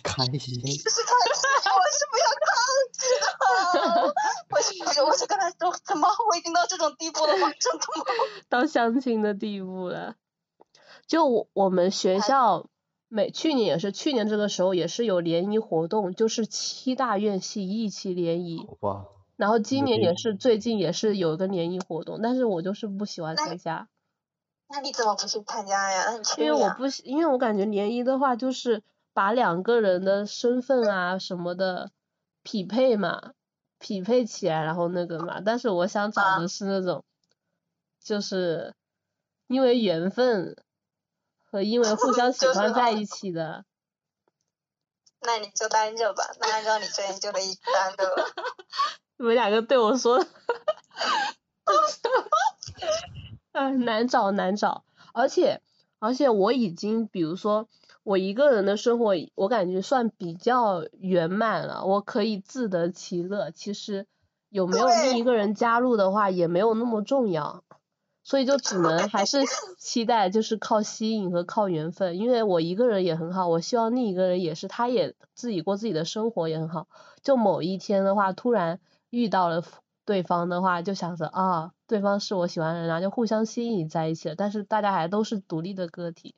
[0.04, 0.32] 开心。
[0.40, 2.50] 是开心，我是不要抗
[2.94, 4.14] 拒的。
[4.52, 7.52] 我是我是跟他说，怎么我已经到这种地步了吗？
[7.60, 8.06] 真的吗？
[8.48, 10.16] 到相亲的地步了。
[11.08, 12.68] 就我们学校
[13.14, 18.66] 每去年也是去年这个时候也是有联谊活动，就是七大院系一起联谊。
[18.80, 19.06] 哇。
[19.36, 23.90] 然后今年也是最近也是有一个联谊活动，但是我就是不喜欢参加。
[24.70, 26.06] 那你怎么不去参加呀？
[26.38, 28.82] 因为我不因为我感觉联谊的话就是
[29.14, 31.92] 把两个人的身份啊什么的
[32.44, 33.34] 匹配嘛。
[33.84, 37.04] 匹配起来，然后那个嘛，但是我想找的是那种，
[38.00, 38.76] 就是
[39.48, 40.56] 因为缘分
[41.52, 43.66] 和因为互相喜欢在一起的。
[45.22, 48.26] 那你就单着吧，那按照你这样就得一直单着了。
[49.18, 50.26] 你们两个对我说，
[53.52, 54.84] 啊， 难找难找，
[55.14, 55.62] 而且
[56.00, 57.68] 而且我已经比如说。
[58.04, 63.52] 我一个人的生活，我感觉算比较圆满了，我可以自得其乐。
[63.52, 64.08] 其实
[64.50, 67.64] 有没有另一个人加入的话，也没有那么重要，
[68.24, 69.40] 所以就只能还是
[69.78, 72.18] 期待就是靠吸引和靠缘分。
[72.18, 76.88] 因为我一个人也很好，我希望另一个人也是，他也自己过自己的生活也很好。
[77.22, 78.80] 就某一天的话，突然
[79.10, 79.64] 遇到了
[80.06, 84.36] 对方的话，就想着啊，对方是我喜欢的人，然后就互相吸引在一起了。
[84.36, 86.36] 但是大家还都是独立的个体。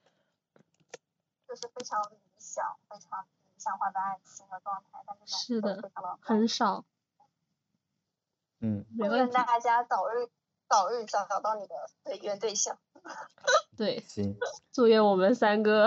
[1.47, 3.27] 就是非常理想、非常理
[3.57, 5.91] 想化的爱情和状态，但是是的
[6.21, 6.85] 很少。
[8.59, 8.85] 嗯。
[8.97, 10.29] 祝愿大家早日
[10.69, 12.77] 早日找找到你的随缘对象。
[13.77, 14.03] 对。
[14.07, 14.35] 行。
[14.71, 15.85] 祝愿我们三个。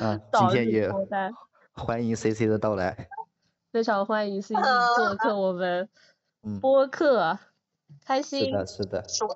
[0.00, 0.90] 啊， 今天也
[1.72, 3.08] 欢迎 C C 的到来。
[3.72, 4.62] 非常欢迎 C C
[4.96, 5.88] 做客我们
[6.60, 7.38] 播客，
[8.04, 8.46] 开心。
[8.46, 9.08] 是的，是的。
[9.08, 9.34] 是的。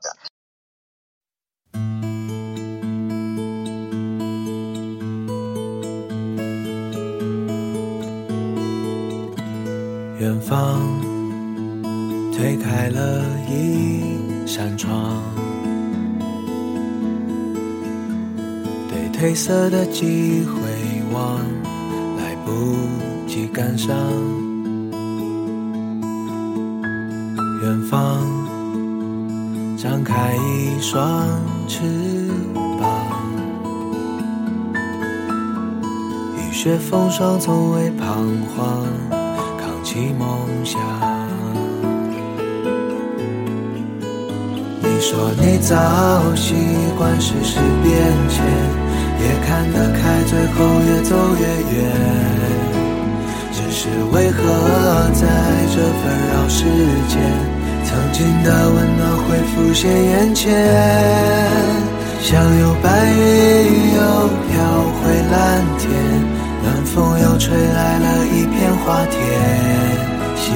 [10.20, 10.80] 远方
[12.32, 14.17] 推开了一
[14.48, 15.22] 扇窗，
[18.88, 20.58] 对褪色的机回
[21.12, 21.38] 望，
[22.16, 22.50] 来不
[23.28, 23.94] 及感伤。
[27.62, 28.26] 远方
[29.76, 31.28] 张开一双
[31.68, 31.82] 翅
[32.80, 33.06] 膀，
[36.38, 38.06] 雨雪风霜从未彷
[38.56, 38.86] 徨。
[39.60, 40.26] 扛起梦
[40.64, 40.80] 想，
[44.98, 45.76] 你说你早
[46.34, 46.56] 习
[46.98, 47.94] 惯世事变
[48.28, 48.42] 迁，
[49.22, 51.86] 也看得开，最后越走越远。
[53.52, 54.42] 只是为何
[55.14, 55.22] 在
[55.70, 56.02] 这纷
[56.34, 56.64] 扰世
[57.06, 57.14] 间，
[57.84, 60.50] 曾经的温暖会浮现眼前？
[62.20, 64.00] 像有白云又
[64.50, 65.94] 飘回蓝天，
[66.64, 69.16] 暖风又吹来了一片花田。
[70.34, 70.50] 希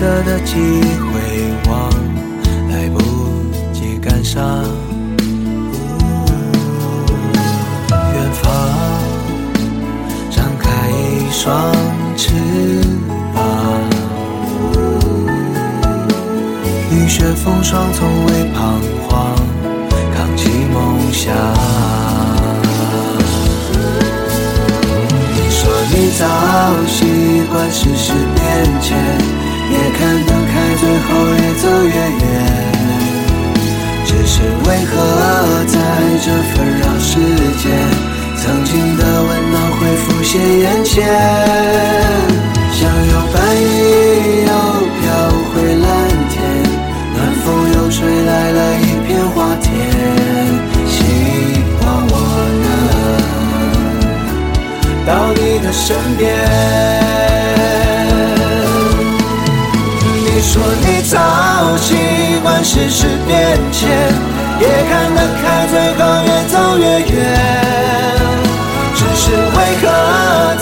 [0.00, 1.90] 色的机会望，
[2.70, 2.98] 来不
[3.70, 4.42] 及赶上。
[7.90, 8.50] 远方
[10.30, 11.70] 张开一双
[12.16, 12.32] 翅
[13.34, 13.44] 膀，
[16.90, 19.36] 雨雪风霜从未彷徨，
[20.14, 21.30] 扛起梦想。
[25.34, 26.24] 你说你早
[26.86, 29.39] 习惯世事变迁。
[29.70, 32.28] 也看得开，最后越走越远。
[34.04, 34.92] 只是为何
[35.66, 35.74] 在
[36.20, 37.10] 这纷扰世
[37.58, 37.64] 间，
[38.36, 40.96] 曾经的温暖会浮现眼前？
[42.72, 43.64] 像有白云
[44.46, 44.50] 又
[45.00, 45.02] 飘
[45.52, 45.86] 回蓝
[46.30, 46.34] 天，
[47.14, 49.68] 暖风又吹来了一片花田。
[50.88, 50.96] 希
[51.82, 52.14] 望我
[52.62, 52.66] 能
[55.06, 55.86] 到你的身
[56.16, 56.99] 边。
[62.62, 63.88] 世事变迁
[64.60, 67.16] 也看得开最后越走越远。
[68.94, 69.86] 只是为何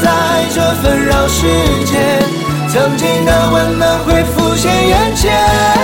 [0.01, 0.07] 在
[0.55, 1.47] 这纷扰世
[1.85, 2.23] 间
[2.69, 5.77] 曾经的温暖会浮现眼前？